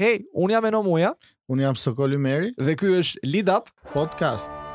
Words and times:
Hej, 0.00 0.24
unë 0.32 0.54
jam 0.56 0.66
e 0.70 0.72
në 0.72 0.78
muja. 0.86 1.10
Unë 1.52 1.66
jam 1.66 1.76
Sokoli 1.80 2.18
Meri. 2.26 2.54
Dhe 2.62 2.78
kjo 2.80 2.96
është 3.02 3.30
Lead 3.34 3.52
Up 3.58 3.72
Podcast. 3.92 3.98
Podcast. 3.98 4.68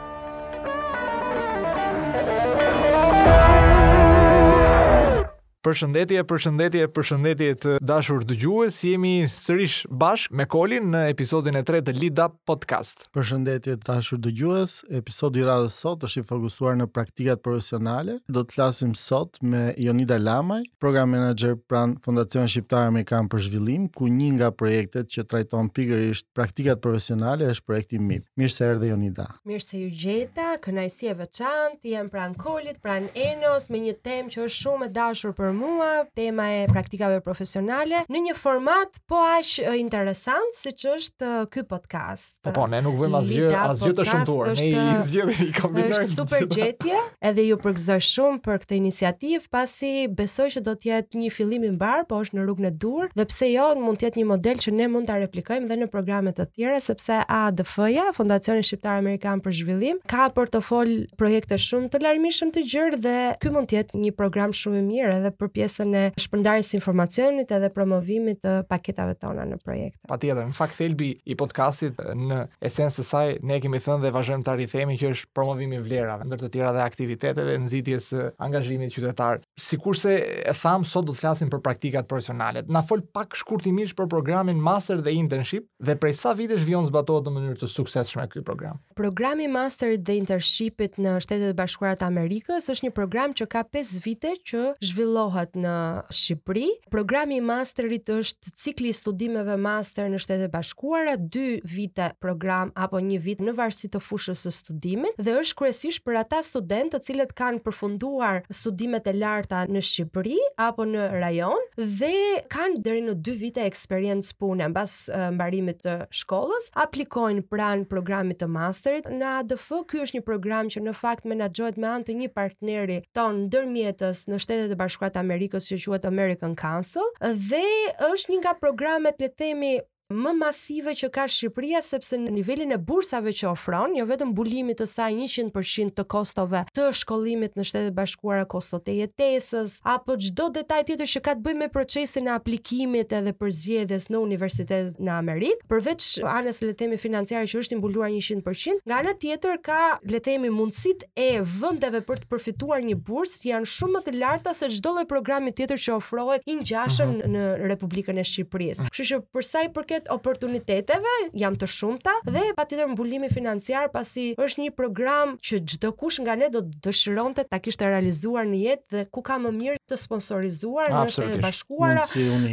Përshëndetje, 5.65 6.21
përshëndetje, 6.29 6.83
përshëndetje 6.93 7.45
të 7.63 7.69
dashur 7.89 8.21
dëgjues. 8.29 8.75
Jemi 8.85 9.13
sërish 9.33 9.79
bashkë 9.97 10.37
me 10.37 10.45
Kolin 10.45 10.91
në 10.93 10.99
episodin 11.09 11.57
e 11.57 11.63
3 11.65 11.79
të 11.87 11.95
Lida 11.97 12.27
Podcast. 12.45 13.07
Përshëndetje 13.17 13.73
të 13.81 13.87
dashur 13.87 14.19
dëgjues. 14.21 14.75
Episodi 14.99 15.41
i 15.41 15.47
radhës 15.47 15.73
sot 15.81 16.05
është 16.05 16.21
i 16.21 16.25
fokusuar 16.27 16.77
në 16.77 16.85
praktikat 16.93 17.41
profesionale. 17.41 18.19
Do 18.29 18.43
të 18.45 18.59
flasim 18.59 18.91
sot 18.95 19.41
me 19.41 19.63
Jonida 19.81 20.19
Lamaj, 20.21 20.67
program 20.77 21.09
manager 21.15 21.57
pran 21.57 21.95
Fondacionit 22.05 22.53
Shqiptar 22.53 22.85
Amerikan 22.91 23.25
për 23.33 23.47
Zhvillim, 23.47 23.87
ku 23.89 24.05
një 24.05 24.29
nga 24.37 24.51
projektet 24.53 25.09
që 25.15 25.25
trajton 25.33 25.73
pikërisht 25.73 26.29
praktikat 26.37 26.83
profesionale 26.85 27.49
është 27.55 27.65
projekti 27.71 27.97
mid. 27.97 28.29
Mirë 28.37 28.53
se 28.59 28.69
erdhe 28.69 28.91
Jonida. 28.93 29.31
Mirë 29.49 29.65
se 29.65 29.81
ju 29.81 29.89
gjeta. 30.05 30.51
Kënaqësi 30.61 31.09
e 31.09 31.17
veçantë 31.23 31.95
jam 31.95 32.13
pran 32.13 32.37
Kolit, 32.37 32.77
pran 32.85 33.09
Enos 33.17 33.71
me 33.73 33.81
një 33.87 33.97
temë 34.05 34.29
që 34.37 34.45
është 34.45 34.61
shumë 34.61 34.87
e 34.87 34.93
dashur 35.01 35.33
për 35.35 35.54
mua, 35.55 36.05
tema 36.13 36.47
e 36.51 36.63
praktikave 36.71 37.21
profesionale 37.23 38.03
në 38.11 38.21
një 38.29 38.35
format 38.37 38.99
po 39.09 39.21
aq 39.37 39.55
interesant 39.79 40.55
siç 40.57 40.83
është 40.91 41.31
ky 41.53 41.63
podcast. 41.69 42.33
Po 42.45 42.53
po, 42.55 42.65
ne 42.71 42.81
nuk 42.83 42.97
vëmë 42.99 43.19
asgjë, 43.19 43.49
asgjë 43.55 43.95
të 43.97 44.05
shëmtuar. 44.09 44.51
Ne 44.55 44.67
i 44.67 44.95
zgjedhim 45.09 45.47
i 45.47 45.55
kombinojmë. 45.55 45.99
Është 45.99 46.11
super 46.11 46.47
gjetje, 46.51 46.99
edhe 47.29 47.47
ju 47.49 47.57
përgëzoj 47.63 47.99
shumë 48.09 48.41
për 48.45 48.59
këtë 48.65 48.77
iniciativë, 48.81 49.47
pasi 49.55 49.93
besoj 50.21 50.47
që 50.57 50.63
do 50.65 50.75
të 50.75 50.91
jetë 50.91 51.21
një 51.23 51.31
fillim 51.37 51.67
i 51.69 51.73
mbar, 51.75 52.05
po 52.09 52.19
është 52.25 52.39
në 52.39 52.45
rrugën 52.45 52.69
e 52.69 52.73
dur, 52.83 53.09
dhe 53.15 53.27
pse 53.31 53.51
jo, 53.53 53.69
mund 53.81 54.01
të 54.01 54.09
jetë 54.09 54.21
një 54.21 54.27
model 54.33 54.61
që 54.65 54.75
ne 54.75 54.89
mund 54.93 55.09
ta 55.09 55.17
replikojmë 55.21 55.69
edhe 55.69 55.79
në 55.83 55.89
programe 55.93 56.33
të 56.35 56.47
tjera, 56.55 56.79
sepse 56.83 57.21
ADF-ja, 57.39 58.09
Fondacioni 58.17 58.65
Shqiptar 58.65 58.99
Amerikan 59.01 59.41
për 59.45 59.55
Zhvillim, 59.59 60.01
ka 60.11 60.27
portofol 60.35 60.95
projekte 61.19 61.57
shumë 61.61 61.91
të 61.95 62.01
larmishëm 62.03 62.53
të 62.55 62.65
gjerë 62.73 62.99
dhe 63.05 63.15
ky 63.41 63.51
mund 63.53 63.69
të 63.71 63.79
jetë 63.79 64.01
një 64.01 64.13
program 64.19 64.53
shumë 64.55 64.81
i 64.81 64.85
mirë 64.89 65.17
edhe 65.19 65.33
për 65.45 65.53
pjesën 65.55 65.95
e 65.95 66.03
shpërndarjes 66.19 66.73
informacionit 66.77 67.51
edhe 67.55 67.69
promovimit 67.75 68.39
të 68.45 68.55
paketave 68.69 69.15
tona 69.21 69.45
në 69.45 69.59
projekte. 69.63 69.99
Patjetër, 70.09 70.43
në 70.49 70.57
fakt 70.57 70.77
thelbi 70.79 71.09
i 71.23 71.37
podcastit 71.39 71.99
në 72.17 72.41
esencë 72.65 73.05
saj 73.05 73.35
ne 73.45 73.59
kemi 73.63 73.79
thënë 73.83 74.05
dhe 74.05 74.11
vazhdojmë 74.15 74.45
ta 74.47 74.55
rithemi 74.57 74.97
që 75.01 75.11
është 75.13 75.29
promovimi 75.35 75.79
i 75.79 75.83
vlerave, 75.85 76.25
ndër 76.29 76.43
të 76.45 76.49
tjera 76.55 76.73
dhe 76.75 76.83
aktiviteteve, 76.85 77.57
nxitjes 77.65 78.07
së 78.13 78.25
angazhimit 78.45 78.93
qytetar. 78.95 79.41
Sikurse 79.59 80.15
e 80.41 80.55
tham 80.57 80.85
sot 80.87 81.05
do 81.09 81.13
të 81.15 81.21
flasim 81.23 81.51
për 81.53 81.63
praktikat 81.65 82.07
profesionale. 82.09 82.65
Na 82.69 82.81
fol 82.85 83.03
pak 83.13 83.35
shkurtimisht 83.37 83.95
për 83.97 84.09
programin 84.11 84.59
master 84.61 85.01
dhe 85.05 85.13
internship 85.15 85.67
dhe 85.85 85.97
prej 85.99 86.15
sa 86.17 86.33
vitesh 86.37 86.63
vjen 86.65 86.87
zbatohet 86.89 87.29
në 87.29 87.35
mënyrë 87.35 87.59
të 87.63 87.69
suksesshme 87.69 88.25
ky 88.31 88.41
program. 88.45 88.79
Programi 88.97 89.47
masterit 89.51 90.03
dhe 90.07 90.15
internshipit 90.17 90.95
në 91.01 91.17
Shtetet 91.23 91.51
e 91.53 91.57
Bashkuara 91.57 91.97
të 91.99 92.07
Amerikës 92.07 92.69
është 92.73 92.87
një 92.87 92.95
program 92.95 93.33
që 93.35 93.47
ka 93.51 93.65
5 93.73 93.99
vite 94.05 94.31
që 94.49 94.61
zhvillohet 94.83 95.34
në 95.59 95.71
Shqipëri. 96.15 96.65
Programi 96.91 97.37
i 97.37 97.41
masterit 97.43 98.07
është 98.13 98.53
cikli 98.61 98.89
i 98.89 98.93
studimeve 98.95 99.57
master 99.59 100.07
në 100.09 100.19
Shtetet 100.21 100.45
e 100.45 100.51
Bashkuara, 100.53 101.15
2 101.17 101.61
vite 101.63 102.11
program 102.19 102.71
apo 102.75 102.97
1 103.01 103.19
vit 103.19 103.39
në 103.43 103.53
varësi 103.57 103.89
të 103.93 103.99
fushës 104.03 104.45
së 104.45 104.51
studimit 104.53 105.17
dhe 105.19 105.35
është 105.41 105.57
kryesisht 105.59 106.03
për 106.05 106.21
ata 106.21 106.39
studentë 106.43 106.95
të 106.95 107.01
cilët 107.09 107.33
kanë 107.37 107.63
përfunduar 107.65 108.43
studimet 108.53 109.07
e 109.11 109.15
larta 109.17 109.65
në 109.67 109.83
Shqipëri 109.83 110.37
apo 110.67 110.85
në 110.87 111.09
rajon 111.21 111.65
dhe 111.79 112.13
kanë 112.53 112.81
deri 112.85 113.03
në 113.07 113.17
2 113.25 113.35
vite 113.41 113.65
eksperiencë 113.67 114.37
pune 114.39 114.69
mbas 114.71 114.95
mbarimit 115.35 115.83
të 115.85 115.95
shkollës, 116.21 116.69
aplikojnë 116.79 117.43
pranë 117.51 117.87
programit 117.91 118.39
të 118.41 118.47
masterit 118.49 119.09
në 119.11 119.33
ADF. 119.41 119.65
Ky 119.89 120.01
është 120.05 120.17
një 120.19 120.23
program 120.27 120.69
që 120.71 120.81
në 120.85 120.91
fakt 120.95 121.25
menaxhohet 121.27 121.75
me 121.81 121.87
anë 121.89 122.07
të 122.07 122.13
një 122.19 122.27
partneri 122.35 122.95
ton 123.15 123.43
ndërmjetës 123.47 124.25
në 124.29 124.39
Shtetet 124.43 124.71
e 124.73 124.77
Bashkuara 124.79 125.14
Amerikës 125.19 125.67
që 125.71 125.77
quhet 125.85 126.07
American 126.09 126.55
Council 126.61 127.09
dhe 127.49 127.63
është 128.11 128.35
një 128.35 128.41
nga 128.43 128.55
programet 128.65 129.21
le 129.25 129.29
të 129.31 129.45
themi 129.45 129.71
më 130.13 130.33
masive 130.37 130.93
që 130.93 131.07
ka 131.13 131.23
Shqipëria 131.29 131.79
sepse 131.81 132.17
në 132.21 132.31
nivelin 132.35 132.71
e 132.75 132.77
bursave 132.77 133.31
që 133.35 133.47
ofron, 133.51 133.95
jo 133.97 134.03
vetëm 134.05 134.33
bulimit 134.37 134.77
të 134.81 134.85
saj 134.89 135.15
100% 135.15 135.95
të 135.97 136.03
kostove 136.13 136.61
të 136.75 136.83
shkollimit 136.99 137.55
në 137.57 137.63
Shtetet 137.65 137.95
Bashkuara, 137.97 138.43
kostot 138.49 138.85
e 138.91 138.99
jetesës 138.99 139.79
apo 139.81 140.13
çdo 140.21 140.51
detaj 140.53 140.83
tjetër 140.91 141.09
që 141.09 141.21
ka 141.25 141.33
të 141.39 141.45
bëjë 141.47 141.59
me 141.63 141.69
procesin 141.73 142.29
e 142.29 142.33
aplikimit 142.35 143.15
edhe 143.17 143.33
përzgjedhjes 143.39 144.05
në 144.13 144.21
universitet 144.21 145.01
në 145.01 145.15
Amerikë, 145.15 145.65
përveç 145.73 146.07
anës 146.35 146.61
le 146.61 146.75
të 146.75 146.77
themi 146.85 147.01
financiare 147.01 147.49
që 147.49 147.63
është 147.63 147.77
i 147.77 147.81
mbuluar 147.81 148.13
100%, 148.13 148.83
nga 148.85 149.01
ana 149.01 149.15
tjetër 149.23 149.57
ka 149.65 149.79
le 150.05 150.19
të 150.21 150.35
themi 150.35 150.53
mundësitë 150.53 151.09
e 151.17 151.29
vendeve 151.41 152.03
për 152.05 152.21
të 152.25 152.29
përfituar 152.35 152.85
një 152.85 152.99
bursë 153.09 153.49
janë 153.55 153.71
shumë 153.73 153.97
më 153.97 154.03
të 154.11 154.15
larta 154.19 154.53
se 154.57 154.69
çdo 154.77 154.93
lloj 154.99 155.07
programi 155.09 155.53
tjetër 155.57 155.81
që 155.87 155.97
ofrohet 155.97 156.45
i 156.45 156.59
ngjashëm 156.59 157.11
mhm. 157.15 157.35
në 157.35 157.43
Republikën 157.73 158.17
e 158.21 158.25
Shqipërisë. 158.29 158.85
Mhm. 158.85 158.93
Kështu 158.93 159.07
që 159.11 159.21
për 159.33 159.45
sa 159.49 159.63
i 159.65 159.69
përket 159.73 159.93
përket 159.95 160.09
oportuniteteve, 160.15 161.13
janë 161.39 161.57
të 161.61 161.67
shumta 161.71 162.13
dhe 162.25 162.43
patjetër 162.57 162.87
mbulimi 162.91 163.29
financiar 163.31 163.89
pasi 163.93 164.33
është 164.37 164.63
një 164.65 164.73
program 164.75 165.35
që 165.39 165.59
çdo 165.73 165.91
kush 165.97 166.19
nga 166.23 166.35
ne 166.35 166.49
do 166.51 166.61
të 166.65 166.81
dëshironte 166.87 167.43
ta 167.49 167.59
kishte 167.63 167.87
realizuar 167.89 168.47
në 168.49 168.59
jetë 168.65 168.85
dhe 168.95 169.03
ku 169.13 169.21
ka 169.25 169.37
më 169.41 169.51
mirë 169.59 169.79
të 169.89 169.99
sponsorizuar 170.01 170.89
në 170.91 171.03
Shtetet 171.15 171.39
e 171.39 171.43
Bashkuara, 171.43 172.03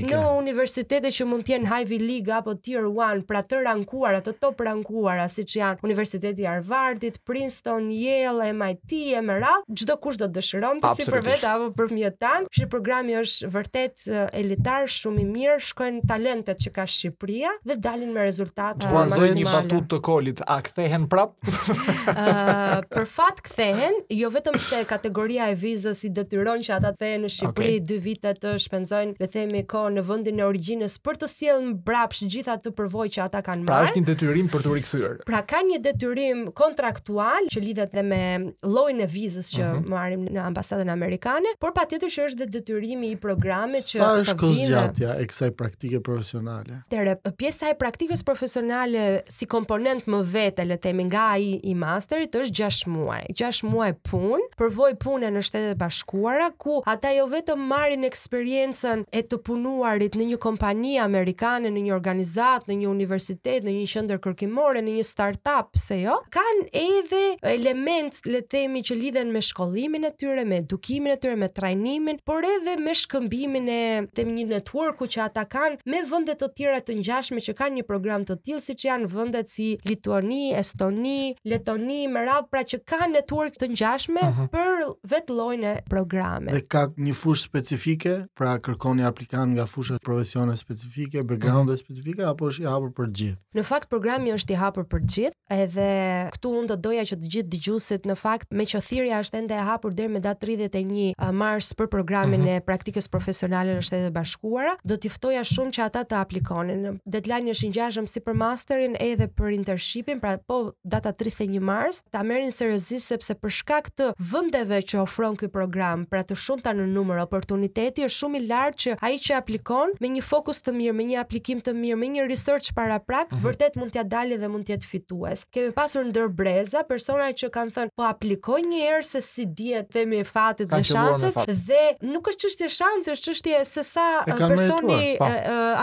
në 0.04 0.20
universitete 0.36 1.10
që 1.14 1.26
mund 1.30 1.46
të 1.46 1.54
jenë 1.56 1.72
Ivy 1.82 1.98
League 2.02 2.34
apo 2.36 2.54
Tier 2.64 2.84
1, 2.86 3.24
pra 3.28 3.42
të 3.42 3.62
rankuara, 3.66 4.20
të 4.24 4.36
top 4.42 4.60
rankuara, 4.66 5.26
siç 5.32 5.56
janë 5.60 5.80
Universiteti 5.86 6.44
i 6.44 6.48
Harvardit, 6.48 7.16
Princeton, 7.26 7.88
Yale, 7.94 8.50
MIT 8.56 8.92
e 9.18 9.22
më 9.24 9.38
radh, 9.42 9.64
çdo 9.82 9.96
kush 10.04 10.20
do 10.20 10.28
të 10.28 10.38
dëshironte 10.38 10.92
si 10.98 11.08
për 11.10 11.24
vetë 11.30 11.48
apo 11.54 11.70
për 11.78 11.90
fëmijët 11.90 12.18
tanë. 12.22 12.52
Ky 12.52 12.68
programi 12.74 13.16
është 13.22 13.50
vërtet 13.56 14.04
elitar, 14.42 14.86
shumë 14.92 15.24
i 15.24 15.26
mirë, 15.32 15.56
shkojnë 15.72 16.04
talentet 16.12 16.60
që 16.62 16.74
ka 16.76 16.84
Shqipëria 16.92 17.31
dhe 17.64 17.76
dalin 17.76 18.12
me 18.12 18.22
rezultate 18.28 18.86
maksimale. 18.86 19.24
Duan 19.32 19.38
një 19.38 19.46
batutë 19.48 19.88
të 19.92 19.98
kolit, 20.04 20.42
a 20.44 20.56
kthehen 20.66 21.04
prap? 21.10 21.34
Ëh, 21.42 22.24
uh, 22.24 22.78
për 22.92 23.06
fat 23.08 23.40
kthehen, 23.46 23.96
jo 24.14 24.30
vetëm 24.34 24.58
se 24.62 24.80
kategoria 24.88 25.46
e 25.52 25.56
vizës 25.58 26.02
i 26.08 26.12
detyron 26.14 26.62
që 26.66 26.76
ata 26.78 26.90
të 26.98 27.10
jenë 27.12 27.24
në 27.24 27.30
Shqipëri 27.36 27.76
2 27.82 27.82
okay. 27.82 28.02
vite 28.06 28.34
të 28.42 28.52
shpenzojnë, 28.66 29.16
le 29.22 29.30
themi, 29.32 29.64
kohë 29.70 29.94
në 29.98 30.04
vendin 30.08 30.42
e 30.42 30.46
origjinës 30.46 30.98
për 31.04 31.20
të 31.22 31.30
sjellë 31.36 31.66
mbrapsh 31.74 32.24
gjitha 32.32 32.58
të 32.66 32.74
përvojë 32.78 33.12
që 33.16 33.24
ata 33.26 33.42
kanë 33.46 33.66
marrë. 33.66 33.72
Pra 33.72 33.88
është 33.88 34.02
një 34.02 34.10
detyrim 34.12 34.50
për 34.52 34.66
të 34.66 34.76
rikthyer. 34.76 35.16
Pra 35.30 35.42
ka 35.52 35.62
një 35.70 35.80
detyrim 35.86 36.44
kontraktual 36.62 37.48
që 37.54 37.62
lidhet 37.64 37.92
edhe 37.96 38.02
me 38.08 38.20
llojin 38.64 39.02
e 39.04 39.08
vizës 39.10 39.50
që 39.56 39.62
uh 39.62 39.70
mhm. 39.70 39.82
-huh. 39.82 39.96
marrim 39.96 40.26
në 40.36 40.42
ambasadën 40.50 40.92
amerikane, 40.92 41.54
por 41.60 41.72
patjetër 41.76 42.10
që 42.14 42.26
është 42.28 42.40
dhe 42.42 42.46
detyrimi 42.58 43.10
i 43.12 43.16
programit 43.16 43.82
Sa 43.84 44.14
është 44.20 44.36
kozgjatja 44.40 45.10
e 45.22 45.26
kësaj 45.30 45.50
praktike 45.58 46.00
profesionale. 46.00 46.82
Tere, 46.90 47.14
pjesa 47.38 47.70
e 47.70 47.74
praktikës 47.78 48.22
profesionale 48.26 49.22
si 49.30 49.46
komponent 49.50 50.08
më 50.10 50.20
vete 50.30 50.64
le 50.66 50.74
të 50.78 50.82
themi 50.88 51.04
nga 51.06 51.28
ai 51.36 51.58
i 51.62 51.74
masterit 51.78 52.34
është 52.34 52.54
6 52.58 52.88
muaj. 52.92 53.20
6 53.38 53.62
muaj 53.70 53.92
punë, 54.08 54.48
përvojë 54.58 54.96
punë 55.02 55.28
në 55.34 55.42
Shtetet 55.46 55.78
Bashkuara 55.80 56.48
ku 56.58 56.80
ata 56.88 57.12
jo 57.14 57.28
vetëm 57.30 57.62
marrin 57.70 58.02
eksperiencën 58.08 59.04
e 59.10 59.22
të 59.22 59.38
punuarit 59.46 60.16
në 60.18 60.26
një 60.32 60.40
kompani 60.42 60.96
amerikane, 61.02 61.70
në 61.72 61.84
një 61.86 61.94
organizatë, 61.94 62.70
në 62.72 62.78
një 62.82 62.90
universitet, 62.90 63.66
në 63.68 63.76
një 63.76 63.86
qendër 63.94 64.20
kërkimore, 64.24 64.82
në 64.82 64.96
një 64.98 65.06
startup, 65.12 65.70
pse 65.76 66.00
jo? 66.02 66.16
Kan 66.34 66.64
edhe 66.72 67.22
elementë 67.52 68.32
le 68.34 68.42
të 68.42 68.50
themi 68.52 68.82
që 68.84 68.94
lidhen 68.98 69.30
me 69.32 69.40
shkollimin 69.42 70.04
e 70.04 70.10
tyre, 70.18 70.42
me 70.46 70.58
edukimin 70.64 71.14
e 71.14 71.20
tyre, 71.22 71.38
me 71.40 71.48
trajnimin, 71.48 72.18
por 72.28 72.44
edhe 72.44 72.74
me 72.78 72.92
shkëmbimin 72.98 73.68
e 73.76 73.82
të 74.16 74.26
një 74.28 74.44
networku 74.56 75.06
që 75.08 75.24
ata 75.30 75.46
kanë 75.48 75.80
me 75.88 76.02
vëndet 76.10 76.42
të 76.42 76.50
tjera 76.58 76.82
të 76.84 76.98
një 76.98 77.06
gjashme 77.12 77.42
që 77.44 77.54
kanë 77.58 77.80
një 77.80 77.84
program 77.88 78.22
të 78.26 78.36
tillë 78.46 78.64
siç 78.64 78.84
janë 78.88 79.08
vendet 79.12 79.50
si 79.50 79.68
Lituani, 79.88 80.52
Estoni, 80.58 81.34
Letoni 81.48 82.02
më 82.12 82.22
radh 82.28 82.48
pra 82.52 82.62
që 82.68 82.80
kanë 82.92 83.10
network 83.18 83.58
të 83.60 83.68
ngjashme 83.76 84.24
për 84.52 84.70
vetë 85.12 85.36
llojin 85.36 85.66
e 85.68 85.74
programeve. 85.90 86.56
Dhe 86.56 86.66
ka 86.74 86.86
një 87.04 87.16
fushë 87.22 87.44
specifike, 87.48 88.14
pra 88.38 88.54
kërkoni 88.64 89.04
aplikant 89.08 89.52
nga 89.56 89.66
fusha 89.68 89.98
profesionale 90.04 90.56
specifike, 90.60 91.24
background 91.32 91.68
uhum. 91.72 91.80
specifike 91.82 92.24
apo 92.30 92.50
është 92.52 92.64
i 92.66 92.70
hapur 92.72 92.92
për 92.98 93.10
të 93.12 93.18
gjithë? 93.22 93.40
Në 93.58 93.66
fakt 93.68 93.90
programi 93.92 94.32
është 94.36 94.54
i 94.56 94.60
hapur 94.62 94.86
për 94.92 95.04
të 95.04 95.14
gjithë, 95.16 95.36
edhe 95.56 95.88
këtu 96.36 96.54
unë 96.62 96.70
do 96.72 96.78
doja 96.86 97.04
që 97.12 97.18
të 97.22 97.32
gjithë 97.34 97.52
dëgjuesit 97.56 98.06
në 98.08 98.16
fakt 98.22 98.56
me 98.56 98.66
që 98.72 98.80
thirrja 98.86 99.20
është 99.26 99.40
ende 99.42 99.58
e 99.60 99.66
hapur 99.68 99.92
deri 99.98 100.12
me 100.14 100.22
datë 100.24 100.52
31 100.54 101.36
mars 101.42 101.72
për 101.76 101.90
programin 101.92 102.44
uhum. 102.46 102.56
e 102.58 102.64
praktikës 102.70 103.10
profesionale 103.12 103.76
në 103.76 103.84
Shtetet 103.86 104.10
e 104.10 104.14
Bashkuara, 104.16 104.76
do 104.84 104.96
t'i 105.00 105.12
ftoja 105.12 105.42
shumë 105.46 105.76
që 105.76 105.86
ata 105.90 106.04
të 106.12 106.20
aplikonin 106.22 107.00
deadline 107.06 107.48
është 107.52 107.66
i 107.66 107.70
ngjashëm 107.72 108.06
si 108.06 108.20
për 108.22 108.36
masterin 108.38 108.94
edhe 109.02 109.26
për 109.36 109.52
internshipin, 109.56 110.20
pra 110.22 110.36
po 110.38 110.58
data 110.84 111.12
31 111.12 111.58
mars, 111.66 112.00
ta 112.14 112.22
merrin 112.26 112.52
seriozisht 112.54 113.10
sepse 113.10 113.34
për 113.38 113.52
shkak 113.58 113.90
të 113.98 114.10
vendeve 114.32 114.80
që 114.92 115.00
ofron 115.02 115.36
ky 115.38 115.48
program, 115.52 116.04
pra 116.10 116.22
të 116.26 116.36
shumta 116.38 116.74
në 116.76 116.86
numër 116.92 117.22
oportuniteti 117.24 118.04
është 118.06 118.18
shumë 118.22 118.38
i 118.40 118.46
lartë 118.50 118.82
që 118.84 118.96
ai 119.08 119.14
që 119.22 119.36
aplikon 119.40 119.96
me 120.00 120.12
një 120.16 120.24
fokus 120.26 120.62
të 120.62 120.74
mirë, 120.78 120.96
me 121.00 121.08
një 121.10 121.18
aplikim 121.24 121.62
të 121.64 121.74
mirë, 121.78 121.98
me 122.02 122.10
një 122.16 122.28
research 122.30 122.70
para 122.76 123.00
prak, 123.02 123.32
mhm. 123.32 123.42
vërtet 123.48 123.78
mund 123.80 123.94
t'ia 123.96 124.04
dalë 124.12 124.38
dhe 124.42 124.52
mund 124.52 124.66
t'i 124.68 124.76
jetë 124.76 124.88
fitues. 124.92 125.44
Kemi 125.52 125.74
pasur 125.76 126.06
ndër 126.08 126.30
breza 126.42 126.84
persona 126.88 127.32
që 127.34 127.50
kanë 127.54 127.76
thënë 127.78 127.94
po 127.98 128.06
aplikoj 128.06 128.60
një 128.68 128.82
herë 128.86 129.02
se 129.08 129.22
si 129.26 129.46
dihet 129.48 129.90
dhe 129.92 130.06
me 130.08 130.22
fatit 130.28 130.70
dhe 130.72 130.82
shancet 130.86 131.36
dhe 131.66 131.82
nuk 132.06 132.30
është 132.32 132.46
çështje 132.46 132.70
shancë, 132.78 133.12
është 133.16 133.28
çështje 133.28 133.60
se 133.72 133.86
sa 133.90 134.06
uh, 134.22 134.34
personi 134.40 135.16
po. 135.18 135.28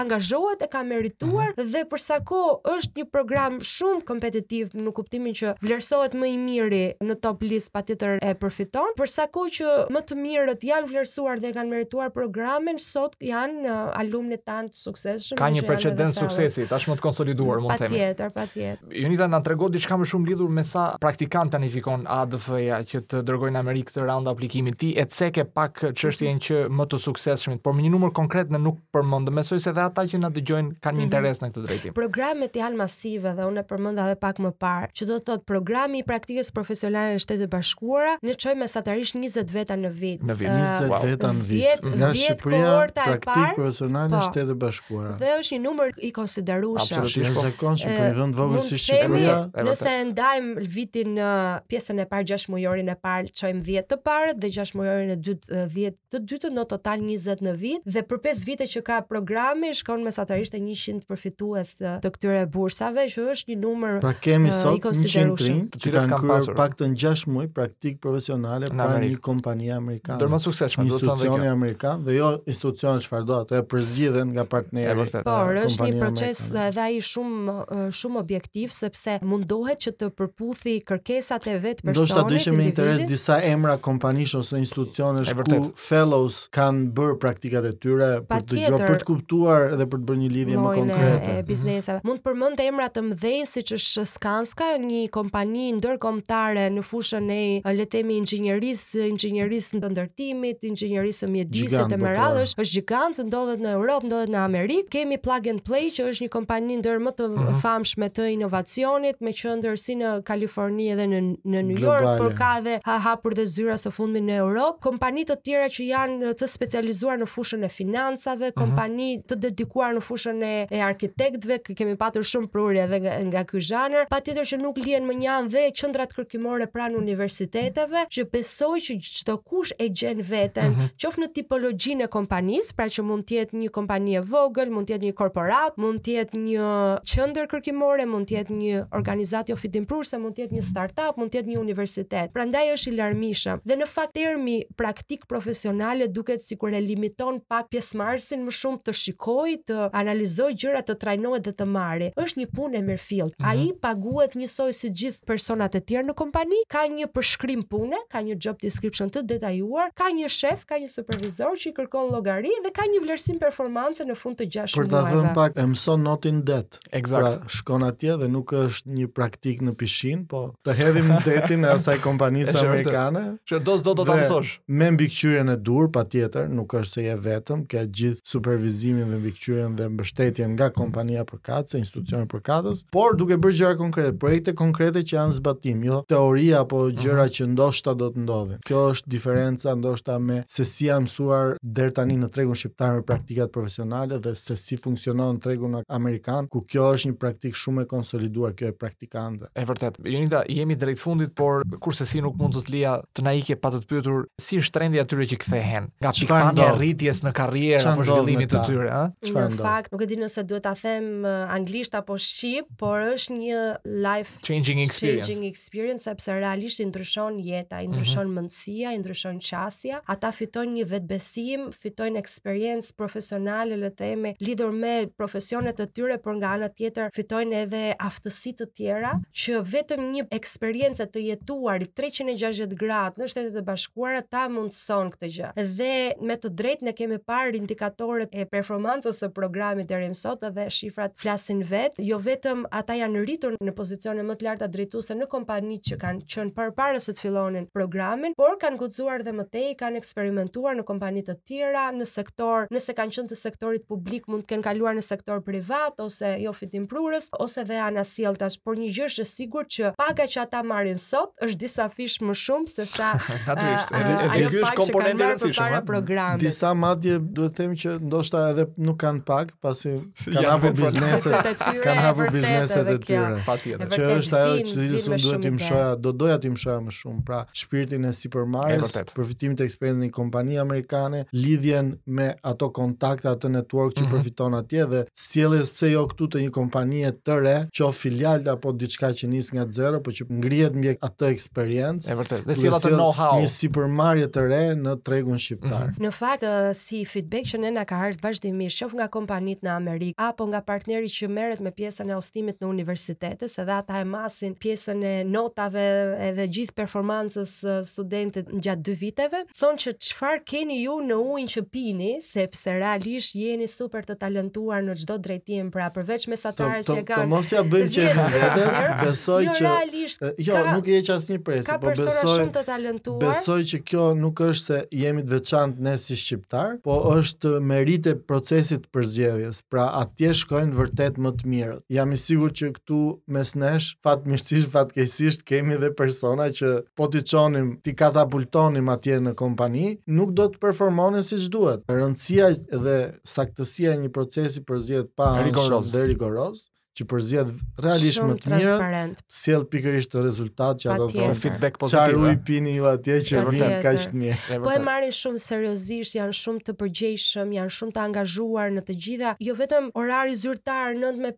angazhohet 0.01 0.63
e 0.65 0.69
ka 0.71 0.81
merë 0.85 1.08
meritor 1.09 1.29
uh 1.29 1.53
-huh. 1.55 1.65
dhe 1.71 1.83
për 1.89 1.97
sa 1.99 2.17
kohë 2.19 2.61
është 2.73 3.01
një 3.01 3.05
program 3.11 3.57
shumë 3.61 4.01
kompetitiv 4.05 4.69
në 4.73 4.91
kuptimin 4.93 5.33
që 5.33 5.53
vlerësohet 5.61 6.13
më 6.15 6.25
i 6.33 6.37
miri 6.37 6.93
në 7.03 7.15
top 7.21 7.41
list 7.41 7.71
patjetër 7.71 8.19
e 8.21 8.33
përfiton 8.35 8.93
për 8.97 9.07
sa 9.07 9.25
kohë 9.25 9.49
që 9.49 9.89
më 9.93 10.01
të 10.07 10.15
mirët 10.15 10.61
janë 10.63 10.87
vlerësuar 10.89 11.39
dhe 11.39 11.53
kanë 11.53 11.69
merituar 11.69 12.09
programin 12.11 12.77
sot 12.79 13.15
janë 13.19 13.59
uh, 13.65 13.99
alumni 14.01 14.37
tan 14.45 14.65
të 14.69 14.75
suksesshëm 14.77 15.37
ka 15.37 15.49
një 15.51 15.65
precedent 15.65 16.13
suksesi 16.13 16.67
tashmë 16.69 16.95
të 16.95 17.01
konsoliduar 17.01 17.59
mund 17.59 17.71
të 17.73 17.77
themi 17.77 17.89
patjetër 17.89 18.29
patjetër 18.33 19.07
Unita 19.09 19.27
na 19.27 19.39
tregon 19.41 19.71
diçka 19.71 19.95
më 19.97 20.05
shumë 20.05 20.25
lidhur 20.29 20.49
me 20.49 20.63
sa 20.63 20.95
praktikant 20.99 21.49
planifikon 21.51 22.05
ADF-ja 22.07 22.77
që 22.89 22.97
të 23.09 23.17
dërgojnë 23.27 23.55
në 23.55 23.59
Amerikë 23.63 23.89
këtë 23.89 24.05
round 24.09 24.27
aplikimin 24.27 24.75
ti 24.81 24.89
e 25.01 25.03
cek 25.17 25.37
e 25.37 25.43
pak 25.57 25.73
çështjen 25.99 26.39
që 26.45 26.55
më 26.77 26.83
të 26.91 26.97
suksesshmit 27.07 27.59
por 27.63 27.73
me 27.73 27.81
një 27.81 27.91
numër 27.91 28.11
konkret 28.11 28.47
në 28.49 28.59
nuk 28.65 28.77
përmend 28.93 29.27
mësoj 29.37 29.59
se 29.59 29.69
edhe 29.73 29.81
ata 29.89 30.01
që 30.09 30.17
na 30.19 30.29
dëgjojnë 30.37 30.69
kanë 30.85 30.98
kanë 30.99 31.05
mhm. 31.05 31.07
interes 31.07 31.39
në 31.43 31.49
këtë 31.51 31.65
drejtim. 31.65 31.95
Programet 31.95 32.55
janë 32.59 32.79
masive 32.79 33.31
dhe 33.37 33.47
unë 33.49 33.61
e 33.61 33.67
përmenda 33.69 34.05
edhe 34.09 34.17
pak 34.21 34.39
më 34.43 34.51
parë, 34.61 34.89
që 34.99 35.07
do 35.09 35.19
të 35.19 35.27
thotë 35.29 35.49
programi 35.49 36.01
i 36.01 36.05
praktikës 36.07 36.51
profesionale 36.55 37.15
në 37.17 37.21
Shtetet 37.23 37.45
e 37.47 37.49
Bashkuara, 37.53 38.15
ne 38.25 38.35
çojmë 38.43 38.63
mesatarisht 38.65 39.15
20 39.17 39.53
veta 39.55 39.77
në 39.79 39.91
vit. 39.99 40.25
Në 40.29 40.37
vit 40.39 40.49
20 40.49 40.87
wow. 40.87 40.97
veta 41.05 41.31
në 41.35 41.45
vit. 41.49 41.87
Nga 41.95 42.11
Shqipëria 42.23 42.73
praktikë 42.99 43.47
profesionale 43.57 44.11
në 44.11 44.17
po. 44.17 44.25
Shtetet 44.27 44.53
e 44.53 44.57
Bashkuara. 44.65 45.15
Dhe 45.21 45.33
është 45.37 45.55
një 45.55 45.61
numër 45.63 45.93
i 46.01 46.11
konsiderueshëm. 46.17 47.03
Absolutisht 47.03 47.31
e 47.31 47.35
po. 47.35 47.45
zakonshëm 47.47 47.95
për 47.95 48.05
një 48.05 48.17
vend 48.19 48.39
vogël 48.39 48.65
si 48.67 48.81
Shqipëria. 48.81 49.37
Nëse 49.69 49.95
e 49.95 50.05
ndajmë 50.13 50.69
vitin 50.77 51.15
në 51.19 51.31
pjesën 51.69 51.99
e 52.03 52.07
parë 52.09 52.29
6 52.33 52.49
mujorin 52.53 52.89
e 52.93 52.97
parë 53.05 53.33
çojmë 53.39 53.63
10 53.69 53.89
të 53.89 53.99
parë 54.05 54.33
dhe 54.39 54.51
6 54.59 54.75
mujorin 54.79 55.13
e 55.15 55.19
dytë 55.27 55.65
10 55.69 55.97
të 56.09 56.19
dytën 56.25 56.55
në 56.57 56.63
total 56.71 57.03
20 57.05 57.41
në 57.45 57.51
vit 57.59 57.83
dhe 57.85 58.01
për 58.09 58.17
5 58.23 58.41
vite 58.47 58.65
që 58.71 58.81
ka 58.87 58.95
programi 59.07 59.69
shkon 59.77 60.01
mesatarisht 60.03 60.53
te 60.55 60.61
100 60.79 61.07
përfitues 61.09 61.73
të, 61.79 61.93
të 62.05 62.11
këtyre 62.15 62.43
bursave, 62.53 63.05
që 63.11 63.25
është 63.33 63.51
një 63.53 63.57
numër 63.63 63.97
pra 64.03 64.13
kemi 64.23 64.51
sot 64.55 64.85
uh, 64.87 64.93
100 64.93 65.35
trin, 65.39 65.61
të 65.73 65.81
cilat 65.85 66.07
kanë 66.13 66.29
pasur 66.31 66.57
paktën 66.59 66.95
6 67.03 67.25
muaj 67.33 67.47
praktik 67.55 67.99
profesionale 68.03 68.69
në 68.71 68.87
pra 68.91 69.01
një 69.03 69.19
kompani 69.27 69.71
amerikane. 69.75 70.19
Dërmë 70.23 70.41
suksesshme, 70.45 70.87
do 70.91 71.01
të 71.01 71.09
thonë 71.09 71.41
kjo. 71.41 71.51
amerikan 71.53 72.03
dhe 72.07 72.17
jo 72.17 72.31
institucion 72.49 73.01
çfarë 73.03 73.27
do, 73.29 73.37
ato 73.45 73.57
e 73.59 73.63
përzgjidhen 73.73 74.33
nga 74.35 74.45
partneri. 74.51 75.07
Po, 75.27 75.37
është 75.65 75.89
një 75.89 76.01
proces 76.01 76.41
edhe 76.67 76.81
ai 76.87 76.99
shumë 77.11 77.89
shumë 77.99 78.23
objektiv 78.23 78.73
sepse 78.79 79.19
mundohet 79.29 79.81
që 79.85 79.95
të 79.99 80.11
përputhi 80.19 80.77
kërkesat 80.89 81.49
e 81.53 81.57
vet 81.63 81.83
personit. 81.85 82.15
Do 82.15 82.27
të 82.31 82.39
ishte 82.39 82.55
me 82.55 82.67
interes 82.69 83.03
disa 83.09 83.39
emra 83.53 83.75
kompanish 83.81 84.35
ose 84.39 84.59
institucionesh 84.63 85.33
ku 85.41 85.59
fellows 85.79 86.41
kanë 86.57 86.89
bërë 86.97 87.17
praktikat 87.21 87.67
e 87.67 87.73
tyre 87.75 88.09
për 88.29 88.45
të 88.49 88.55
dëgjuar, 88.59 88.85
për 88.89 88.99
të 89.01 89.07
kuptuar 89.09 89.65
dhe 89.79 89.87
për 89.89 90.01
të 90.03 90.07
bërë 90.09 90.19
një 90.21 90.29
lidhje 90.35 90.57
më 90.59 90.68
nevojën 90.75 90.89
e 90.91 91.33
mhm. 91.39 91.47
bizneseve. 91.47 92.01
Mund 92.03 92.19
të 92.21 92.25
përmend 92.27 92.61
emra 92.63 92.87
të 92.93 93.03
mëdhenj 93.09 93.47
siç 93.53 93.73
është 93.77 94.03
Skanska, 94.13 94.67
një 94.81 95.01
kompani 95.13 95.69
ndërkombëtare 95.79 96.67
në 96.75 96.83
fushën 96.85 97.29
e 97.33 97.43
le 97.73 97.85
të 97.85 97.97
themi 97.99 98.17
inxhinierisë, 98.21 99.05
inxhinierisë 99.11 99.81
të 99.83 99.91
ndërtimit, 99.93 100.63
inxhinierisë 100.69 101.29
mjedisë 101.33 101.85
të 101.91 101.99
merradhës, 102.03 102.53
është 102.61 102.77
gjigant 102.77 103.17
që 103.17 103.25
ndodhet 103.27 103.63
në 103.63 103.73
Europë, 103.77 104.09
ndodhet 104.09 104.33
në 104.33 104.41
Amerikë. 104.43 104.87
Kemi 104.93 105.17
Plug 105.23 105.49
and 105.51 105.63
Play 105.67 105.89
që 105.95 106.07
është 106.13 106.25
një 106.27 106.31
kompani 106.37 106.77
ndër 106.83 107.01
më 107.07 107.13
të 107.19 107.29
mhm. 107.29 107.59
famshme 107.63 108.09
të 108.15 108.29
inovacionit, 108.35 109.19
me 109.25 109.33
qendër 109.39 109.77
si 109.81 109.97
në 109.99 110.13
Kaliforni 110.29 110.91
dhe 110.99 111.09
në 111.11 111.23
në 111.49 111.61
New 111.69 111.81
York, 111.81 112.05
por 112.21 112.33
ka 112.37 112.49
edhe 112.59 112.77
hapur 113.07 113.33
dhe 113.37 113.45
zyra 113.49 113.77
së 113.81 113.91
fundmi 113.95 114.21
në 114.29 114.37
Europë. 114.43 114.79
Kompani 114.85 115.23
të 115.29 115.37
tjera 115.45 115.69
që 115.73 115.85
janë 115.89 116.33
të 116.39 116.47
specializuar 116.49 117.19
në 117.21 117.27
fushën 117.31 117.65
e 117.65 117.69
financave, 117.73 118.51
mhm. 118.51 118.55
kompani 118.61 119.09
të 119.29 119.39
dedikuar 119.47 119.95
në 119.97 120.03
fushën 120.05 120.43
e 120.47 120.58
e 120.71 120.81
arkitektëve, 120.83 121.57
që 121.67 121.75
kemi 121.77 121.93
patur 121.99 122.25
shumë 122.27 122.49
prurje 122.51 122.83
edhe 122.83 122.99
nga 123.03 123.15
nga 123.29 123.41
ky 123.47 123.61
zhanër, 123.69 124.07
patjetër 124.11 124.47
që 124.51 124.59
nuk 124.61 124.79
lihen 124.81 125.05
më 125.07 125.15
janë 125.23 125.51
dhe 125.53 125.63
qendrat 125.79 126.13
kërkimore 126.17 126.67
pranë 126.73 126.97
universiteteve, 126.99 128.03
që 128.13 128.25
besoj 128.33 128.79
që 128.87 128.95
çdo 129.19 129.37
kush 129.47 129.73
e 129.77 129.89
gjen 129.89 130.23
veten, 130.31 130.71
mhm. 130.73 130.89
qoftë 130.99 131.19
uh 131.19 131.23
-huh. 131.23 131.29
në 131.29 131.33
tipologjinë 131.39 132.03
e 132.05 132.09
kompanisë, 132.15 132.75
pra 132.75 132.85
që 132.95 133.01
mund 133.05 133.23
të 133.29 133.33
jetë 133.39 133.55
një 133.61 133.69
kompani 133.77 134.15
e 134.19 134.23
vogël, 134.33 134.69
mund 134.71 134.87
të 134.89 134.93
jetë 134.95 135.05
një 135.07 135.13
korporat, 135.21 135.77
mund 135.77 135.99
të 136.05 136.11
jetë 136.17 136.37
një 136.49 136.67
qendër 137.11 137.45
kërkimore, 137.51 138.05
mund 138.13 138.25
të 138.29 138.33
jetë 138.37 138.53
një 138.63 138.75
organizatë 138.99 139.57
prurse, 139.89 140.17
mund 140.17 140.35
të 140.35 140.39
jetë 140.43 140.55
një 140.57 140.63
startup, 140.71 141.17
mund 141.17 141.29
të 141.31 141.35
jetë 141.37 141.49
një 141.53 141.59
universitet. 141.59 142.31
Prandaj 142.33 142.65
është 142.73 142.89
i 142.91 142.95
larmishëm. 142.99 143.57
Dhe 143.67 143.75
në 143.81 143.85
fakt 143.87 144.13
termi 144.13 144.57
praktik 144.77 145.25
profesionale 145.27 146.07
duket 146.07 146.41
sikur 146.41 146.69
e 146.73 146.81
limiton 146.81 147.39
pak 147.49 147.69
pjesëmarrësin 147.73 148.39
më 148.45 148.51
shumë 148.61 148.79
të 148.85 148.91
shikojë, 149.01 149.57
të 149.69 149.77
analizojë 150.01 150.48
gjëra 150.57 150.81
të 150.85 150.95
trajnohet 151.01 151.45
dhe 151.45 151.53
të 151.57 151.65
marri. 151.69 152.09
Është 152.19 152.41
një 152.41 152.47
punë 152.55 152.77
e 152.79 152.83
mirëfillt. 152.87 153.33
Mm 153.37 153.45
-hmm. 153.45 153.49
Ai 153.49 153.73
paguhet 153.81 154.35
njësoj 154.39 154.71
si 154.73 154.89
gjithë 154.89 155.25
personat 155.27 155.75
e 155.75 155.81
tjerë 155.81 156.07
në 156.09 156.13
kompani, 156.17 156.61
ka 156.71 156.83
një 156.89 157.07
përshkrim 157.13 157.63
pune, 157.63 157.97
ka 158.11 158.21
një 158.21 158.37
job 158.45 158.59
description 158.61 159.09
të 159.09 159.23
detajuar, 159.25 159.89
ka 159.95 160.03
një 160.13 160.29
shef, 160.29 160.65
ka 160.65 160.75
një 160.79 160.87
supervisor 160.87 161.51
që 161.59 161.69
i 161.69 161.73
kërkon 161.73 162.11
llogari 162.11 162.53
dhe 162.63 162.71
ka 162.71 162.83
një 162.91 163.01
vlerësim 163.03 163.39
performance 163.39 164.03
në 164.03 164.15
fund 164.15 164.37
të 164.41 164.45
6 164.45 164.77
muajve. 164.77 164.77
Për 164.77 164.91
ta 164.91 165.01
dhënë 165.09 165.33
pak, 165.35 165.57
e 165.57 165.61
mëson 165.65 165.97
notin 166.03 166.41
det. 166.43 166.47
debt, 166.49 166.79
Pra, 167.19 167.41
shkon 167.47 167.83
atje 167.83 168.13
dhe 168.17 168.27
nuk 168.27 168.51
është 168.53 168.87
një 168.89 169.07
praktik 169.07 169.61
në 169.61 169.73
pishin, 169.75 170.25
po 170.25 170.53
të 170.65 170.73
hedhim 170.77 171.09
detin 171.25 171.65
e 171.65 171.67
asaj 171.69 171.97
kompanisë 171.99 172.55
amerikane. 172.63 173.37
Që 173.49 173.59
do 173.63 173.77
do 173.77 173.93
do 173.93 174.03
ta 174.07 174.15
mësosh. 174.15 174.51
Me 174.67 174.91
mbikëqyrjen 174.91 175.49
e 175.53 175.57
dur 175.57 175.89
patjetër, 175.91 176.47
nuk 176.49 176.73
është 176.73 176.93
se 176.93 177.03
je 177.03 177.15
vetëm, 177.17 177.65
ke 177.67 177.83
gjithë 177.97 178.21
supervizimin 178.23 179.09
dhe 179.11 179.17
mbikëqyrjen 179.21 179.75
dhe 179.77 179.89
mbështetjen 179.89 180.38
mbajtje 180.47 180.69
nga 180.69 180.69
kompania 180.71 181.23
për 181.23 181.39
katës, 181.41 181.77
institucionet 181.79 182.29
për 182.31 182.41
katës, 182.43 182.83
por 182.91 183.15
duke 183.17 183.37
bërë 183.37 183.57
gjëra 183.59 183.77
konkrete, 183.79 184.15
projekte 184.19 184.53
konkrete 184.55 184.99
që 185.03 185.15
janë 185.15 185.35
zbatim, 185.37 185.83
jo 185.83 185.99
teori 186.09 186.49
apo 186.55 186.83
gjëra 186.99 187.25
mhm. 187.27 187.33
që 187.35 187.47
ndoshta 187.53 187.93
do 187.97 188.07
të 188.13 188.23
ndodhin. 188.23 188.59
Kjo 188.67 188.83
është 188.93 189.09
diferenca 189.13 189.73
ndoshta 189.79 190.17
me 190.19 190.41
se 190.49 190.65
si 190.65 190.87
janë 190.87 191.05
mësuar 191.07 191.57
deri 191.61 191.93
tani 191.97 192.17
në 192.21 192.29
tregun 192.33 192.55
shqiptar 192.57 192.95
me 192.97 193.03
praktikat 193.07 193.51
profesionale 193.51 194.19
dhe 194.19 194.33
se 194.39 194.57
si 194.57 194.77
funksionon 194.77 195.39
tregu 195.39 195.69
amerikan, 195.87 196.47
ku 196.47 196.61
kjo 196.65 196.89
është 196.95 197.11
një 197.11 197.17
praktik 197.21 197.55
shumë 197.59 197.83
e 197.85 197.89
konsoliduar 197.91 198.53
kjo 198.57 198.71
e 198.71 198.77
praktikanca. 198.77 199.51
Është 199.55 199.69
vërtet. 199.69 199.99
Jonita, 200.03 200.43
jemi 200.49 200.75
drejt 200.75 200.99
fundit, 201.03 201.33
por 201.35 201.63
kurse 201.81 202.05
si 202.05 202.21
nuk 202.23 202.35
mund 202.39 202.55
të 202.59 202.65
të 202.67 202.73
lija 202.73 202.95
të 203.15 203.25
na 203.27 203.33
ikje 203.37 203.55
pa 203.61 203.71
të 203.75 203.83
pyetur 203.89 204.25
si 204.41 204.59
është 204.61 204.75
trendi 204.77 204.99
aty 205.03 205.23
që 205.33 205.37
kthehen 205.43 205.89
nga 206.01 206.11
pikpamja 206.15 206.65
e 206.65 206.75
rritjes 206.79 207.21
në 207.25 207.31
karrierë 207.37 207.81
apo 207.93 208.05
zhvillimit 208.09 208.51
të 208.51 208.61
tyre, 208.67 208.87
ëh? 208.87 209.29
Çfarë 209.29 209.47
Në 209.49 209.59
fakt, 209.63 209.91
nuk 209.93 210.01
e 210.03 210.07
di 210.09 210.15
në 210.19 210.28
nëse 210.29 210.43
duhet 210.45 210.63
ta 210.65 210.73
them 210.77 211.25
anglisht 211.25 211.95
apo 211.97 212.17
shqip, 212.21 212.67
por 212.79 213.01
është 213.05 213.37
një 213.39 213.59
life 214.03 214.37
changing 214.45 214.81
experience. 214.83 215.27
Changing 215.27 215.45
experience 215.49 216.05
sepse 216.05 216.35
realisht 216.35 216.81
i 216.83 216.87
ndryshon 216.89 217.39
jeta, 217.43 217.79
i 217.81 217.87
ndryshon 217.89 218.27
mm 218.27 218.35
-hmm. 218.35 218.39
mendësia, 218.41 218.93
i 218.95 218.99
ndryshon 219.01 219.39
qasja. 219.39 220.01
Ata 220.13 220.31
fitojnë 220.31 220.75
një 220.77 220.85
vetbesim, 220.93 221.61
fitojnë 221.81 222.19
eksperiencë 222.23 222.95
profesionale, 222.95 223.77
le 223.77 223.89
të 223.89 223.97
themi, 223.99 224.33
lidhur 224.39 224.71
me 224.71 225.07
profesionet 225.17 225.79
të 225.79 225.85
tyre, 225.95 226.17
por 226.23 226.35
nga 226.35 226.47
ana 226.55 226.69
tjetër 226.69 227.09
fitojnë 227.15 227.55
edhe 227.63 227.83
aftësi 227.99 228.51
të 228.57 228.65
tjera 228.77 229.11
që 229.33 229.53
vetëm 229.75 230.01
një 230.13 230.21
eksperiencë 230.39 231.05
të 231.13 231.19
jetuar 231.29 231.79
360 231.97 232.75
gradë 232.83 233.15
në 233.19 233.25
shtetet 233.27 233.55
e 233.57 233.61
bashkuara 233.69 234.21
ta 234.21 234.47
mundson 234.49 235.09
këtë 235.13 235.27
gjë. 235.35 235.49
Dhe 235.77 235.93
me 236.27 236.35
të 236.35 236.49
drejtë 236.59 236.85
ne 236.87 236.93
kemi 236.99 237.17
parë 237.29 237.55
indikatorët 237.61 238.29
e 238.31 238.45
performancës 238.45 239.15
së 239.21 239.27
programit 239.33 239.87
Dream 239.89 240.15
sot 240.21 240.43
edhe 240.47 240.67
shifrat 240.73 241.15
flasin 241.21 241.61
vet, 241.65 241.95
jo 242.03 242.17
vetëm 242.23 242.65
ata 242.75 242.95
janë 242.99 243.21
rritur 243.25 243.55
në 243.63 243.73
pozicione 243.77 244.25
më 244.27 244.35
të 244.41 244.47
larta 244.49 244.67
drejtuese 244.71 245.15
në 245.17 245.27
kompanitë 245.31 245.91
që 245.91 245.97
kanë 246.03 246.25
qenë 246.33 246.53
përpara 246.57 247.01
se 247.03 247.13
të 247.15 247.25
fillonin 247.27 247.67
programin, 247.75 248.35
por 248.39 248.57
kanë 248.61 248.79
guxuar 248.81 249.23
dhe 249.25 249.33
më 249.39 249.47
tej 249.53 249.69
kanë 249.79 249.99
eksperimentuar 250.01 250.77
në 250.79 250.85
kompani 250.89 251.23
të 251.29 251.35
tjera, 251.49 251.85
në 251.95 252.07
sektor, 252.11 252.67
nëse 252.73 252.95
kanë 252.97 253.15
qenë 253.17 253.33
të 253.33 253.39
sektorit 253.43 253.87
publik 253.89 254.27
mund 254.31 254.45
të 254.45 254.53
kenë 254.53 254.67
kaluar 254.67 254.97
në 254.97 255.05
sektor 255.07 255.41
privat 255.47 255.99
ose 256.03 256.33
jo 256.43 256.53
fitim 256.57 256.85
prurës 256.91 257.29
ose 257.43 257.63
dhe 257.69 257.79
anasjell 257.87 258.37
tash, 258.39 258.59
por 258.63 258.77
një 258.79 258.89
gjë 258.97 259.09
është 259.13 259.25
e 259.25 259.29
sigurt 259.29 259.73
që 259.75 259.93
paga 259.99 260.27
që 260.29 260.43
ata 260.45 260.63
marrin 260.67 260.99
sot 260.99 261.35
është 261.45 261.61
disa 261.65 261.87
fish 261.93 262.19
më 262.25 262.35
shumë 262.43 262.73
se 262.73 262.85
sa 262.89 263.13
ajo 263.49 264.51
që 264.51 264.63
është 264.63 264.75
komponenti 264.77 265.23
i 265.23 265.51
rëndësishëm. 265.51 266.39
Disa 266.41 266.73
madje 266.77 267.19
duhet 267.19 267.55
të 267.55 267.59
them 267.63 267.75
që 267.81 267.95
ndoshta 268.09 268.41
edhe 268.51 268.65
nuk 268.85 268.99
kanë 269.01 269.23
pak, 269.27 269.51
pasi 269.63 269.95
kanë 270.17 270.49
hapur 270.49 270.73
bizneset 270.77 271.47
kanë 271.83 272.03
hapur 272.03 272.31
biznese 272.33 272.81
të 272.87 272.95
tyre. 273.05 273.87
Që 273.93 274.09
është 274.17 274.39
ajo 274.41 274.57
që 274.69 274.87
ju 274.87 275.19
duhet 275.23 275.43
të 275.43 275.51
mshoja, 275.57 275.89
do 275.99 276.11
doja 276.13 276.39
t'im 276.41 276.53
mshoja 276.55 276.79
më 276.85 276.93
shumë, 276.95 277.23
pra 277.27 277.41
shpirtin 277.59 278.07
e 278.09 278.13
supermarkets, 278.17 279.13
përfitimin 279.17 279.57
të 279.59 279.67
eksperiencës 279.67 280.07
një 280.07 280.11
kompani 280.15 280.59
amerikane, 280.61 281.21
lidhjen 281.35 281.93
me 282.05 282.29
ato 282.51 282.71
kontakte, 282.75 283.29
ato 283.31 283.51
network 283.53 283.97
që 283.99 284.05
mhm. 284.05 284.13
përfiton 284.15 284.57
atje 284.59 284.87
dhe 284.93 285.03
sjelljes 285.29 285.71
pse 285.75 285.91
jo 285.93 286.03
këtu 286.11 286.29
të 286.35 286.43
një 286.45 286.51
kompanie 286.59 287.11
të 287.25 287.39
re, 287.43 287.57
që 287.75 287.91
filial 287.99 288.47
apo 288.53 288.73
diçka 288.79 289.09
që 289.19 289.29
nis 289.31 289.51
nga 289.55 289.67
zero, 289.75 290.01
por 290.05 290.15
që 290.17 290.29
ngrihet 290.29 290.77
mbi 290.77 290.95
atë 291.05 291.31
eksperiencë. 291.35 292.05
Është 292.09 292.19
vërtet. 292.21 292.45
Dhe 292.49 292.57
sjell 292.59 292.77
atë 292.77 292.93
know-how. 292.95 293.39
Një 293.41 293.49
supermarket 293.51 294.33
të 294.35 294.45
re 294.49 294.61
në 294.79 294.95
tregun 295.07 295.39
shqiptar. 295.41 295.91
Mhm. 295.93 296.03
Në 296.05 296.13
fakt, 296.19 296.45
uh, 296.49 296.69
si 296.77 297.03
feedback 297.07 297.49
që 297.53 297.61
ne 297.65 297.73
na 297.75 297.85
ka 297.89 297.99
ardhur 297.99 298.23
vazhdimisht, 298.23 298.81
qof 298.83 298.95
nga 298.99 299.09
kompanitë 299.11 299.65
në 299.67 299.71
Amerikë, 299.75 299.98
apo 300.17 300.43
nga 300.49 300.61
partneri 300.65 301.07
që 301.11 301.27
merret 301.33 301.61
me 301.63 301.71
pjesën 301.75 302.09
e 302.11 302.15
ostimit 302.17 302.59
në 302.61 302.67
universitetes, 302.69 303.55
edhe 303.61 303.75
ata 303.79 303.99
e 304.03 304.07
masin 304.07 304.55
pjesën 304.63 305.01
e 305.07 305.13
notave 305.27 305.83
edhe 306.29 306.45
gjithë 306.57 306.75
performancës 306.77 307.55
studentit 307.89 308.49
gjatë 308.53 308.83
dy 308.89 308.95
viteve, 309.03 309.43
thonë 309.59 309.83
që 309.83 309.93
çfarë 310.09 310.43
keni 310.49 310.81
ju 310.85 310.99
në 311.09 311.17
ujin 311.33 311.49
që 311.55 311.63
pini, 311.73 312.11
sepse 312.25 312.75
realisht 312.79 313.35
jeni 313.37 313.67
super 313.71 314.05
të 314.07 314.17
talentuar 314.23 314.83
në 314.87 314.97
çdo 315.03 315.17
drejtim, 315.25 315.71
pra 315.73 315.89
përveç 315.95 316.27
mesatarës 316.31 316.89
që 316.89 317.01
kanë. 317.09 317.25
Po 317.27 317.35
mos 317.35 317.53
ja 317.55 317.63
bëjmë 317.65 317.87
jo, 317.99 318.05
jo, 318.05 318.13
që 318.17 318.29
vetes, 318.37 318.79
besoj 319.03 319.41
që 319.59 320.29
jo, 320.49 320.59
nuk 320.73 320.89
i 320.93 320.97
heq 320.99 321.11
asnjë 321.15 321.41
presë, 321.47 321.79
po 321.83 321.93
besoj. 321.93 322.15
Shumë 322.39 322.53
të 322.57 322.65
talentuar. 322.67 323.21
Besoj 323.23 323.59
që 323.73 323.81
kjo 323.89 324.07
nuk 324.19 324.43
është 324.49 324.69
se 324.69 324.81
jemi 325.01 325.23
të 325.25 325.33
veçantë 325.37 325.85
ne 325.87 325.95
si 326.03 326.17
shqiptar, 326.19 326.77
po 326.85 326.97
është 327.15 327.55
merite 327.63 328.13
procesit 328.29 328.83
përzgjedhjes. 328.93 329.63
Pra 329.71 329.78
pra 329.79 329.85
atje 330.03 330.27
shkojnë 330.41 330.75
vërtet 330.75 331.19
më 331.23 331.29
të 331.39 331.47
mirët. 331.47 331.83
Jam 331.95 332.09
i 332.11 332.17
sigur 332.19 332.51
që 332.51 332.67
këtu 332.75 332.97
mes 333.31 333.51
nesh, 333.61 333.85
fatë 334.03 334.27
mirësisht, 334.27 334.67
fatë 334.73 334.97
kejsisht, 334.97 335.45
kemi 335.47 335.77
dhe 335.79 335.93
persona 335.95 336.49
që 336.57 336.71
po 336.99 337.07
t'i 337.13 337.21
qonim, 337.23 337.69
t'i 337.85 337.93
katapultonim 338.01 338.91
atje 338.91 339.21
në 339.23 339.33
kompani, 339.39 339.85
nuk 340.17 340.33
do 340.35 340.49
të 340.51 340.59
performonin 340.65 341.23
si 341.23 341.39
që 341.45 341.51
duhet. 341.55 341.85
Rëndësia 341.95 342.49
dhe 342.75 342.97
saktësia 343.37 343.95
e 343.95 344.01
një 344.03 344.11
procesi 344.19 344.65
për 344.67 344.83
zjetë 344.89 345.13
pa 345.15 345.31
rigoros. 345.45 345.93
dhe 345.95 346.03
rigoros, 346.11 346.65
që 346.97 347.05
përzjedh 347.07 347.51
realisht 347.83 348.21
më 348.25 348.35
të 348.43 348.57
mirë, 348.57 349.01
sjell 349.35 349.65
pikërisht 349.71 350.15
rezultat 350.23 350.79
që 350.81 350.89
ato 350.95 351.07
të 351.13 351.27
feedback 351.39 351.77
pozitiv. 351.79 352.15
Çfarë 352.15 352.17
u 352.17 352.45
pini 352.45 352.73
ju 352.77 352.85
atje 352.89 353.19
që 353.29 353.43
vjen 353.51 353.75
kaq 353.83 353.99
të 354.11 354.19
mirë? 354.21 354.39
Po 354.65 354.73
e 354.73 354.81
marrin 354.83 355.13
shumë 355.15 355.41
seriozisht, 355.43 356.17
janë 356.17 356.35
shumë 356.39 356.63
të 356.69 356.75
përgjegjshëm, 356.79 357.53
janë 357.59 357.75
shumë 357.77 357.95
të 357.97 358.03
angazhuar 358.03 358.73
në 358.75 358.83
të 358.89 358.95
gjitha, 359.05 359.33
jo 359.47 359.55
vetëm 359.59 359.91
orari 360.01 360.35
zyrtar 360.39 360.97
9 360.97 361.23
me 361.25 361.33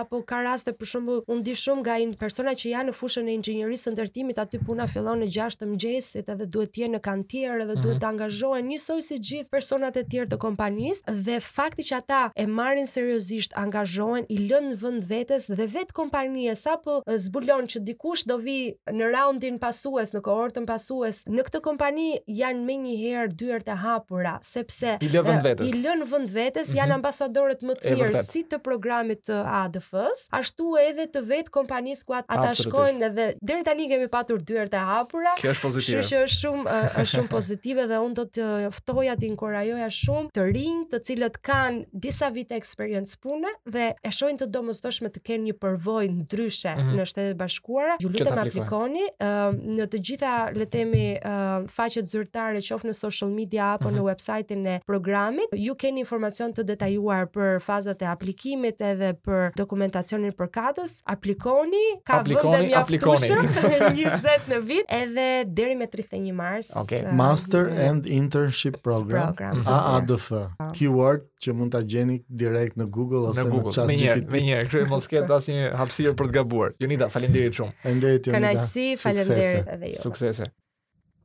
apo 0.00 0.20
ka 0.28 0.42
raste 0.44 0.72
për 0.76 0.86
shembull, 0.92 1.22
unë 1.30 1.46
di 1.48 1.56
shumë 1.62 1.84
nga 1.86 1.98
një 2.04 2.18
persona 2.20 2.56
që 2.58 2.74
janë 2.74 2.90
në 2.90 2.96
fushën 2.98 3.30
e 3.32 3.36
inxhinierisë 3.38 3.88
së 3.88 3.94
ndërtimit, 3.94 4.38
aty 4.42 4.60
puna 4.66 4.86
fillon 4.90 5.22
në 5.24 5.30
6 5.38 5.60
të 5.62 5.70
mëngjesit 5.70 6.28
edhe 6.34 6.46
duhet 6.50 6.72
të 6.74 6.82
jenë 6.84 6.98
në 6.98 7.02
kantier 7.06 7.54
edhe 7.64 7.74
duhet 7.78 7.96
mhm. 7.96 8.02
të 8.02 8.08
angazhohen 8.10 8.66
njësoj 8.68 8.98
si 9.06 9.16
gjithë 9.30 9.50
personat 9.52 9.96
e 10.00 10.04
tjerë 10.10 10.28
të 10.32 10.38
kompanisë 10.42 11.14
dhe 11.26 11.38
fakti 11.44 11.84
që 11.90 11.96
ata 12.00 12.20
e 12.34 12.44
marrin 12.50 12.86
seriozisht, 12.90 13.54
angazhohen, 13.58 14.26
i 14.28 14.38
lënë 14.50 14.76
vend 14.88 15.04
vetes 15.04 15.46
dhe 15.52 15.66
vet 15.68 15.90
kompania 15.96 16.54
sapo 16.56 17.00
zbulon 17.16 17.66
që 17.68 17.80
dikush 17.88 18.24
do 18.30 18.36
vi 18.40 18.54
në 18.88 19.10
raundin 19.12 19.58
pasues, 19.60 20.12
në 20.16 20.22
kohortën 20.24 20.64
pasues, 20.68 21.22
në 21.28 21.44
këtë 21.48 21.60
kompani 21.64 22.06
janë 22.40 22.62
më 22.68 22.76
një 22.84 22.94
herë 23.02 23.36
dyert 23.40 23.66
të 23.68 23.76
hapura 23.82 24.36
sepse 24.46 24.94
i 25.04 25.10
lën 25.12 25.26
vend 25.26 25.44
vetes. 25.48 25.68
I 25.72 25.80
lën 25.82 26.04
vend 26.10 26.30
vetes 26.32 26.70
janë 26.74 26.92
mhm. 26.92 26.98
ambasadorët 27.00 27.64
më 27.68 27.76
të 27.82 27.94
mirë 27.98 28.22
si 28.28 28.42
të 28.48 28.60
programit 28.64 29.22
të 29.28 29.38
ADF-s, 29.58 30.24
ashtu 30.40 30.70
edhe 30.82 31.08
të 31.14 31.24
vet 31.28 31.50
kompanisë 31.54 32.08
ku 32.08 32.16
ata 32.20 32.48
shkojnë 32.62 33.12
dhe 33.18 33.28
deri 33.50 33.66
tani 33.68 33.90
kemi 33.92 34.08
patur 34.12 34.40
dyert 34.48 34.72
të 34.76 34.82
hapura. 34.88 35.34
Kjo 35.42 35.52
është 35.52 35.64
pozitive. 35.66 36.04
kjo 36.08 36.22
është 36.28 36.38
shumë 36.44 36.78
është 36.86 37.12
shumë 37.14 37.32
pozitive 37.34 37.88
dhe 37.90 38.00
unë 38.06 38.18
do 38.22 38.26
të 38.38 38.48
ftoja 38.78 39.18
të 39.20 39.28
inkurajoja 39.32 39.90
shumë 40.00 40.32
të 40.38 40.46
rinj, 40.54 40.82
të 40.94 41.02
cilët 41.10 41.38
kanë 41.48 41.84
disa 42.06 42.32
vite 42.38 42.56
eksperiencë 42.56 43.20
pune 43.24 43.52
dhe 43.74 43.90
e 43.98 44.12
shohin 44.14 44.38
të 44.40 44.46
domos 44.54 44.77
me 45.02 45.10
të 45.12 45.22
kenë 45.24 45.44
një 45.48 45.54
përvojë 45.62 46.10
ndryshe 46.22 46.72
mm 46.74 46.80
-hmm. 46.80 46.96
në 46.98 47.04
Shtetet 47.08 47.36
Bashkuara, 47.38 47.96
ju 48.00 48.08
lutem 48.08 48.38
aplikoni 48.38 49.04
uh, 49.08 49.26
në 49.78 49.86
të 49.92 49.98
gjitha 50.06 50.32
le 50.54 50.64
të 50.66 50.70
themi 50.70 51.16
uh, 51.16 51.70
faqet 51.74 52.04
zyrtare, 52.10 52.60
qoftë 52.60 52.88
në 52.88 52.92
social 52.98 53.30
media 53.30 53.72
apo 53.74 53.88
mm 53.90 53.94
-hmm. 53.94 54.56
në 54.56 54.76
e 54.76 54.80
programit. 54.86 55.48
Ju 55.52 55.74
keni 55.74 56.00
informacion 56.00 56.52
të 56.52 56.62
detajuar 56.64 57.26
për 57.26 57.60
fazat 57.60 58.02
e 58.02 58.04
aplikimit 58.06 58.80
edhe 58.80 59.14
për 59.24 59.50
dokumentacionin 59.56 60.32
për 60.32 60.46
katës. 60.50 61.02
Aplikoni, 61.06 61.84
ka 62.04 62.22
vende 62.26 62.66
mjaftueshme 62.66 63.40
20 63.92 64.50
në 64.50 64.58
vit 64.62 64.86
edhe 64.88 65.44
deri 65.46 65.74
me 65.74 65.86
31 65.86 66.32
mars. 66.32 66.70
Okay. 66.76 67.04
Uh, 67.06 67.14
Master 67.14 67.68
uh, 67.68 67.88
and 67.88 68.06
internship 68.06 68.76
program. 68.82 69.26
program 69.28 69.56
mm 69.56 69.60
-hmm. 69.60 69.92
AADF. 69.94 70.32
Ah. 70.32 70.72
Keyword 70.72 71.22
që 71.42 71.52
mund 71.52 71.72
ta 71.72 71.80
gjeni 71.80 72.22
direkt 72.28 72.76
në 72.78 72.86
Google 72.90 73.28
ose 73.28 73.40
në, 73.42 73.48
Google, 73.50 73.70
në 73.70 73.74
chat 73.74 73.86
GPT. 73.86 73.88
Me 73.88 73.96
njerë, 74.02 74.30
me 74.32 74.40
njerë 74.40 74.67
kryej 74.70 74.88
mos 74.92 75.08
ketë 75.10 75.36
asnjë 75.38 75.66
hapësirë 75.80 76.12
për 76.20 76.30
të 76.30 76.36
gabuar. 76.38 76.74
Jonida, 76.82 77.08
faleminderit 77.12 77.58
shumë. 77.58 77.74
Faleminderit 77.84 78.30
Jonida. 78.30 78.52
Kënaqësi, 78.54 79.02
faleminderit 79.02 79.74
edhe 79.76 79.94
ju. 79.94 80.00
Suksese. 80.06 80.50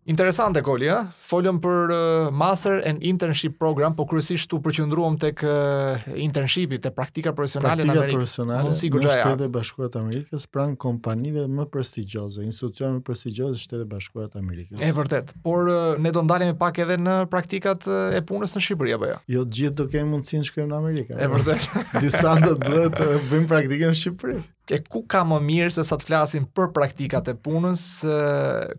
Interesante 0.03 0.59
Koli, 0.59 0.89
ja? 0.91 1.05
folëm 1.23 1.61
për 1.63 1.91
uh, 1.93 2.29
Master 2.35 2.81
and 2.87 3.03
Internship 3.07 3.55
Program, 3.55 3.93
po 3.95 4.03
kryesisht 4.09 4.51
u 4.53 4.59
përqendruam 4.63 5.15
tek 5.21 5.43
uh, 5.47 6.03
internshipi, 6.19 6.79
te 6.83 6.91
praktika 6.91 7.31
profesionale 7.35 7.85
praktika 7.85 7.87
në 7.87 7.93
Amerikë. 7.93 8.17
Praktika 8.19 8.19
profesionale 8.19 8.73
në 8.73 9.13
Shtetet 9.13 9.39
të 9.43 9.47
Bashkuara 9.55 9.93
të 9.93 10.01
Amerikës, 10.01 10.45
pran 10.51 10.75
kompanive 10.75 11.45
më 11.47 11.65
prestigjioze, 11.71 12.43
institucione 12.43 12.97
më 12.97 13.03
prestigjioze 13.07 13.55
në 13.55 13.61
Shtetet 13.63 13.85
e 13.85 13.89
Bashkuara 13.93 14.31
të 14.33 14.41
Amerikës. 14.43 14.81
E 14.83 14.91
vërtet, 14.97 15.31
por 15.45 15.71
uh, 15.71 15.79
ne 16.03 16.11
do 16.19 16.23
ndalem 16.27 16.51
pak 16.59 16.81
edhe 16.83 16.99
në 16.99 17.17
praktikat 17.31 17.87
uh, 17.87 18.11
e 18.11 18.19
punës 18.27 18.57
në 18.57 18.63
Shqipëri 18.67 18.97
apo 18.97 19.07
jo? 19.13 19.17
Jo, 19.37 19.45
gjithë 19.47 19.79
do 19.79 19.87
kemi 19.93 20.11
mundësinë 20.17 20.43
të 20.43 20.51
shkojmë 20.51 20.73
në 20.73 20.81
Amerikë. 20.83 21.21
E 21.21 21.31
vërtet. 21.31 21.79
Disa 22.03 22.35
do 22.43 22.57
të 22.59 23.07
bëjmë 23.31 23.47
praktikën 23.55 23.95
në 23.95 24.01
Shqipëri 24.03 24.43
e 24.71 24.79
ku 24.87 25.03
ka 25.09 25.23
më 25.27 25.39
mirë 25.43 25.71
se 25.75 25.83
sa 25.83 25.97
të 25.99 26.07
flasim 26.07 26.45
për 26.55 26.69
praktikat 26.75 27.27
e 27.27 27.35
punës 27.45 27.83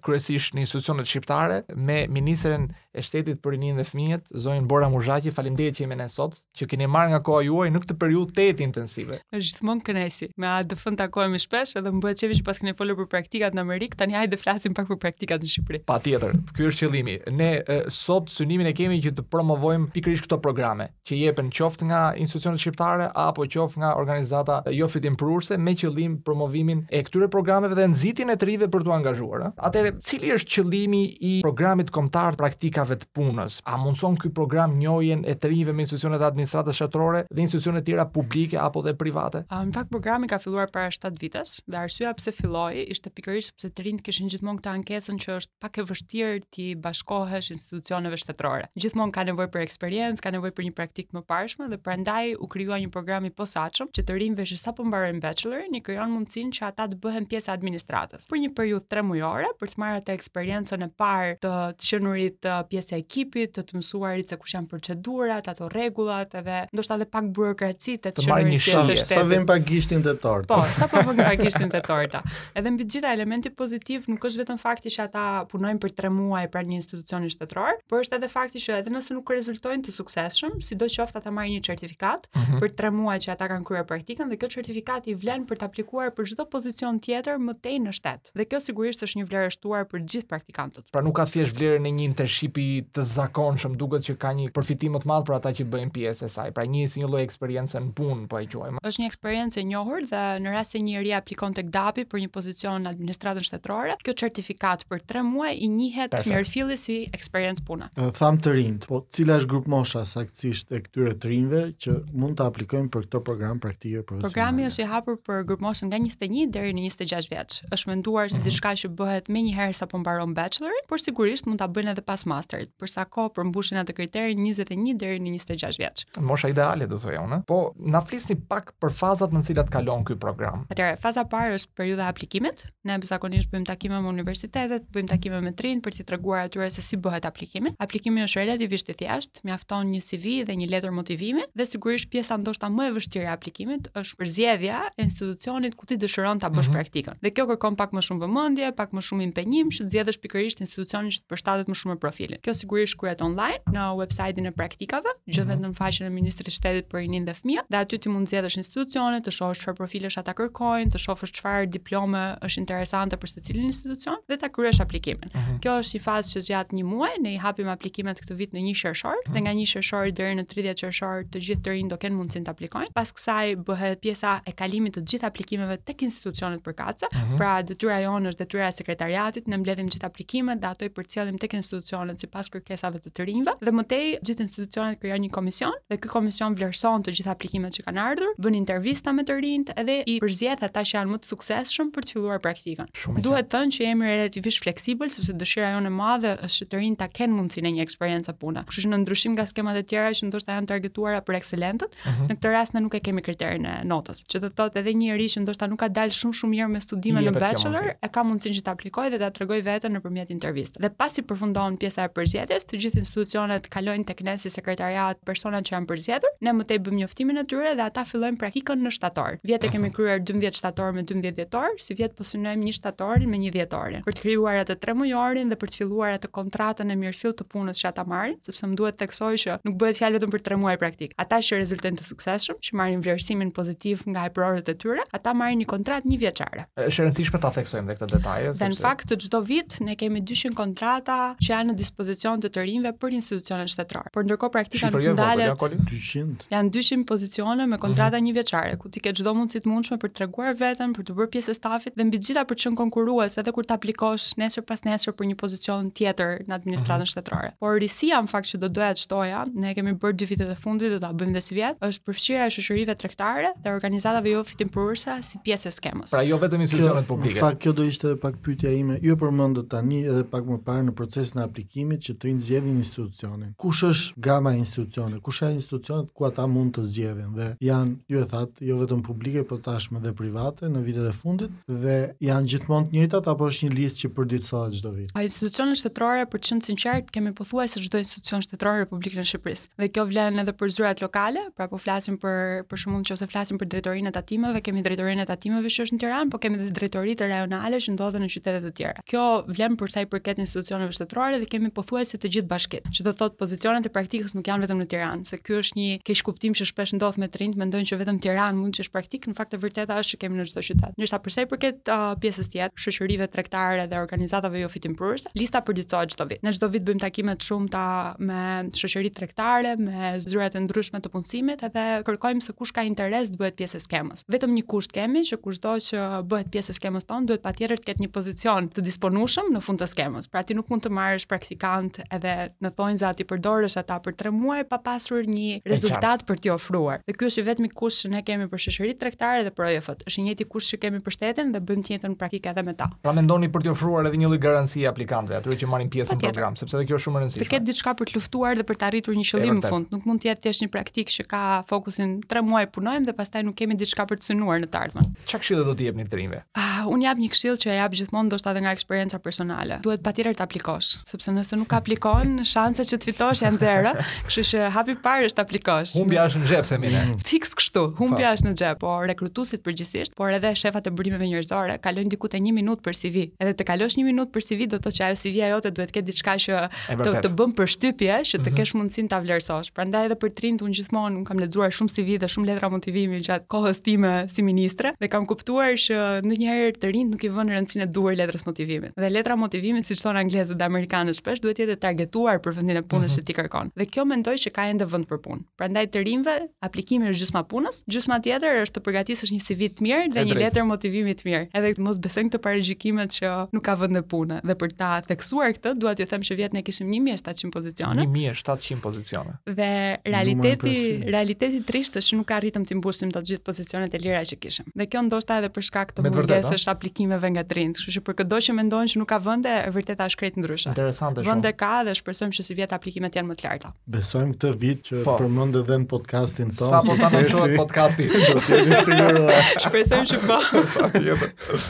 kryesisht 0.04 0.56
në 0.56 0.62
institucionet 0.64 1.08
shqiptare 1.10 1.60
me 1.76 2.04
ministren 2.08 2.70
e 2.94 3.02
shtetit 3.02 3.40
për 3.44 3.56
rinin 3.56 3.76
dhe 3.80 3.84
fëmijët 3.84 4.28
Zojën 4.40 4.64
Bora 4.70 4.86
Muzhaqi 4.88 5.32
faleminderit 5.34 5.76
që 5.80 5.84
jemi 5.84 5.96
ne 5.98 6.06
sot 6.08 6.38
që 6.56 6.68
keni 6.70 6.86
marrë 6.88 7.12
nga 7.12 7.20
koha 7.26 7.42
juaj 7.44 7.66
në 7.74 7.82
këtë 7.84 7.96
periudhë 8.00 8.32
të 8.32 8.36
tetë 8.52 8.64
intensive 8.68 9.18
është 9.28 9.44
gjithmonë 9.50 9.84
kënaqësi 9.88 10.28
me 10.40 10.48
a 10.48 10.62
do 10.64 10.78
fund 10.80 11.00
takohemi 11.02 11.40
shpesh 11.42 11.76
edhe 11.82 11.92
më 11.92 12.00
bëhet 12.06 12.22
çevi 12.22 12.38
që 12.40 12.46
pas 12.48 12.62
keni 12.62 12.74
folur 12.78 12.98
për 13.02 13.10
praktikat 13.16 13.56
në 13.58 13.64
Amerik 13.66 13.98
tani 14.00 14.16
hajde 14.16 14.38
të 14.38 14.40
flasim 14.44 14.76
pak 14.78 14.88
për 14.92 15.00
praktikat 15.04 15.44
në 15.44 15.52
Shqipëri 15.52 15.82
patjetër 15.90 16.38
ky 16.56 16.68
është 16.70 16.86
qëllimi 16.86 17.18
ne 17.36 17.50
e, 17.60 17.78
sot 17.92 18.32
synimin 18.32 18.70
e 18.70 18.74
kemi 18.78 19.02
që 19.04 19.12
të 19.18 19.26
promovojm 19.34 19.88
pikërisht 19.96 20.24
këto 20.28 20.38
programe 20.46 20.88
që 21.04 21.20
jepen 21.20 21.52
qoftë 21.52 21.90
nga 21.90 22.04
institucionet 22.24 22.62
shqiptare 22.64 23.10
apo 23.26 23.44
qoftë 23.56 23.82
nga 23.84 23.92
organizata 23.98 24.62
jo 24.72 24.88
fitimprurëse 24.88 25.58
me 25.58 25.73
qëllim 25.78 26.16
promovimin 26.24 26.84
e 26.92 27.00
këtyre 27.06 27.28
programeve 27.30 27.76
dhe 27.78 27.86
nxitjen 27.92 28.32
e 28.32 28.36
të 28.38 28.48
rive 28.50 28.68
për 28.72 28.84
t'u 28.86 28.94
angazhuar. 28.94 29.46
Atëherë, 29.68 29.92
cili 30.04 30.32
është 30.34 30.50
qëllimi 30.56 31.02
i 31.28 31.34
programit 31.44 31.90
kombëtar 31.94 32.38
praktikave 32.40 32.96
të 33.02 33.08
punës? 33.16 33.60
A 33.68 33.76
mundson 33.80 34.16
ky 34.20 34.30
program 34.34 34.76
njëojën 34.80 35.24
e 35.30 35.34
të 35.38 35.52
rive 35.52 35.74
me 35.74 35.84
institucionet 35.86 36.22
e 36.22 36.28
administratës 36.28 36.78
shtetërore 36.78 37.24
dhe 37.30 37.44
institucione 37.44 37.82
të 37.82 37.92
tjera 37.92 38.06
publike 38.14 38.60
apo 38.62 38.82
dhe 38.86 38.94
private? 38.98 39.44
A, 39.50 39.62
në 39.66 39.74
fakt 39.76 39.90
programi 39.92 40.30
ka 40.30 40.38
filluar 40.42 40.70
para 40.72 40.90
7 40.94 41.12
vitesh 41.20 41.58
dhe 41.66 41.80
arsyeja 41.82 42.14
pse 42.18 42.32
filloi 42.38 42.84
ishte 42.94 43.10
pikërisht 43.10 43.52
sepse 43.54 43.70
të 43.74 43.88
rinjt 43.88 44.04
kishin 44.06 44.30
gjithmonë 44.32 44.62
këtë 44.62 44.74
ankesën 44.78 45.20
që 45.22 45.38
është 45.40 45.52
pak 45.62 45.78
e 45.82 45.86
vështirë 45.88 46.34
ti 46.54 46.70
bashkohesh 46.80 47.50
institucioneve 47.54 48.18
shtetërore. 48.20 48.70
Gjithmonë 48.80 49.14
kanë 49.16 49.32
nevojë 49.32 49.52
për 49.56 49.64
eksperiencë, 49.66 50.24
kanë 50.24 50.38
nevojë 50.38 50.56
për 50.58 50.68
një 50.68 50.74
praktikë 50.78 51.18
më 51.18 51.24
parshme 51.28 51.68
dhe 51.72 51.80
prandaj 51.82 52.32
u 52.38 52.48
krijuar 52.50 52.80
një 52.82 52.92
program 52.94 53.26
i 53.28 53.32
posaçëm 53.34 53.90
që 53.94 54.04
të 54.06 54.18
rinjve 54.20 54.46
që 54.50 54.58
sapo 54.60 54.84
mbarojnë 54.86 55.22
bachelor, 55.24 55.63
Learn 55.64 55.74
i 55.78 55.80
krijon 55.82 56.10
mundësinë 56.12 56.52
që 56.54 56.64
ata 56.68 56.84
të 56.92 56.96
bëhen 57.00 57.24
pjesë 57.28 57.48
administratës. 57.54 58.28
Për 58.28 58.40
një 58.44 58.48
periudhë 58.56 58.84
3 58.92 59.04
mujore 59.08 59.46
për 59.60 59.70
të 59.72 59.80
marrë 59.80 60.00
atë 60.02 60.14
eksperiencën 60.18 60.84
e 60.84 60.88
parë 61.00 61.36
të 61.42 61.52
qenurit 61.80 62.36
të 62.44 62.54
pjesë 62.70 62.92
e 62.92 62.98
ekipit, 63.02 63.52
të 63.56 63.64
të 63.70 63.78
mësuarit 63.80 64.28
se 64.32 64.36
kush 64.40 64.54
janë 64.58 64.68
procedurat, 64.70 65.48
ato 65.52 65.68
rregullat 65.72 66.36
edhe 66.40 66.58
ndoshta 66.74 66.98
edhe 67.00 67.06
pak 67.14 67.30
burokracitë 67.36 68.12
të 68.12 68.26
qenurit 68.26 68.64
së 68.66 68.82
shtetit. 68.90 69.12
Sa 69.14 69.22
vim 69.30 69.46
pagishtin 69.48 70.04
të 70.04 70.16
tortë. 70.24 70.50
Po, 70.52 70.60
sa 70.76 70.88
po 70.92 71.00
vim 71.08 71.22
pagishtin 71.22 71.72
të 71.72 71.80
torta. 71.88 72.20
Edhe 72.60 72.74
mbi 72.74 72.84
të 72.86 72.96
gjitha 72.98 73.14
elementi 73.16 73.54
pozitiv 73.58 74.08
nuk 74.12 74.28
është 74.28 74.44
vetëm 74.44 74.60
fakti 74.64 74.92
që 74.94 75.06
ata 75.08 75.24
punojnë 75.52 75.80
për 75.86 75.96
3 76.02 76.12
muaj 76.18 76.44
pranë 76.54 76.72
një 76.74 76.80
institucioni 76.82 77.32
shtetëror, 77.34 77.80
por 77.90 78.04
është 78.04 78.18
edhe 78.20 78.30
fakti 78.32 78.64
që 78.66 78.78
edhe 78.82 78.92
nëse 78.94 79.16
nuk 79.16 79.32
rezultojnë 79.36 79.86
të 79.88 79.96
suksesshëm, 79.98 80.60
sidoqoftë 80.68 81.22
ata 81.22 81.32
marrin 81.36 81.56
një 81.56 81.64
certifikat 81.70 82.28
mm 82.30 82.42
-hmm. 82.44 82.60
për 82.64 82.76
3 82.84 82.94
muaj 83.00 83.18
që 83.26 83.32
ata 83.36 83.48
kanë 83.48 83.66
kryer 83.68 83.86
praktikën 83.90 84.28
dhe 84.30 84.36
kjo 84.36 84.48
certifikat 84.58 85.06
i 85.08 85.14
vlen 85.24 85.46
për 85.54 85.60
të 85.60 85.68
aplikuar 85.70 86.10
për 86.14 86.28
çdo 86.32 86.44
pozicion 86.50 86.98
tjetër 87.02 87.38
më 87.42 87.54
tej 87.62 87.76
në 87.82 87.92
shtet. 87.96 88.30
Dhe 88.36 88.44
kjo 88.50 88.58
sigurisht 88.62 89.02
është 89.06 89.20
një 89.20 89.26
vlerë 89.30 89.50
shtuar 89.54 89.84
për 89.90 90.02
gjithë 90.02 90.26
praktikantët. 90.30 90.88
Pra 90.94 91.02
nuk 91.06 91.14
ka 91.18 91.26
thjesht 91.30 91.54
vlerën 91.58 91.84
e 91.88 91.92
një 91.94 92.06
internshipi 92.08 92.64
të 92.94 93.04
zakonshëm, 93.12 93.76
duket 93.78 94.06
që 94.08 94.16
ka 94.22 94.32
një 94.34 94.48
përfitim 94.56 94.96
më 94.98 95.02
të 95.04 95.08
madh 95.12 95.26
për 95.28 95.36
ata 95.38 95.52
që 95.58 95.66
bëjnë 95.72 95.94
pjesë 95.94 96.26
e 96.26 96.30
saj. 96.34 96.52
Pra 96.56 96.64
një 96.66 96.88
si 96.94 97.02
një 97.04 97.10
lloj 97.12 97.22
eksperiencë 97.28 97.82
në 97.86 97.94
punë, 98.00 98.26
po 98.32 98.40
e 98.42 98.48
quajmë. 98.52 98.82
Është 98.82 99.04
një 99.04 99.10
eksperiencë 99.12 99.60
e 99.62 99.64
njohur 99.70 100.08
dhe 100.10 100.24
në 100.44 100.56
rast 100.56 100.74
se 100.76 100.82
njëri 100.88 101.14
aplikon 101.20 101.54
tek 101.60 101.70
DAPI 101.74 102.06
për 102.14 102.24
një 102.24 102.32
pozicion 102.34 102.82
në 102.86 102.94
administratën 102.96 103.46
shtetërore, 103.48 103.98
kjo 104.04 104.16
certifikat 104.24 104.82
për 104.90 105.04
3 105.14 105.24
muaj 105.28 105.52
i 105.54 105.70
njihet 105.70 106.18
mirëfillës 106.24 106.84
si 106.90 106.98
eksperiencë 107.14 107.66
pune. 107.68 107.90
Tham 108.18 108.40
të 108.42 108.56
rinjt, 108.58 108.88
po 108.90 109.02
cila 109.14 109.38
është 109.40 109.50
grup 109.54 109.68
mosha 109.72 110.02
saktësisht 110.08 110.74
e 110.74 110.82
këtyre 110.84 111.14
të 111.20 111.30
rinjve 111.32 111.64
që 111.86 111.96
mund 112.14 112.38
të 112.40 112.48
aplikojnë 112.50 112.90
për 112.94 113.04
këtë 113.06 113.22
program 113.30 113.60
praktike 113.62 114.02
profesionale? 114.02 114.30
Programi 114.34 114.66
është 114.72 114.82
i 114.84 114.88
hapur 114.90 115.18
për 115.24 115.43
grup 115.44 115.60
moshën 115.60 115.88
nga 115.88 115.98
21 116.00 116.48
deri 116.52 116.72
në 116.74 116.84
26 116.88 117.30
vjeç. 117.32 117.58
Është 117.74 117.90
menduar 117.90 118.30
si 118.32 118.40
diçka 118.44 118.72
që 118.80 118.90
bëhet 118.96 119.28
më 119.32 119.42
një 119.46 119.54
herë 119.58 119.76
sapo 119.76 120.00
mbaron 120.00 120.32
bachelor, 120.36 120.74
por 120.90 121.00
sigurisht 121.02 121.46
mund 121.46 121.60
ta 121.62 121.68
bëjnë 121.68 121.92
edhe 121.94 122.02
pas 122.04 122.24
masterit, 122.30 122.72
për 122.80 122.92
sa 122.94 123.04
kohë 123.04 123.34
përmbushin 123.36 123.78
atë 123.84 123.94
kriterin 123.98 124.40
21 124.46 124.96
deri 125.00 125.20
në 125.22 125.34
26 125.36 125.80
vjeç. 125.80 126.04
Mosha 126.24 126.50
ideale 126.52 126.86
do 126.90 126.98
thojë 127.02 127.20
unë. 127.24 127.38
Po, 127.48 127.60
na 127.78 128.02
flisni 128.04 128.36
pak 128.38 128.72
për 128.82 128.94
fazat 128.94 129.34
në 129.36 129.44
cilat 129.48 129.70
kalon 129.72 130.04
ky 130.08 130.16
program. 130.20 130.64
Atëherë, 130.72 130.98
faza 131.04 131.24
parë 131.28 131.58
është 131.60 131.74
periudha 131.78 132.08
e 132.08 132.14
aplikimit. 132.14 132.66
Ne 132.88 132.98
zakonisht 133.04 133.52
bëjmë 133.52 133.68
takime 133.68 134.00
me 134.00 134.08
universitetet, 134.10 134.88
bëjmë 134.94 135.12
takime 135.14 135.40
me 135.44 135.52
trin 135.52 135.82
për 135.84 135.98
t'i 135.98 136.06
treguar 136.08 136.46
atyre 136.48 136.70
se 136.72 136.82
si 136.82 136.96
bëhet 136.96 137.26
aplikimi. 137.28 137.74
Aplikimi 137.82 138.24
është 138.24 138.40
relativisht 138.44 138.90
i 138.90 138.96
thjeshtë, 139.02 139.44
mjafton 139.44 139.92
një 139.92 140.00
CV 140.04 140.36
dhe 140.48 140.56
një 140.58 140.70
letër 140.72 140.94
motivimi 140.96 141.46
dhe 141.54 141.66
sigurisht 141.68 142.10
pjesa 142.12 142.36
ndoshta 142.40 142.70
më 142.72 142.88
e 142.90 142.94
vështirë 142.96 143.28
e 143.28 143.32
aplikimit 143.32 143.90
është 144.00 144.18
përzjedhja 144.20 144.80
e 144.96 145.06
institucionit 145.34 145.74
ku 145.74 145.86
ti 145.86 145.98
dëshiron 145.98 146.38
ta 146.40 146.48
bësh 146.50 146.54
mm 146.54 146.62
-hmm. 146.68 146.72
praktikën. 146.76 147.14
Dhe 147.22 147.30
kjo 147.30 147.44
kërkon 147.46 147.76
pak 147.76 147.90
më 147.92 148.00
shumë 148.06 148.20
vëmendje, 148.24 148.72
pak 148.76 148.90
më 148.92 149.00
shumë 149.06 149.22
impenjim 149.28 149.68
që 149.74 149.80
zgjedhësh 149.90 150.20
pikërisht 150.24 150.58
institucionin 150.60 151.10
që 151.10 151.18
të 151.22 151.26
përshtatet 151.30 151.66
më 151.70 151.76
shumë 151.80 151.90
me 151.94 151.98
profilin. 152.04 152.38
Kjo 152.44 152.52
sigurisht 152.60 152.96
kryhet 153.00 153.20
online 153.20 153.58
në 153.76 153.82
websajtin 154.00 154.46
e 154.50 154.52
praktikave, 154.60 155.10
gjë 155.34 155.42
mm 155.44 155.50
-hmm. 155.50 155.70
në 155.70 155.74
faqen 155.80 156.06
e 156.06 156.10
Ministrisë 156.18 156.50
së 156.54 156.58
Shtetit 156.58 156.86
për 156.90 156.98
rinin 157.02 157.24
dhe 157.28 157.34
fëmijët, 157.40 157.64
dhe 157.72 157.76
aty 157.82 157.96
ti 158.02 158.08
mund 158.14 158.26
zgjedhësh 158.30 158.56
institucionin, 158.62 159.20
të 159.26 159.30
shohësh 159.36 159.60
çfarë 159.62 159.76
profilesh 159.80 160.16
ata 160.22 160.32
kërkojnë, 160.38 160.88
të 160.92 160.98
shohësh 161.04 161.32
çfarë 161.36 161.66
diplome 161.76 162.24
është 162.46 162.58
interesante 162.64 163.14
për 163.22 163.28
secilin 163.34 163.66
institucion 163.72 164.16
dhe 164.28 164.36
ta 164.42 164.48
kryesh 164.56 164.80
aplikimin. 164.84 165.28
Mm 165.34 165.38
-hmm. 165.40 165.58
Kjo 165.62 165.72
është 165.80 165.92
një 165.96 166.02
fazë 166.08 166.28
që 166.32 166.38
zgjat 166.46 166.68
një 166.78 166.84
muaj, 166.92 167.14
ne 167.24 167.30
i 167.36 167.38
hapim 167.44 167.68
aplikimet 167.76 168.16
këtë 168.20 168.34
vit 168.40 168.50
në 168.54 168.60
1 168.70 168.80
qershor 168.82 169.14
mm 169.16 169.22
-hmm. 169.22 169.32
dhe 169.34 169.38
mhm. 169.40 169.44
nga 169.46 169.52
1 169.54 169.72
qershor 169.72 170.04
deri 170.18 170.34
në 170.40 170.44
30 170.44 170.74
qershor 170.80 171.16
të 171.32 171.36
gjithë 171.44 171.62
të 171.64 171.68
rinë 171.74 171.88
do 171.92 171.96
kenë 172.02 172.14
mundësinë 172.18 172.44
të 172.46 172.50
aplikojnë. 172.54 172.90
Pas 172.98 173.08
kësaj 173.16 173.44
bëhet 173.66 173.96
pjesa 174.04 174.32
e 174.48 174.52
kalimit 174.60 174.92
të 174.96 175.00
gjithë 175.08 175.23
gjitha 175.24 175.26
aplikimeve 175.28 175.76
tek 175.84 176.02
institucionet 176.04 176.62
për 176.62 176.74
kaca, 176.74 177.06
uh 177.08 177.18
mhm. 177.18 177.32
-huh. 177.32 177.38
pra 177.38 177.62
detyra 177.62 178.00
jonë 178.02 178.28
është 178.30 178.44
detyra 178.44 178.68
e 178.68 178.72
sekretariatit, 178.72 179.46
ne 179.48 179.56
mbledhim 179.56 179.88
gjithë 179.88 180.06
aplikimet 180.06 180.60
dhe 180.60 180.66
ato 180.66 180.84
i 180.84 180.88
përcjellim 180.88 181.38
tek 181.38 181.54
institucionet 181.54 182.18
sipas 182.20 182.48
kërkesave 182.48 182.98
të 183.00 183.10
të 183.12 183.24
rinjve 183.26 183.52
dhe 183.64 183.70
më 183.70 183.84
tej 183.88 184.18
gjithë 184.26 184.40
institucionet 184.40 185.00
krijojnë 185.00 185.24
një 185.26 185.30
komision 185.30 185.72
dhe 185.88 185.96
ky 185.98 186.08
komision 186.08 186.54
vlerëson 186.54 187.02
të 187.02 187.10
gjitha 187.16 187.30
aplikimet 187.30 187.72
që 187.76 187.82
kanë 187.86 188.00
ardhur, 188.10 188.30
bën 188.38 188.54
intervista 188.54 189.12
me 189.12 189.22
të 189.22 189.40
rinjt 189.42 189.68
dhe 189.86 190.02
i 190.06 190.20
përzihet 190.20 190.62
ata 190.62 190.80
që 190.80 190.94
janë 190.98 191.10
më 191.14 191.18
të 191.18 191.26
suksesshëm 191.32 191.86
për 191.94 192.02
të 192.06 192.12
filluar 192.12 192.38
praktikën. 192.40 192.86
Duhet 193.22 193.46
të 193.48 193.52
thënë 193.56 193.70
që 193.76 193.80
jemi 193.86 194.04
relativisht 194.06 194.60
fleksibël 194.64 195.10
sepse 195.10 195.32
dëshira 195.32 195.70
jonë 195.74 195.86
e 195.86 195.94
madhe 196.04 196.30
është 196.46 196.64
që 196.64 196.68
të 196.70 196.76
rinjt 196.82 196.98
ta 196.98 197.08
kenë 197.16 197.34
mundësinë 197.38 197.70
një 197.76 197.82
eksperiencë 197.86 198.32
pune. 198.40 198.60
Kështu 198.66 198.80
që 198.84 198.88
në 198.92 198.98
ndryshim 199.02 199.32
nga 199.34 199.46
skemat 199.46 199.76
e 199.76 199.82
tjera 199.82 200.08
që 200.16 200.26
ndoshta 200.28 200.52
janë 200.56 200.66
targetuara 200.72 201.20
për 201.26 201.34
ekselentët, 201.40 201.92
uh 201.92 202.12
mhm. 202.12 202.12
-huh. 202.18 202.28
në 202.28 202.32
këtë 202.36 202.48
rast 202.52 202.74
ne 202.74 202.80
nuk 202.80 202.94
e 202.94 203.00
kemi 203.00 203.22
kriterin 203.22 203.66
e 203.66 203.74
notës. 203.92 204.18
Që 204.30 204.40
do 204.44 204.48
thotë 204.48 204.76
edhe 204.80 204.92
një 205.00 205.13
njëri 205.14 205.26
që 205.34 205.42
ndoshta 205.46 205.68
nuk 205.70 205.80
ka 205.84 205.88
dalë 205.90 206.14
shumë 206.18 206.34
shumë 206.38 206.56
mirë 206.58 206.70
me 206.74 206.80
studime 206.82 207.22
në 207.22 207.32
bachelor, 207.36 207.90
e 208.04 208.08
ka 208.10 208.22
mundësinë 208.26 208.58
që 208.58 208.62
të 208.66 208.72
aplikojë 208.74 209.12
dhe 209.14 209.18
ta 209.22 209.28
tregoj 209.36 209.58
veten 209.66 209.94
nëpërmjet 209.96 210.30
intervistës. 210.34 210.80
Dhe 210.82 210.90
pasi 211.00 211.22
përfundon 211.22 211.76
pjesa 211.80 212.06
e 212.08 212.12
përzgjedhjes, 212.14 212.66
të 212.68 212.80
gjithë 212.84 213.00
institucionet 213.04 213.68
kalojnë 213.72 214.06
tek 214.08 214.22
nesër 214.26 214.54
sekretariat, 214.54 215.20
personat 215.28 215.66
që 215.68 215.76
janë 215.76 215.88
përzgjedhur, 215.90 216.34
ne 216.44 216.54
më 216.58 216.66
tej 216.72 216.80
bëjmë 216.86 217.00
njoftimin 217.04 217.42
aty 217.42 217.62
dhe 217.78 217.84
ata 217.84 218.04
fillojnë 218.10 218.40
praktikën 218.40 218.82
në 218.86 218.94
shtator. 218.96 219.38
Vjet 219.46 219.66
e 219.68 219.72
kemi 219.74 219.92
kryer 219.94 220.22
12 220.24 220.58
shtator 220.60 220.92
me 220.96 221.04
12 221.06 221.38
dhjetor, 221.38 221.76
si 221.78 221.94
vjet 221.98 222.16
po 222.18 222.24
synojmë 222.26 222.68
një 222.70 222.74
shtatorin 222.80 223.30
me 223.30 223.40
një 223.44 223.54
dhjetorin, 223.58 224.02
Për 224.04 224.18
të 224.18 224.24
krijuar 224.24 224.58
atë 224.64 224.76
tre 224.82 224.94
mujorin 224.98 225.48
dhe 225.52 225.56
për 225.58 225.70
të 225.72 225.78
filluar 225.82 226.16
atë 226.18 226.28
kontratën 226.36 226.90
e 226.92 226.96
mirëfill 226.98 227.32
të 227.38 227.46
punës 227.52 227.78
që 227.80 227.90
ata 227.92 228.04
marrin, 228.08 228.36
sepse 228.44 228.66
më 228.68 228.76
duhet 228.78 228.98
të 228.98 229.04
theksoj 229.04 229.32
që 229.44 229.56
nuk 229.66 229.78
bëhet 229.80 230.00
fjalë 230.00 230.18
vetëm 230.18 230.34
për 230.34 230.44
tre 230.48 230.58
muaj 230.60 230.76
praktik. 230.82 231.14
Ata 231.20 231.40
që 231.44 231.60
rezultojnë 231.62 232.00
të 232.00 232.08
suksesshëm, 232.08 232.60
që 232.64 232.78
marrin 232.78 233.04
vlerësimin 233.04 233.54
pozitiv 233.56 234.04
nga 234.12 234.26
hyrorët 234.28 234.68
e 234.70 234.76
tyre, 234.80 235.03
ata 235.12 235.32
marrin 235.36 235.60
një 235.62 235.68
kontratë 235.72 236.10
një 236.10 236.18
vjeçare. 236.22 236.64
Është 236.86 236.86
e 237.02 237.06
rëndësishme 237.06 237.40
ta 237.42 237.50
theksojmë 237.54 237.88
dhe 237.90 237.96
këtë 237.98 238.08
detaj. 238.14 238.38
sepse 238.44 238.68
në 238.72 238.80
fakt 238.80 239.12
çdo 239.24 239.40
vit 239.48 239.76
ne 239.86 239.94
kemi 240.00 240.20
200 240.30 240.54
kontrata 240.58 241.16
që 241.42 241.50
janë 241.50 241.70
në 241.72 241.76
dispozicion 241.78 242.42
të 242.42 242.50
të 242.54 242.64
rinve 242.68 242.92
për 243.00 243.16
institucionet 243.18 243.72
shtetërore. 243.72 244.12
Por 244.14 244.24
ndërkohë 244.26 244.52
praktika 244.56 244.90
nuk 244.92 245.08
ndalet. 245.16 245.54
200. 245.90 246.48
Janë 246.52 246.72
200 246.76 247.06
pozicione 247.08 247.66
me 247.66 247.78
kontrata 247.78 248.16
mm 248.16 248.20
-hmm. 248.20 248.26
një 248.28 248.34
vjeçare, 248.38 248.76
ku 248.76 248.88
ti 248.88 249.00
ke 249.00 249.12
çdo 249.12 249.30
mundësi 249.38 249.60
të 249.64 249.68
mundshme 249.72 249.96
për 250.02 250.08
të 250.10 250.14
treguar 250.18 250.54
veten, 250.58 250.94
për 250.94 251.02
të 251.06 251.12
bërë 251.16 251.30
pjesë 251.34 251.52
stafit 251.54 251.94
dhe 251.96 252.04
mbi 252.04 252.18
të 252.18 252.22
gjitha 252.26 252.42
për 252.48 252.56
të 252.56 252.62
qenë 252.64 252.76
konkurues 252.82 253.38
edhe 253.38 253.52
kur 253.52 253.64
të 253.68 253.74
aplikosh 253.78 254.24
nesër 254.38 254.62
pas 254.68 254.80
nesër 254.84 255.12
për 255.18 255.24
një 255.30 255.34
pozicion 255.42 255.90
tjetër 255.98 256.30
në 256.48 256.52
administratën 256.58 256.96
mm 256.96 257.02
-hmm. 257.04 257.12
shtetërore. 257.12 257.50
Por 257.60 257.72
risia 257.84 258.16
në 258.22 258.28
fakt 258.34 258.46
që 258.50 258.56
do 258.58 258.68
doja 258.68 258.92
të 258.96 259.00
shtoja, 259.04 259.40
ne 259.54 259.74
kemi 259.74 259.92
bërë 260.02 260.16
dy 260.20 260.24
vitet 260.26 260.50
e 260.54 260.54
fundit 260.64 260.90
dhe 260.92 260.98
ta 261.00 261.10
bëjmë 261.18 261.34
dhe 261.36 261.42
si 261.46 261.54
vjet, 261.58 261.76
është 261.88 262.00
përfshirja 262.06 262.44
e 262.46 262.50
shoqërive 262.54 262.94
tregtare 263.00 263.48
dhe 263.62 263.68
organizatave 263.76 264.28
jo 264.36 264.40
fitimpro 264.50 264.83
konkursa 264.84 265.16
si 265.24 265.38
pjesë 265.44 265.70
e 265.70 265.74
skemës. 265.74 266.12
Pra 266.14 266.22
jo 266.26 266.36
vetëm 266.42 266.62
institucionet 266.64 267.06
publike. 267.08 267.38
Në 267.38 267.44
fakt 267.44 267.60
kjo 267.64 267.72
do 267.78 267.86
ishte 267.88 268.08
edhe 268.10 268.18
pak 268.20 268.36
pyetja 268.44 268.72
ime. 268.76 268.96
Ju 269.02 269.16
e 269.16 269.20
përmendët 269.20 269.68
tani 269.72 270.02
edhe 270.04 270.24
pak 270.28 270.44
më 270.48 270.58
parë 270.66 270.84
në 270.90 270.94
procesin 270.98 271.40
e 271.40 271.44
aplikimit 271.46 272.02
që 272.04 272.16
trin 272.20 272.38
zgjedhin 272.42 272.78
institucionin. 272.82 273.54
Kush 273.60 273.84
është 273.88 274.22
gama 274.26 274.52
e 274.54 274.58
institucioneve? 274.60 275.22
Kush 275.24 275.40
janë 275.44 275.58
institucionet 275.60 276.10
ku 276.14 276.26
ata 276.28 276.44
mund 276.50 276.74
të 276.76 276.84
zgjedhin 276.90 277.32
dhe 277.38 277.48
janë 277.64 277.96
ju 278.12 278.20
e 278.22 278.26
thatë 278.34 278.68
jo 278.68 278.78
vetëm 278.82 279.02
publike, 279.06 279.44
por 279.48 279.60
tashmë 279.64 280.00
edhe 280.02 280.12
private 280.18 280.70
në 280.74 280.82
vitet 280.86 281.08
e 281.10 281.14
fundit 281.16 281.54
dhe 281.84 281.96
janë 282.28 282.50
gjithmonë 282.52 282.88
të 282.90 282.98
njëjtat 282.98 283.30
apo 283.32 283.48
është 283.50 283.68
një 283.70 283.76
listë 283.78 284.04
që 284.04 284.12
përditësohet 284.18 284.76
çdo 284.82 284.94
vit? 284.98 285.14
A 285.16 285.24
institucionet 285.26 285.80
shtetërore 285.80 286.28
për 286.32 286.42
qenë 286.48 286.68
sinqert 286.68 287.08
kemi 287.14 287.32
pothuajse 287.38 287.82
çdo 287.86 288.02
institucion 288.04 288.44
shtetëror 288.44 288.84
Republikën 288.84 289.20
e 289.20 289.28
Shqipërisë. 289.28 289.70
Dhe 289.80 289.88
kjo 289.94 290.04
vlen 290.10 290.40
edhe 290.44 290.54
për 290.56 290.72
zyrat 290.76 291.02
lokale, 291.04 291.46
pra 291.56 291.68
po 291.72 291.80
flasim 291.80 292.16
për 292.20 292.64
për 292.68 292.80
shembull 292.84 293.04
nëse 293.06 293.28
flasim 293.32 293.58
për 293.60 293.70
drejtorinë 293.74 294.10
e 294.12 294.16
tatimeve, 294.16 294.60
kemi 294.74 294.82
drejtorinë 294.86 295.22
e 295.22 295.28
tatimeve 295.28 295.70
që 295.70 295.84
është 295.86 295.94
në 295.96 296.00
Tiranë, 296.02 296.30
por 296.34 296.40
kemi 296.42 296.58
edhe 296.58 296.72
drejtoritë 296.74 297.28
rajonale 297.30 297.78
që 297.84 297.92
ndodhen 297.94 298.24
në 298.24 298.28
qytete 298.34 298.60
të 298.64 298.70
tjera. 298.78 299.04
Kjo 299.08 299.22
vlen 299.46 299.76
për 299.78 299.92
sa 299.92 300.02
i 300.02 300.08
përket 300.10 300.40
institucioneve 300.42 300.94
shtetërore 300.96 301.38
dhe 301.42 301.48
kemi 301.52 301.70
pothuajse 301.76 302.18
të 302.20 302.30
gjithë 302.36 302.50
bashkitë. 302.50 302.92
Që 302.98 303.06
do 303.06 303.12
thotë 303.20 303.38
pozicionet 303.38 303.86
e 303.86 303.92
praktikës 303.94 304.34
nuk 304.34 304.48
janë 304.50 304.66
vetëm 304.66 304.80
në 304.82 304.88
Tiranë, 304.90 305.28
se 305.28 305.38
ky 305.40 305.60
është 305.60 305.78
një 305.78 306.00
keq 306.08 306.22
kuptim 306.26 306.56
që 306.58 306.66
shpesh 306.72 306.94
ndodh 306.98 307.20
me 307.22 307.28
trend, 307.30 307.58
mendojnë 307.60 307.90
që 307.92 308.00
vetëm 308.02 308.20
Tiranë 308.24 308.58
mund 308.58 308.74
të 308.74 308.82
jesh 308.82 308.90
praktik, 308.94 309.28
në 309.30 309.36
fakt 309.38 309.54
e 309.54 309.62
vërteta 309.62 309.98
është 310.02 310.16
që 310.16 310.22
kemi 310.24 310.42
në 310.42 310.48
çdo 310.50 310.64
qytet. 310.68 310.98
Ndërsa 310.98 311.20
për 311.22 311.36
sa 311.36 311.44
i 311.44 311.50
përket 311.52 311.92
uh, 311.94 312.06
pjesës 312.22 312.52
tjetër, 312.54 312.88
shoqërive 312.88 313.28
tregtare 313.34 313.86
dhe 313.92 314.00
organizatave 314.02 314.62
jo 314.64 314.70
fitimprurëse, 314.72 315.30
lista 315.38 315.62
përditësohet 315.66 316.14
çdo 316.16 316.28
vit. 316.32 316.42
Në 316.44 316.56
çdo 316.58 316.70
vit 316.74 316.86
bëjmë 316.88 317.04
takime 317.04 317.36
të 317.38 317.48
shumta 317.48 317.84
me 318.18 318.72
shoqëri 318.74 319.12
tregtare, 319.14 319.76
me 319.78 320.14
zyrat 320.24 320.58
e 320.58 320.64
ndryshme 320.66 321.02
të 321.04 321.12
punësimit, 321.14 321.62
edhe 321.68 321.86
kërkojmë 322.08 322.44
se 322.48 322.56
kush 322.58 322.74
ka 322.74 322.84
interes 322.88 323.30
duhet 323.34 323.56
pjesë 323.60 323.78
e 323.78 323.84
skemës. 323.84 324.26
Vetëm 324.32 324.54
një 324.56 324.63
kusht 324.68 324.92
kemi 324.96 325.22
që 325.28 325.38
kushdo 325.44 325.74
që 325.88 326.02
bëhet 326.30 326.50
pjesë 326.54 326.72
e 326.72 326.76
skemës 326.78 327.06
tonë 327.08 327.28
duhet 327.28 327.42
patjetër 327.44 327.80
të 327.82 327.88
ketë 327.90 328.04
një 328.04 328.10
pozicion 328.14 328.68
të 328.74 328.84
disponueshëm 328.86 329.50
në 329.54 329.62
fund 329.64 329.80
të 329.82 329.88
skemës. 329.92 330.28
Pra 330.32 330.42
ti 330.48 330.56
nuk 330.58 330.70
mund 330.72 330.84
të 330.86 330.92
marrësh 330.96 331.26
praktikant 331.30 332.00
edhe 332.14 332.34
në 332.64 332.72
thonjë 332.78 333.00
za 333.02 333.12
ti 333.18 333.26
përdorësh 333.30 333.76
ata 333.82 333.98
për 334.04 334.16
3 334.24 334.34
muaj 334.38 334.62
pa 334.70 334.78
pasur 334.86 335.26
një 335.28 335.60
rezultat 335.70 336.24
për 336.28 336.40
t'i 336.44 336.52
ofruar. 336.54 337.02
Dhe 337.08 337.16
ky 337.18 337.28
është 337.28 337.44
i 337.44 337.48
vetmi 337.50 337.70
kusht 337.72 338.04
që 338.04 338.12
ne 338.14 338.22
kemi 338.26 338.48
për 338.50 338.64
shoqëritë 338.66 339.00
tregtare 339.04 339.44
dhe 339.44 339.54
për 339.54 339.68
oef 339.70 339.90
Është 340.04 340.20
i 340.20 340.24
njëjti 340.28 340.44
kusht 340.50 340.74
që 340.74 340.78
kemi 340.82 340.98
për 341.04 341.14
shtetin 341.18 341.50
dhe 341.54 341.60
bëjmë 341.64 341.84
të 341.86 341.94
njëjtën 341.94 342.14
praktikë 342.20 342.50
edhe 342.52 342.62
me 342.66 342.74
ta. 342.78 342.86
Pra 343.04 343.12
mendoni 343.16 343.48
për 343.52 343.62
t'i 343.64 343.70
ofruar 343.72 344.06
edhe 344.10 344.18
një 344.20 344.28
lloj 344.32 344.40
garancie 344.42 344.84
aplikantëve, 344.88 345.38
atyre 345.40 345.56
që 345.62 345.68
marrin 345.70 345.88
pjesë 345.92 346.16
në 346.16 346.22
program, 346.26 346.56
sepse 346.60 346.76
edhe 346.76 346.86
kjo 346.90 346.98
është 346.98 347.04
shumë 347.06 347.16
e 347.16 347.22
rëndësishme. 347.24 347.44
Të 347.44 347.50
ketë 347.54 347.68
diçka 347.70 347.94
për 348.00 348.10
të 348.12 348.16
luftuar 348.18 348.58
dhe 348.60 348.66
për 348.68 348.78
të 348.82 348.86
arritur 348.88 349.16
një 349.16 349.26
qëllim 349.30 349.60
në 349.64 349.72
fund. 349.72 349.94
Nuk 349.94 350.08
mund 350.08 350.22
të 350.24 350.28
jetë 350.30 350.44
thjesht 350.44 350.64
një 350.66 350.70
praktikë 350.74 351.16
që 351.16 351.26
ka 351.32 351.42
fokusin 351.70 352.14
3 352.30 352.44
muaj 352.48 352.64
punojmë 352.76 353.08
dhe 353.08 353.16
pastaj 353.18 353.44
nuk 353.48 353.56
kemi 353.58 353.78
diçka 353.80 354.04
për 354.12 354.20
të 354.20 354.28
synuar 354.32 354.53
ndihmuar 354.62 354.62
në 354.62 354.68
të 354.70 354.82
ardhmen. 354.86 355.12
Çfarë 355.26 355.42
këshillë 355.42 355.66
do 355.66 355.74
të 355.74 355.88
jepni 355.88 356.06
drejve? 356.08 356.40
Uh, 356.54 356.62
ah, 356.62 356.88
un 356.90 357.02
jap 357.04 357.18
një 357.18 357.30
këshill 357.32 357.56
që 357.60 357.74
e 357.74 357.78
jap 357.80 357.94
gjithmonë 357.98 358.30
ndoshta 358.30 358.52
edhe 358.54 358.62
nga 358.64 358.74
eksperjenca 358.76 359.18
personale. 359.22 359.78
Duhet 359.84 360.02
patjetër 360.04 360.36
të 360.38 360.44
aplikosh, 360.44 361.00
sepse 361.08 361.34
nëse 361.34 361.58
nuk 361.58 361.74
aplikon, 361.74 362.42
shanset 362.52 362.88
që 362.92 362.98
të 363.00 363.10
fitosh 363.10 363.44
janë 363.44 363.62
zero, 363.62 363.94
kështu 364.28 364.44
që 364.52 364.72
hapi 364.76 364.96
parë 365.04 365.28
është 365.30 365.44
aplikosh. 365.44 365.96
Humbja 365.98 366.26
është 366.30 366.42
në 366.42 366.50
xhep, 366.52 366.68
themi 366.72 366.92
ne. 366.94 367.02
Mm. 367.10 367.24
Fiks 367.28 367.54
kështu, 367.58 367.84
humbja 368.00 368.34
është 368.38 368.50
në 368.50 368.54
xhep, 368.60 368.80
po 368.82 368.94
rekrutuesit 369.10 369.64
përgjithsisht, 369.66 370.14
por 370.18 370.34
edhe 370.36 370.54
shefat 370.60 370.88
e 370.90 370.94
burimeve 370.98 371.28
njerëzore 371.32 371.78
kalojnë 371.84 372.14
diku 372.14 372.30
te 372.32 372.40
1 372.40 372.54
minutë 372.56 372.84
për 372.86 372.98
CV. 373.00 373.26
Edhe 373.42 373.56
të 373.58 373.66
kalosh 373.72 373.98
1 373.98 374.08
minutë 374.10 374.34
për 374.34 374.46
CV 374.48 374.68
do 374.70 374.78
të 374.80 374.88
thotë 374.88 375.00
që 375.00 375.06
ajo 375.08 375.18
CV-ja 375.24 375.48
jote 375.52 375.70
duhet 375.74 375.90
të 375.92 375.98
ketë 375.98 376.12
diçka 376.12 376.38
që 376.44 376.62
të, 377.00 377.12
të 377.24 377.32
bën 377.38 377.54
përshtypje, 377.58 378.16
që 378.32 378.38
të 378.44 378.50
mhm. 378.52 378.56
kesh 378.58 378.72
mundësinë 378.78 379.10
ta 379.12 379.20
vlerësosh. 379.24 379.70
Prandaj 379.74 380.08
edhe 380.08 380.16
për 380.24 380.32
trind 380.38 380.64
un 380.66 380.74
gjithmonë 380.74 381.18
un 381.20 381.26
kam 381.28 381.40
lexuar 381.42 381.72
shumë 381.74 381.94
CV 381.94 382.16
dhe 382.22 382.28
shumë 382.30 382.48
letra 382.52 382.68
motivimi 382.72 383.20
gjatë 383.24 383.46
kohës 383.52 383.80
time 383.84 384.12
si 384.32 384.43
ministre 384.44 384.92
dhe 385.00 385.08
kam 385.14 385.24
kuptuar 385.30 385.74
që 385.80 385.98
ndonjëherë 386.26 386.74
të 386.82 386.90
rinj 386.94 387.08
nuk 387.14 387.24
i 387.26 387.30
vënë 387.32 387.54
rëndësinë 387.56 387.86
e 387.86 387.90
duhur 387.96 388.16
letrës 388.18 388.44
motivimit. 388.46 388.92
Dhe 389.00 389.10
letra 389.10 389.36
motivimit, 389.40 389.88
siç 389.88 390.02
thon 390.04 390.18
anglezët 390.20 390.58
dhe 390.60 390.68
amerikanët 390.68 391.18
shpesh, 391.18 391.40
duhet 391.42 391.58
të 391.62 391.66
jetë 391.66 391.82
targetuar 391.84 392.40
për 392.44 392.56
vendin 392.60 392.80
e 392.80 392.84
punës 392.84 393.08
mhm. 393.16 393.22
që 393.22 393.26
ti 393.30 393.36
kërkon. 393.40 393.72
Dhe 393.80 393.88
kjo 393.94 394.04
mendoj 394.10 394.36
që 394.44 394.52
ka 394.56 394.68
ende 394.70 394.86
vend 394.92 395.08
për 395.10 395.22
punë. 395.24 395.46
Prandaj 395.60 395.86
të 395.94 396.04
rinjve 396.08 396.36
aplikimi 396.68 397.10
është 397.12 397.24
gjysma 397.24 397.42
punës, 397.52 397.80
gjysma 397.94 398.20
tjetër 398.24 398.60
është 398.66 398.78
të 398.78 398.84
përgatisësh 398.88 399.34
një 399.34 399.42
CV 399.42 399.70
të 399.72 399.86
mirë 399.86 400.12
dhe 400.14 400.26
një 400.28 400.38
letër 400.44 400.68
motivimi 400.68 401.16
të 401.18 401.28
mirë. 401.28 401.44
Edhe 401.56 401.72
mos 401.84 401.98
besojnë 402.04 402.32
këto 402.34 402.42
parajgjikimet 402.46 403.16
që 403.18 403.32
nuk 403.54 403.64
ka 403.66 403.76
vend 403.80 403.96
në 403.98 404.04
punë. 404.12 404.40
Dhe 404.46 404.58
për 404.60 404.74
ta 404.78 404.90
theksuar 405.08 405.54
këtë, 405.58 405.74
dua 405.80 405.94
t'ju 405.98 406.08
them 406.12 406.24
që 406.26 406.38
vjet 406.40 406.56
ne 406.56 406.62
kishim 406.66 406.90
1700 406.94 407.52
pozicione. 407.54 408.08
1700 408.14 408.80
pozicione. 408.84 409.36
Dhe 409.48 409.70
realiteti 410.04 410.76
realiteti 411.14 411.62
trisht 411.66 411.94
është 411.98 412.10
që 412.14 412.18
nuk 412.20 412.32
arritëm 412.36 412.66
të 412.68 412.76
mbushim 412.78 413.10
të 413.14 413.22
gjithë 413.28 413.46
pozicionet 413.46 413.94
e 413.94 414.00
lira 414.02 414.20
që 414.34 414.40
kishim. 414.42 414.66
Dhe 414.78 414.86
kjo 414.90 415.02
ndoshta 415.06 415.36
edhe 415.40 415.50
për 415.52 415.66
shkak 415.70 415.92
të 415.94 416.04
mungesës 416.08 416.66
aplikimeve 416.72 417.30
nga 417.36 417.44
trend, 417.48 417.78
kështu 417.78 417.94
që 417.96 418.02
për 418.06 418.16
këdo 418.20 418.40
që 418.44 418.56
mendojnë 418.58 418.94
që 418.94 419.00
nuk 419.02 419.10
ka 419.14 419.18
vende, 419.24 419.54
e 419.68 419.72
vërteta 419.74 420.08
është 420.10 420.20
krejt 420.22 420.40
ndryshe. 420.42 420.70
Interesante 420.74 421.22
shumë. 421.22 421.30
Vende 421.30 421.54
ka 421.62 421.72
dhe 421.88 421.96
shpresojmë 422.00 422.38
që 422.38 422.46
si 422.48 422.58
vjet 422.58 422.74
aplikimet 422.78 423.18
janë 423.18 423.30
më 423.32 423.38
të 423.40 423.46
larta. 423.48 423.72
Besojmë 423.86 424.38
këtë 424.38 424.54
vit 424.62 424.86
që 424.90 425.02
po, 425.08 425.16
përmend 425.22 425.60
edhe 425.62 425.80
në 425.84 425.88
podcastin 425.94 426.52
tonë. 426.54 426.70
Sa 426.70 426.84
po 426.84 426.96
ta 427.00 427.12
ndëshohet 427.14 427.58
podcasti. 427.62 429.58
Shpresojmë 429.66 430.08
që 430.14 430.24
po 430.28 431.60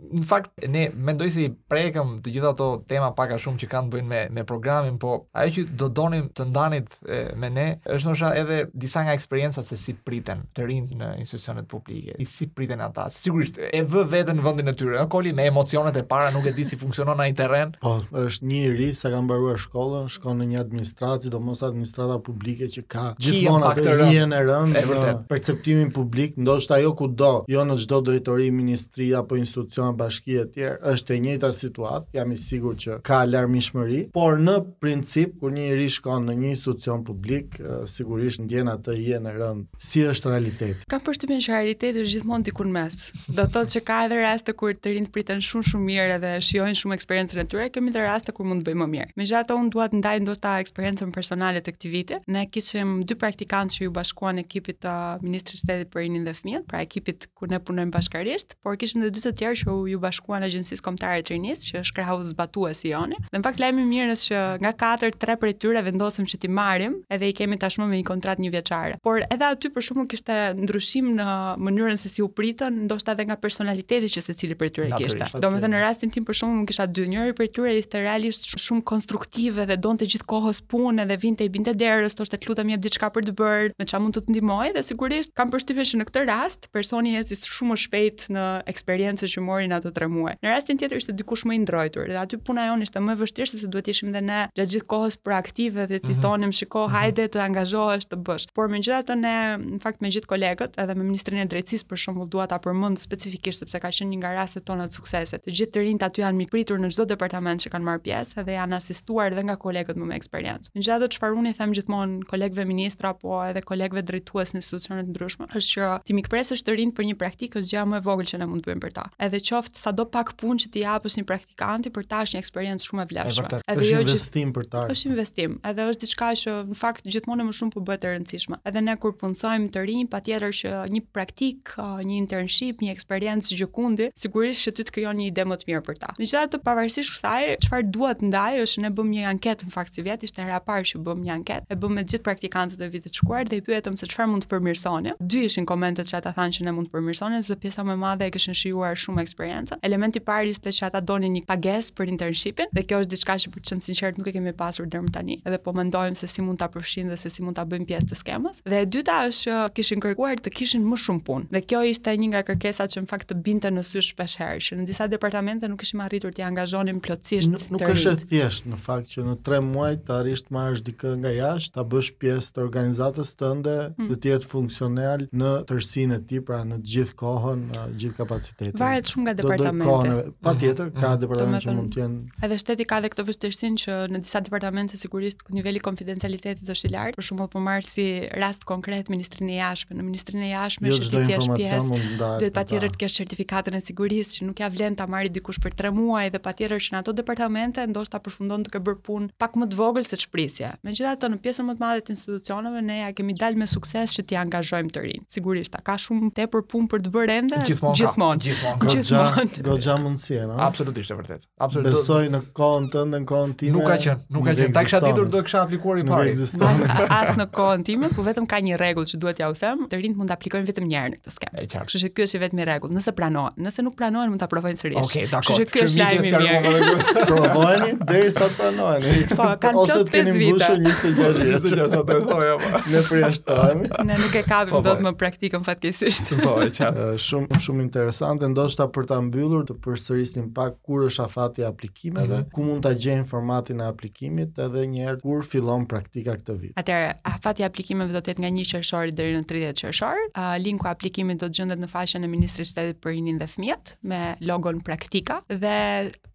në 0.00 0.24
fakt 0.26 0.66
ne 0.68 0.88
mendoj 0.94 1.28
si 1.34 1.46
prekëm 1.70 2.16
të 2.24 2.32
gjitha 2.34 2.50
ato 2.54 2.68
tema 2.88 3.10
pak 3.16 3.34
a 3.34 3.38
shumë 3.40 3.60
që 3.62 3.68
kanë 3.72 3.90
bëjnë 3.94 4.08
me 4.10 4.20
me 4.40 4.44
programin, 4.46 4.96
po 5.02 5.26
ajo 5.36 5.52
që 5.56 5.64
do 5.80 5.88
donim 5.88 6.28
të 6.36 6.46
ndanit 6.50 6.96
e, 7.06 7.20
me 7.38 7.50
ne 7.50 7.66
është 7.84 8.06
ndoshta 8.06 8.30
edhe 8.40 8.60
disa 8.72 9.02
nga 9.04 9.14
eksperiencat 9.18 9.66
se 9.68 9.76
si 9.82 9.94
priten 9.94 10.42
të 10.56 10.66
rinj 10.68 10.96
në 11.00 11.10
institucionet 11.22 11.68
publike. 11.70 12.14
I 12.22 12.26
si 12.28 12.48
priten 12.54 12.82
ata? 12.84 13.08
Sigurisht 13.14 13.60
e 13.64 13.82
vë 13.86 14.04
veten 14.12 14.40
në 14.40 14.44
vendin 14.46 14.72
e 14.72 14.74
tyre, 14.80 14.98
ë 15.04 15.08
koli 15.12 15.34
me 15.36 15.46
emocionet 15.50 15.96
e 16.00 16.04
para 16.10 16.30
nuk 16.34 16.46
e 16.50 16.54
di 16.56 16.64
si 16.66 16.78
funksionon 16.80 17.20
ai 17.24 17.34
terren. 17.36 17.74
Po, 17.82 17.96
është 18.24 18.48
një 18.50 18.62
ri 18.78 18.90
sa 18.96 19.12
ka 19.12 19.20
mbaruar 19.26 19.60
shkollën, 19.62 20.08
shkon 20.16 20.40
në 20.42 20.48
një 20.54 20.62
administratë, 20.64 21.32
domosdoshmë 21.34 21.70
administrata 21.80 22.18
publike 22.26 22.70
që 22.72 22.86
ka 22.90 23.06
gjithmonë 23.20 23.72
atë 23.74 23.98
rinjen 24.00 24.34
e 24.36 24.40
rënd 24.48 25.26
perceptimin 25.30 25.92
publik, 25.94 26.36
ndoshta 26.40 26.78
ajo 26.80 26.94
kudo, 26.98 27.32
jo 27.50 27.64
në 27.66 27.76
çdo 27.84 28.00
drejtori, 28.10 28.50
ministri 28.54 29.10
apo 29.16 29.36
institucion 29.38 29.89
bashki 29.98 30.34
e 30.40 30.44
tjerë, 30.50 30.76
është 30.92 31.14
e 31.14 31.18
njëjta 31.24 31.50
situatë, 31.56 32.14
jam 32.18 32.32
i 32.32 32.36
sigurt 32.40 32.82
që 32.84 32.98
ka 33.06 33.20
alarmishmëri, 33.24 34.00
por 34.14 34.38
në 34.42 34.56
princip 34.82 35.36
kur 35.40 35.54
një 35.54 35.66
njeri 35.68 35.88
shkon 35.96 36.26
në 36.28 36.34
një 36.40 36.50
institucion 36.54 37.04
publik, 37.06 37.56
sigurisht 37.90 38.42
ndjen 38.44 38.70
atë 38.72 38.96
i 39.00 39.18
në 39.22 39.34
rënd. 39.38 39.64
Si 39.80 40.02
është 40.06 40.32
realiteti? 40.32 40.86
Ka 40.90 41.00
përshtypjen 41.04 41.42
që 41.44 41.54
realiteti 41.54 42.04
është 42.04 42.18
gjithmonë 42.18 42.48
diku 42.50 42.66
në 42.68 42.74
mes. 42.74 43.00
Do 43.30 43.44
thotë 43.46 43.74
se 43.78 43.82
ka 43.88 44.00
edhe 44.06 44.20
raste 44.22 44.54
kur 44.56 44.74
të 44.76 44.94
rinj 44.96 45.10
pritën 45.14 45.42
shumë 45.44 45.70
shumë 45.70 45.88
mirë 45.90 46.18
dhe 46.22 46.32
shijojnë 46.46 46.78
shumë 46.80 46.98
eksperiencën 46.98 47.42
e 47.42 47.46
tyre, 47.50 47.68
kemi 47.74 47.92
edhe 47.92 48.04
raste 48.04 48.34
kur 48.36 48.48
mund 48.48 48.64
të 48.64 48.70
bëjmë 48.70 48.82
më 48.82 48.90
mirë. 48.94 49.08
Megjithatë 49.20 49.58
unë 49.60 49.72
dua 49.74 49.88
të 49.92 50.00
ndaj 50.00 50.22
ndoshta 50.24 50.54
eksperiencën 50.66 51.14
personale 51.14 51.62
të 51.64 51.74
këtij 51.76 51.94
viti. 51.94 52.20
Ne 52.34 52.44
kishim 52.50 53.00
dy 53.08 53.16
praktikantë 53.20 53.78
që 53.80 53.90
u 53.90 53.94
bashkuan 53.96 54.38
ekipit 54.42 54.80
të 54.84 54.96
Ministrisë 55.24 55.60
së 55.64 55.64
Shtetit 55.64 55.90
për 55.92 56.02
rinin 56.04 56.24
dhe 56.24 56.32
fëmijët, 56.34 56.64
pra 56.70 56.80
ekipit 56.84 57.26
ku 57.36 57.46
ne 57.50 57.58
punojmë 57.60 57.92
bashkarisht, 57.92 58.54
por 58.64 58.76
kishim 58.80 59.02
edhe 59.02 59.12
dy 59.18 59.22
të 59.26 59.32
tjerë 59.40 59.58
që 59.62 59.72
ju 59.88 60.00
bashkuan 60.02 60.42
agjencisë 60.44 60.82
kombëtare 60.84 61.22
e 61.22 61.26
Trinisë 61.26 61.68
që 61.70 61.82
është 61.84 61.96
krahu 61.96 62.18
zbatuesi 62.30 62.90
jonë. 62.92 63.18
Dhe 63.30 63.38
në 63.40 63.44
fakt 63.46 63.60
lajmi 63.62 63.84
i 63.84 63.88
mirë 63.88 64.16
është 64.16 64.28
që 64.32 64.42
nga 64.64 64.72
katër 64.82 65.14
tre 65.22 65.36
prej 65.40 65.54
tyre 65.62 65.82
vendosëm 65.86 66.26
që 66.30 66.40
ti 66.42 66.50
marrim 66.58 66.98
edhe 67.12 67.28
i 67.32 67.36
kemi 67.40 67.58
tashmë 67.60 67.88
me 67.90 68.00
një 68.00 68.06
kontratë 68.10 68.44
një 68.44 68.52
vjeçare. 68.54 68.98
Por 69.04 69.20
edhe 69.26 69.48
aty 69.52 69.70
për 69.74 69.86
shkakun 69.86 70.08
kishte 70.10 70.38
ndryshim 70.60 71.12
në 71.18 71.28
mënyrën 71.64 72.00
se 72.00 72.12
si 72.12 72.24
u 72.24 72.28
pritën, 72.28 72.82
ndoshta 72.88 73.14
edhe 73.16 73.28
nga 73.30 73.38
personaliteti 73.42 74.10
që 74.16 74.24
secili 74.28 74.56
prej 74.58 74.72
tyre 74.78 74.90
kishte. 75.00 75.30
Domethënë 75.42 75.72
në 75.76 75.82
rastin 75.84 76.12
tim 76.14 76.26
për 76.28 76.40
shkakun 76.40 76.60
nuk 76.62 76.70
kisha 76.72 76.88
dy, 76.90 77.06
njëri 77.12 77.34
prej 77.38 77.50
tyre 77.56 77.76
ishte 77.78 78.02
realisht 78.02 78.48
shumë 78.60 78.84
konstruktiv 78.90 79.60
dhe 79.70 79.76
donte 79.78 80.08
gjithkohës 80.10 80.62
punë 80.70 81.08
dhe 81.10 81.18
vinte 81.22 81.46
i 81.46 81.52
binte 81.52 81.74
derës, 81.76 82.16
thoshte 82.18 82.38
të 82.40 82.50
lutem 82.52 82.74
jep 82.74 82.84
diçka 82.86 83.10
për 83.14 83.28
të 83.30 83.34
bërë, 83.40 83.72
me 83.80 83.86
çfarë 83.88 84.04
mund 84.04 84.16
të 84.16 84.24
të 84.26 84.34
ndihmoj 84.34 84.70
dhe 84.76 84.82
sigurisht 84.86 85.32
kam 85.38 85.50
përshtypjen 85.52 85.86
se 85.88 85.98
në 86.00 86.06
këtë 86.08 86.24
rast 86.28 86.66
personi 86.74 87.14
ecis 87.20 87.44
shumë 87.46 87.70
më 87.72 87.76
shpejt 87.82 88.26
në 88.34 88.42
eksperiencën 88.72 89.30
që 89.34 89.42
mori 89.44 89.69
në 89.70 89.78
ato 89.78 89.92
3 89.94 90.08
muaj. 90.12 90.36
Në 90.44 90.50
rastin 90.52 90.80
tjetër 90.80 91.00
ishte 91.02 91.14
dikush 91.18 91.44
më 91.48 91.56
i 91.56 91.60
ndrojtur 91.62 92.10
dhe 92.10 92.18
aty 92.20 92.38
puna 92.46 92.66
jonë 92.68 92.86
ishte 92.88 93.00
më 93.04 93.14
e 93.16 93.20
vështirë 93.22 93.50
sepse 93.52 93.70
duhet 93.72 93.90
ishim 93.92 94.10
dhe 94.14 94.22
ne 94.26 94.40
gjatë 94.58 94.68
gjithë 94.74 94.88
kohës 94.92 95.16
proaktive 95.26 95.86
dhe 95.90 96.00
ti 96.04 96.10
mhm. 96.14 96.20
thonim 96.24 96.54
shiko 96.58 96.84
mhm. 96.86 96.96
hajde 96.96 97.26
të 97.34 97.42
angazhohesh 97.46 98.08
të 98.10 98.20
bësh. 98.26 98.46
Por 98.58 98.70
megjithatë 98.74 99.16
ne 99.20 99.34
në 99.64 99.80
fakt 99.84 100.02
me 100.04 100.10
gjithë 100.14 100.30
kolegët 100.34 100.78
edhe 100.84 100.96
me 101.00 101.06
ministrin 101.10 101.42
e 101.42 101.46
drejtësisë 101.52 101.88
për 101.92 102.02
shembull 102.04 102.30
dua 102.32 102.46
ta 102.52 102.58
përmend 102.64 103.00
specifikisht 103.04 103.64
sepse 103.64 103.82
ka 103.86 103.92
qenë 103.94 104.12
një 104.14 104.20
nga 104.24 104.34
rastet 104.40 104.66
tona 104.70 104.88
të 104.90 104.96
suksesit. 104.98 105.44
Të 105.46 105.56
gjithë 105.60 105.76
të 105.78 105.84
rinjt 105.86 106.06
aty 106.08 106.24
janë 106.24 106.40
mikpritur 106.44 106.80
në 106.82 106.92
çdo 106.94 107.06
departament 107.14 107.62
që 107.64 107.74
kanë 107.74 107.86
marr 107.90 108.02
pjesë 108.04 108.44
dhe 108.48 108.56
janë 108.58 108.80
asistuar 108.80 109.32
edhe 109.34 109.46
nga 109.48 109.58
kolegët 109.62 109.98
më 110.00 110.10
me 110.10 110.18
eksperiencë. 110.20 110.74
Megjithatë 110.78 111.10
çfarë 111.16 111.38
unë 111.40 111.54
them 111.60 111.74
gjithmonë 111.76 112.24
kolegëve 112.30 112.66
ministra 112.68 113.14
apo 113.14 113.38
edhe 113.46 113.62
kolegëve 113.66 114.02
drejtues 114.10 114.54
në 114.54 114.62
institucione 114.62 115.04
të 115.06 115.14
ndryshme 115.14 115.50
është 115.50 115.74
që 115.74 115.90
ti 116.08 116.16
mikpresësh 116.16 116.64
të 116.66 116.76
rinjt 116.80 116.96
për 116.98 117.08
një 117.10 117.16
praktikë 117.20 117.60
është 117.62 117.74
gjë 117.74 117.84
më 117.90 117.98
e 118.00 118.04
vogël 118.06 118.28
që 118.30 118.40
ne 118.40 118.48
mund 118.50 118.64
të 118.64 118.70
bëjmë 118.72 118.84
për 118.86 118.94
ta. 118.98 119.04
Edhe 119.26 119.40
qo 119.50 119.59
qoftë 119.60 119.92
do 119.98 120.04
pak 120.10 120.32
punë 120.40 120.62
që 120.64 120.70
ti 120.74 120.82
japësh 120.84 121.16
një 121.20 121.26
praktikanti 121.28 121.90
për 121.94 122.06
tash 122.10 122.34
një 122.34 122.40
eksperiencë 122.42 122.86
shumë 122.88 123.04
e 123.04 123.08
vlefshme. 123.12 123.58
Edhe 123.60 123.80
është 123.80 123.92
jo 123.92 124.00
një 124.00 124.08
investim 124.10 124.52
për 124.56 124.66
ta. 124.72 124.82
Është 124.92 125.10
investim, 125.10 125.56
edhe 125.70 125.86
është 125.90 126.04
diçka 126.06 126.28
që 126.42 126.54
në 126.70 126.78
fakt 126.80 127.08
gjithmonë 127.14 127.46
më 127.48 127.56
shumë 127.60 127.74
po 127.74 127.82
bëhet 127.88 128.06
e 128.08 128.12
rëndësishme. 128.14 128.60
Edhe 128.70 128.82
ne 128.84 128.94
kur 129.02 129.14
punsojmë 129.20 129.70
të 129.74 129.84
rinj, 129.88 130.04
patjetër 130.12 130.54
që 130.60 130.72
një 130.94 131.02
praktik, 131.14 131.74
një 132.08 132.16
internship, 132.20 132.84
një 132.84 132.94
eksperiencë 132.94 133.58
gjokundi, 133.60 134.08
sigurisht 134.20 134.68
që 134.68 134.74
ty 134.78 134.86
të 134.88 134.94
krijon 134.98 135.20
një 135.20 135.28
ide 135.32 135.46
më 135.50 135.60
të 135.60 135.70
mirë 135.70 135.84
për 135.90 136.00
ta. 136.04 136.12
Megjithatë, 136.20 136.62
pavarësisht 136.66 137.14
kësaj, 137.16 137.40
çfarë 137.66 137.90
dua 137.94 138.14
të 138.20 138.30
ndaj 138.30 138.60
është 138.64 138.84
ne 138.86 138.92
bëmë 138.96 139.16
një 139.18 139.26
anketë 139.34 139.68
në 139.68 139.74
fakt 139.74 139.98
si 139.98 140.04
vjet, 140.06 140.24
ishte 140.28 140.44
hera 140.44 140.60
parë 140.64 140.88
që 140.92 141.02
bëmë 141.06 141.26
një 141.28 141.34
anketë. 141.38 141.68
E 141.74 141.78
bëmë 141.82 141.98
me 142.00 142.04
të 142.06 142.14
gjithë 142.16 142.26
praktikantët 142.28 142.84
e 142.86 142.90
vitit 142.94 143.20
shkuar 143.22 143.48
dhe 143.50 143.60
i 143.60 143.64
pyetëm 143.66 143.98
se 144.00 144.08
çfarë 144.10 144.30
mund 144.32 144.46
të 144.46 144.52
përmirësoni. 144.54 145.16
Dy 145.20 145.44
ishin 145.50 145.66
komentet 145.68 146.10
që 146.10 146.20
ata 146.20 146.32
thanë 146.38 146.58
që 146.58 146.68
ne 146.68 146.74
mund 146.78 146.90
të 146.90 146.96
përmirësoni, 146.96 147.42
sepse 147.42 147.58
pjesa 147.62 147.84
më 147.86 147.96
e 147.96 148.00
madhe 148.04 148.28
e 148.30 148.34
kishin 148.34 148.54
shijuar 148.56 148.98
shumë 148.98 149.24
eksperiencën. 149.50 149.78
Elementi 149.82 150.18
i 150.18 150.22
parë 150.24 150.50
ishte 150.52 150.70
që 150.72 150.88
ata 150.88 151.00
donin 151.00 151.32
një 151.34 151.42
pagesë 151.48 151.94
për 151.96 152.10
internshipin 152.14 152.70
dhe 152.74 152.84
kjo 152.84 153.00
është 153.02 153.10
diçka 153.14 153.36
që 153.38 153.50
për 153.50 153.60
të 153.60 153.66
qenë 153.70 153.82
sinqert 153.84 154.20
nuk 154.20 154.28
e 154.28 154.32
kemi 154.34 154.52
pasur 154.56 154.86
deri 154.90 155.04
më 155.06 155.12
tani. 155.14 155.38
Edhe 155.46 155.58
po 155.62 155.72
mendojmë 155.76 156.16
se 156.18 156.26
si 156.30 156.42
mund 156.44 156.60
ta 156.60 156.68
përfshijmë 156.72 157.12
dhe 157.12 157.18
se 157.22 157.30
si 157.30 157.42
mund 157.44 157.56
ta 157.58 157.64
bëjmë 157.68 157.86
pjesë 157.86 158.10
të 158.10 158.18
skemës. 158.20 158.60
Dhe 158.66 158.82
e 158.82 158.86
dyta 158.92 159.18
është 159.28 159.44
që 159.44 159.72
kishin 159.76 160.02
kërkuar 160.04 160.40
të 160.44 160.52
kishin 160.56 160.86
më 160.90 160.98
shumë 161.04 161.24
punë. 161.26 161.48
Dhe 161.54 161.62
kjo 161.70 161.82
ishte 161.90 162.14
një 162.16 162.30
nga 162.34 162.42
kërkesat 162.50 162.94
që 162.94 163.04
në 163.04 163.10
fakt 163.10 163.30
të 163.30 163.38
binte 163.46 163.70
në 163.72 163.84
sy 163.90 164.02
shpesh 164.10 164.36
herë, 164.40 164.64
që 164.66 164.78
në 164.80 164.88
disa 164.90 165.08
departamente 165.12 165.68
nuk 165.70 165.82
kishim 165.84 166.02
arritur 166.04 166.34
të 166.36 166.44
angazhonim 166.50 167.00
plotësisht. 167.04 167.50
Nuk, 167.54 167.66
nuk 167.74 167.86
është 167.88 168.16
thjesht 168.30 168.68
në 168.70 168.78
fakt 168.84 169.12
që 169.14 169.26
në 169.28 169.38
3 169.46 169.62
muaj 169.70 169.94
të 170.06 170.16
arrish 170.18 170.44
të 170.48 170.54
marrësh 170.56 170.84
dikë 170.88 171.14
nga 171.22 171.34
jashtë, 171.38 171.74
ta 171.78 171.84
bësh 171.94 172.12
pjesë 172.20 172.54
të 172.54 172.62
organizatës 172.66 173.32
tënde, 173.40 173.76
hmm. 173.98 174.12
të 174.20 174.32
jetë 174.34 174.50
funksional 174.50 175.26
në 175.40 175.50
tërsinë 175.70 176.18
e 176.20 176.24
tij, 176.28 176.40
pra 176.48 176.60
në 176.66 176.80
të 176.82 176.88
gjithë 176.94 177.16
kohën, 177.20 177.64
në 177.72 177.84
gjithë 178.00 178.18
kapacitetin. 178.22 178.78
Varet 178.80 179.08
shumë 179.10 179.29
me 179.30 179.42
departamente. 179.42 180.32
Patjetër, 180.42 180.90
ka 181.00 181.08
mm 181.14 181.18
departamente 181.20 181.66
që 181.68 181.74
mund 181.76 181.92
të 181.94 182.00
jenë. 182.00 182.18
Edhe 182.46 182.56
shteti 182.60 182.86
ka 182.88 183.00
dhe 183.04 183.10
këtë 183.12 183.24
vështirësinë 183.28 183.80
që 183.82 183.96
në 184.14 184.20
disa 184.24 184.40
departamente 184.44 184.96
sigurisht 185.00 185.42
ku 185.46 185.52
niveli 185.56 185.80
konfidencialiteti 185.84 186.64
është 186.70 186.88
i 186.88 186.92
lartë, 186.94 187.16
për 187.20 187.26
shembull 187.26 187.50
po 187.52 187.60
marr 187.62 187.84
si 187.86 188.06
rast 188.40 188.64
konkret 188.68 189.10
Ministrinë 189.12 189.54
e 189.54 189.58
Jashtme, 189.58 189.98
në 189.98 190.06
Ministrinë 190.06 190.46
e 190.46 190.50
Jashtme 190.54 190.92
është 190.92 191.06
jo, 191.06 191.08
shitje 191.08 191.20
pjesë. 191.20 191.50
Duhet 191.50 191.50
të 191.50 191.66
informacion 191.66 191.90
mund 191.92 192.44
të 192.44 192.52
patjetër 192.56 192.94
të 192.94 193.00
kesh 193.02 193.18
certifikatën 193.20 193.76
e 193.76 193.82
sigurisë 193.84 194.38
që 194.40 194.48
nuk 194.48 194.62
ja 194.64 194.70
vlen 194.74 194.96
ta 195.00 195.08
marrë 195.10 195.32
dikush 195.36 195.60
për 195.64 195.76
3 195.82 195.92
muaj 195.98 196.32
dhe 196.36 196.40
patjetër 196.46 196.84
që 196.86 196.94
në 196.94 197.02
ato 197.02 197.14
departamente 197.20 197.84
ndoshta 197.90 198.20
përfundon 198.24 198.64
të 198.68 198.74
ke 198.76 198.82
bërë 198.88 199.02
punë 199.04 199.30
pak 199.40 199.58
më 199.60 199.70
të 199.72 199.80
vogël 199.80 200.08
se 200.08 200.18
çprisja. 200.24 200.72
Megjithatë, 200.86 201.28
në 201.34 201.40
pjesën 201.44 201.68
më 201.68 201.76
të 201.78 201.84
madhe 201.84 202.04
të 202.06 202.14
institucioneve 202.16 202.82
ne 202.88 202.98
ja 203.02 203.12
kemi 203.14 203.34
dalë 203.40 203.60
me 203.60 203.66
sukses 203.70 204.14
që 204.16 204.24
t'i 204.30 204.38
angazhojmë 204.40 204.94
të 204.94 205.04
rinj. 205.04 205.22
Sigurisht, 205.36 205.76
ka 205.86 205.98
shumë 206.00 206.32
tepër 206.40 206.64
punë 206.72 206.90
për 206.94 207.04
të 207.06 207.12
bërë 207.18 207.38
ende 207.42 207.62
gjithmonë. 207.68 208.00
Gjithmonë. 208.02 208.40
Gjithmonë. 208.46 208.46
Gjithmonë. 208.46 208.88
Gjithmon 208.96 209.19
gjë, 209.20 209.62
do 209.66 209.74
të 209.78 209.86
jam 209.88 210.02
mundsi, 210.04 210.38
Absolutisht 210.70 211.10
e 211.12 211.16
vërtet. 211.18 211.44
Absolutisht. 211.60 212.00
Besoj 212.00 212.28
në 212.32 212.40
kohën 212.56 212.86
tënde, 212.92 213.20
në 213.22 213.28
kohën 213.28 213.54
time. 213.58 213.76
Nuk 213.76 213.86
ka 213.88 213.96
qen, 214.02 214.22
nuk 214.34 214.46
ka 214.48 214.54
qen. 214.58 214.74
Ta 214.76 214.84
kisha 214.86 215.00
ditur 215.04 215.28
do 215.30 215.40
të 215.40 215.42
kisha 215.48 215.62
aplikuar 215.66 216.00
i 216.02 216.04
parë. 216.06 217.06
As 217.20 217.34
në 217.38 217.46
kohën 217.56 217.84
time, 217.86 218.10
por 218.16 218.26
vetëm 218.28 218.48
ka 218.50 218.60
një 218.66 218.78
rregull 218.80 219.08
që 219.10 219.20
duhet 219.22 219.38
t'ja 219.40 219.50
u 219.52 219.56
them, 219.60 219.84
të 219.90 220.00
rinjt 220.02 220.20
mund 220.20 220.30
të 220.32 220.36
aplikojnë 220.38 220.68
vetëm 220.68 220.88
një 220.90 221.00
herë 221.00 221.12
në 221.12 221.20
këtë 221.20 221.34
skemë. 221.36 221.66
Kështu 221.88 222.02
që 222.04 222.12
ky 222.16 222.26
është 222.26 222.40
i 222.40 222.42
vetmi 222.44 222.68
rregull. 222.68 222.94
Nëse 222.94 223.14
pranohen, 223.16 223.58
nëse 223.58 223.84
nuk 223.86 223.96
pranohen 223.98 224.32
mund 224.32 224.42
ta 224.44 224.48
provojnë 224.50 224.80
sërish. 224.80 225.04
Okej, 225.04 225.28
dakor. 225.28 225.56
Kështu 225.56 225.66
që 225.66 225.74
ky 225.74 225.86
është 225.88 226.00
lajmi 226.00 226.30
i 226.30 226.64
mirë. 226.64 226.94
Provojeni 227.30 227.96
derisa 228.10 228.48
të 228.48 228.58
pranohen. 228.58 229.08
Po, 229.34 229.48
kanë 229.60 229.84
plot 229.90 230.10
pesë 230.10 230.36
vite. 230.36 230.56
Ose 230.56 230.70
kemi 230.70 230.88
mbushur 230.88 231.60
26 231.60 231.78
vjet. 231.80 231.92
do 231.92 232.02
të 232.06 232.20
thojë 232.30 232.58
Ne 232.90 233.02
përjashtojmë. 233.06 233.90
Ne 234.06 234.18
nuk 234.20 234.34
e 234.34 234.42
kapim 234.44 234.74
po, 234.74 234.80
po. 234.80 234.84
dot 234.86 235.02
më 235.04 235.12
praktikën 235.20 235.64
fatkeqësisht. 235.66 236.32
Po, 236.44 236.56
është 236.62 236.88
shumë 237.24 237.60
shumë 237.64 237.84
interesante 237.84 238.48
ndoshta 238.50 238.88
për 238.92 239.08
ta 239.10 239.18
mbyllur 239.26 239.64
të 239.66 239.74
përsërisnim 239.82 240.50
pak 240.54 240.76
kur 240.86 241.08
është 241.08 241.24
afati 241.24 241.64
i 241.64 241.66
aplikimeve, 241.66 242.36
mm 242.36 242.42
-hmm. 242.42 242.50
ku 242.54 242.62
mund 242.66 242.82
ta 242.86 242.92
gjejmë 243.02 243.26
formatin 243.32 243.80
e 243.82 243.86
aplikimit 243.92 244.58
edhe 244.66 244.82
një 244.92 245.02
herë 245.06 245.20
kur 245.24 245.42
fillon 245.50 245.86
praktika 245.92 246.36
këtë 246.38 246.54
vit. 246.60 246.72
Atëherë, 246.82 247.10
afati 247.34 247.62
i 247.64 247.66
aplikimeve 247.70 248.12
do 248.14 248.20
të 248.22 248.30
jetë 248.34 248.42
nga 248.44 248.50
1 248.54 248.68
qershor 248.70 249.06
deri 249.18 249.34
në 249.40 249.46
30 249.50 249.82
qershor. 249.82 250.18
Uh, 250.30 250.56
linku 250.66 250.86
i 250.86 250.90
aplikimit 250.94 251.40
do 251.42 251.46
të 251.46 251.58
gjendet 251.60 251.78
në 251.82 251.88
faqen 251.94 252.24
e 252.24 252.28
Ministrisë 252.36 252.70
së 252.70 252.70
Shtetit 252.70 252.98
për 253.02 253.10
Rinin 253.16 253.38
dhe 253.40 253.46
Fëmijët 253.54 253.84
me 254.10 254.20
logon 254.50 254.80
praktika 254.88 255.34
dhe 255.62 255.76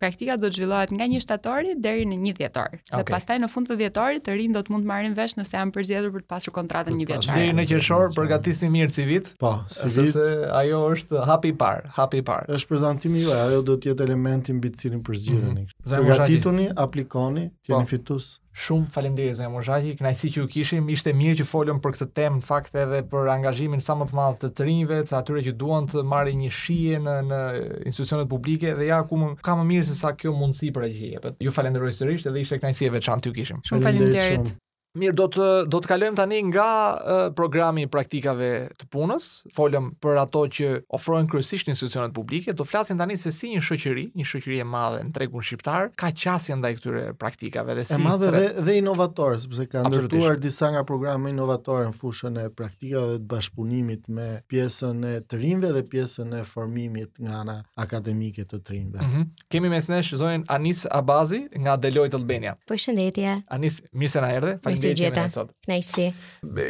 praktika 0.02 0.36
do 0.42 0.48
të 0.50 0.56
zhvillohet 0.58 0.92
nga 0.92 1.06
1 1.08 1.24
shtatori 1.26 1.72
deri 1.86 2.04
në 2.12 2.18
1 2.28 2.38
dhjetor. 2.40 2.70
Okay. 2.74 2.98
Dhe 2.98 3.04
pastaj 3.14 3.38
në 3.44 3.50
fund 3.54 3.70
të 3.72 3.78
dhjetorit 3.82 4.22
të 4.28 4.36
rinj 4.40 4.54
do 4.58 4.60
të 4.66 4.72
mund 4.74 4.84
të 4.86 4.90
marrin 4.92 5.14
vesh 5.22 5.38
nëse 5.40 5.54
janë 5.58 5.72
përzgjedhur 5.78 6.12
për 6.18 6.24
të 6.26 6.30
pasur 6.34 6.52
kontratën 6.58 6.94
një 7.00 7.06
vjeçare. 7.12 7.40
Deri 7.40 7.54
në 7.60 7.64
qershor 7.70 8.12
përgatisni 8.20 8.68
mirë 8.76 8.92
civit. 8.98 9.26
Po, 9.44 9.52
civit. 9.78 10.12
Sepse 10.12 10.26
ajo 10.62 10.78
është 10.96 11.16
hapi 11.30 11.48
i 11.54 11.58
parë, 11.64 11.82
hapi 12.02 12.18
i 12.24 12.28
parë 12.32 12.46
është 12.66 12.68
prezantimi 12.74 13.22
juaj, 13.22 13.42
ajo 13.50 13.62
do 13.66 13.76
të 13.78 13.92
jetë 13.94 14.06
elementi 14.10 14.54
mbi 14.58 14.70
të 14.74 14.82
cilin 14.82 15.02
përzgjidheni. 15.06 15.62
Mm 15.62 15.68
-hmm. 15.68 15.96
Përgatituni, 16.06 16.66
aplikoni, 16.86 17.44
po. 17.50 17.74
jeni 17.74 17.86
fitues. 17.94 18.30
Shumë 18.64 18.86
faleminderit 18.96 19.36
Zemo 19.36 19.60
Zhaqi, 19.68 19.98
kënaqësi 20.00 20.30
që 20.36 20.40
ju 20.40 20.48
kishim, 20.54 20.90
ishte 20.96 21.12
mirë 21.20 21.36
që 21.40 21.44
folëm 21.50 21.82
për 21.84 21.92
këtë 21.98 22.08
temë, 22.16 22.38
në 22.38 22.42
fakt 22.50 22.76
edhe 22.84 23.02
për 23.12 23.30
angazhimin 23.36 23.82
sa 23.84 23.94
më 24.00 24.06
të 24.08 24.16
madh 24.16 24.38
të 24.42 24.50
tërinjve, 24.58 25.02
të 25.10 25.14
atyre 25.20 25.42
që 25.48 25.54
duan 25.60 25.88
të 25.92 26.06
marrin 26.14 26.40
një 26.46 26.52
shije 26.60 27.00
në 27.04 27.16
në 27.32 27.42
institucionet 27.90 28.30
publike 28.32 28.72
dhe 28.78 28.88
ja 28.88 29.04
ku 29.10 29.20
ka 29.42 29.52
më 29.60 29.64
mirë 29.72 29.86
se 29.92 29.96
sa 29.96 30.16
kjo 30.16 30.32
mundësi 30.40 30.72
për 30.78 30.88
jepet. 30.88 31.36
Ju 31.44 31.52
falenderoj 31.52 31.92
sërish 32.00 32.30
dhe 32.32 32.40
ishte 32.46 32.62
kënaqësi 32.64 32.88
e 32.88 32.94
veçantë 32.96 33.26
që 33.28 33.28
ju 33.30 33.34
kishim. 33.42 33.60
Shumë 33.68 33.84
faleminderit. 33.90 34.56
Mirë, 34.96 35.16
do 35.20 35.26
të 35.28 35.46
do 35.74 35.82
të 35.84 35.90
kalojmë 35.92 36.18
tani 36.18 36.38
nga 36.48 36.66
uh, 36.68 37.14
programi 37.36 37.84
i 37.84 37.90
praktikave 37.92 38.48
të 38.80 38.88
punës. 38.94 39.26
Folëm 39.56 39.90
për 40.02 40.20
ato 40.22 40.44
që 40.56 40.70
ofrojnë 40.96 41.30
kryesisht 41.32 41.68
institucionet 41.72 42.14
publike. 42.16 42.54
Do 42.56 42.64
flasim 42.68 43.00
tani 43.00 43.18
se 43.20 43.32
si 43.36 43.52
një 43.52 43.64
shoqëri, 43.68 44.06
një 44.16 44.28
shoqëri 44.30 44.62
e 44.64 44.68
madhe 44.70 45.02
në 45.08 45.12
tregun 45.18 45.44
shqiptar, 45.44 45.90
ka 46.00 46.12
qasje 46.16 46.56
ndaj 46.62 46.74
këtyre 46.78 47.04
praktikave 47.20 47.76
dhe 47.76 47.84
si 47.90 47.98
e 47.98 48.00
madhe 48.04 48.30
tre... 48.32 48.42
dhe, 48.46 48.64
dhe 48.70 48.78
inovatore, 48.80 49.40
sepse 49.44 49.68
ka 49.72 49.84
ndërtuar 49.90 50.40
disa 50.46 50.72
nga 50.76 50.86
programe 50.88 51.34
inovatore 51.36 51.90
në 51.90 51.96
fushën 52.00 52.40
e 52.46 52.48
praktikave 52.56 53.18
dhe 53.18 53.22
të 53.26 53.30
bashkëpunimit 53.36 54.08
me 54.16 54.30
pjesën 54.52 55.04
e 55.12 55.16
të 55.28 55.42
dhe 55.76 55.84
pjesën 55.92 56.32
e 56.40 56.44
formimit 56.48 57.20
nga 57.22 57.42
ana 57.44 57.58
akademike 57.80 58.46
të 58.48 58.62
të 58.64 58.72
rinjve. 58.76 59.02
Mm 59.02 59.12
-hmm. 59.12 59.44
Kemi 59.50 59.70
mes 59.70 59.88
nesh 59.88 60.14
zonën 60.14 60.44
Anis 60.48 60.86
Abazi 60.92 61.48
nga 61.58 61.78
Deloitte 61.78 62.16
Albania. 62.16 62.56
Përshëndetje. 62.70 63.42
Anis, 63.50 63.82
mirë 64.00 64.12
se 64.14 64.22
na 64.22 64.30
erdhe. 64.38 64.54
Faleminderit 64.64 64.85
të 64.94 66.06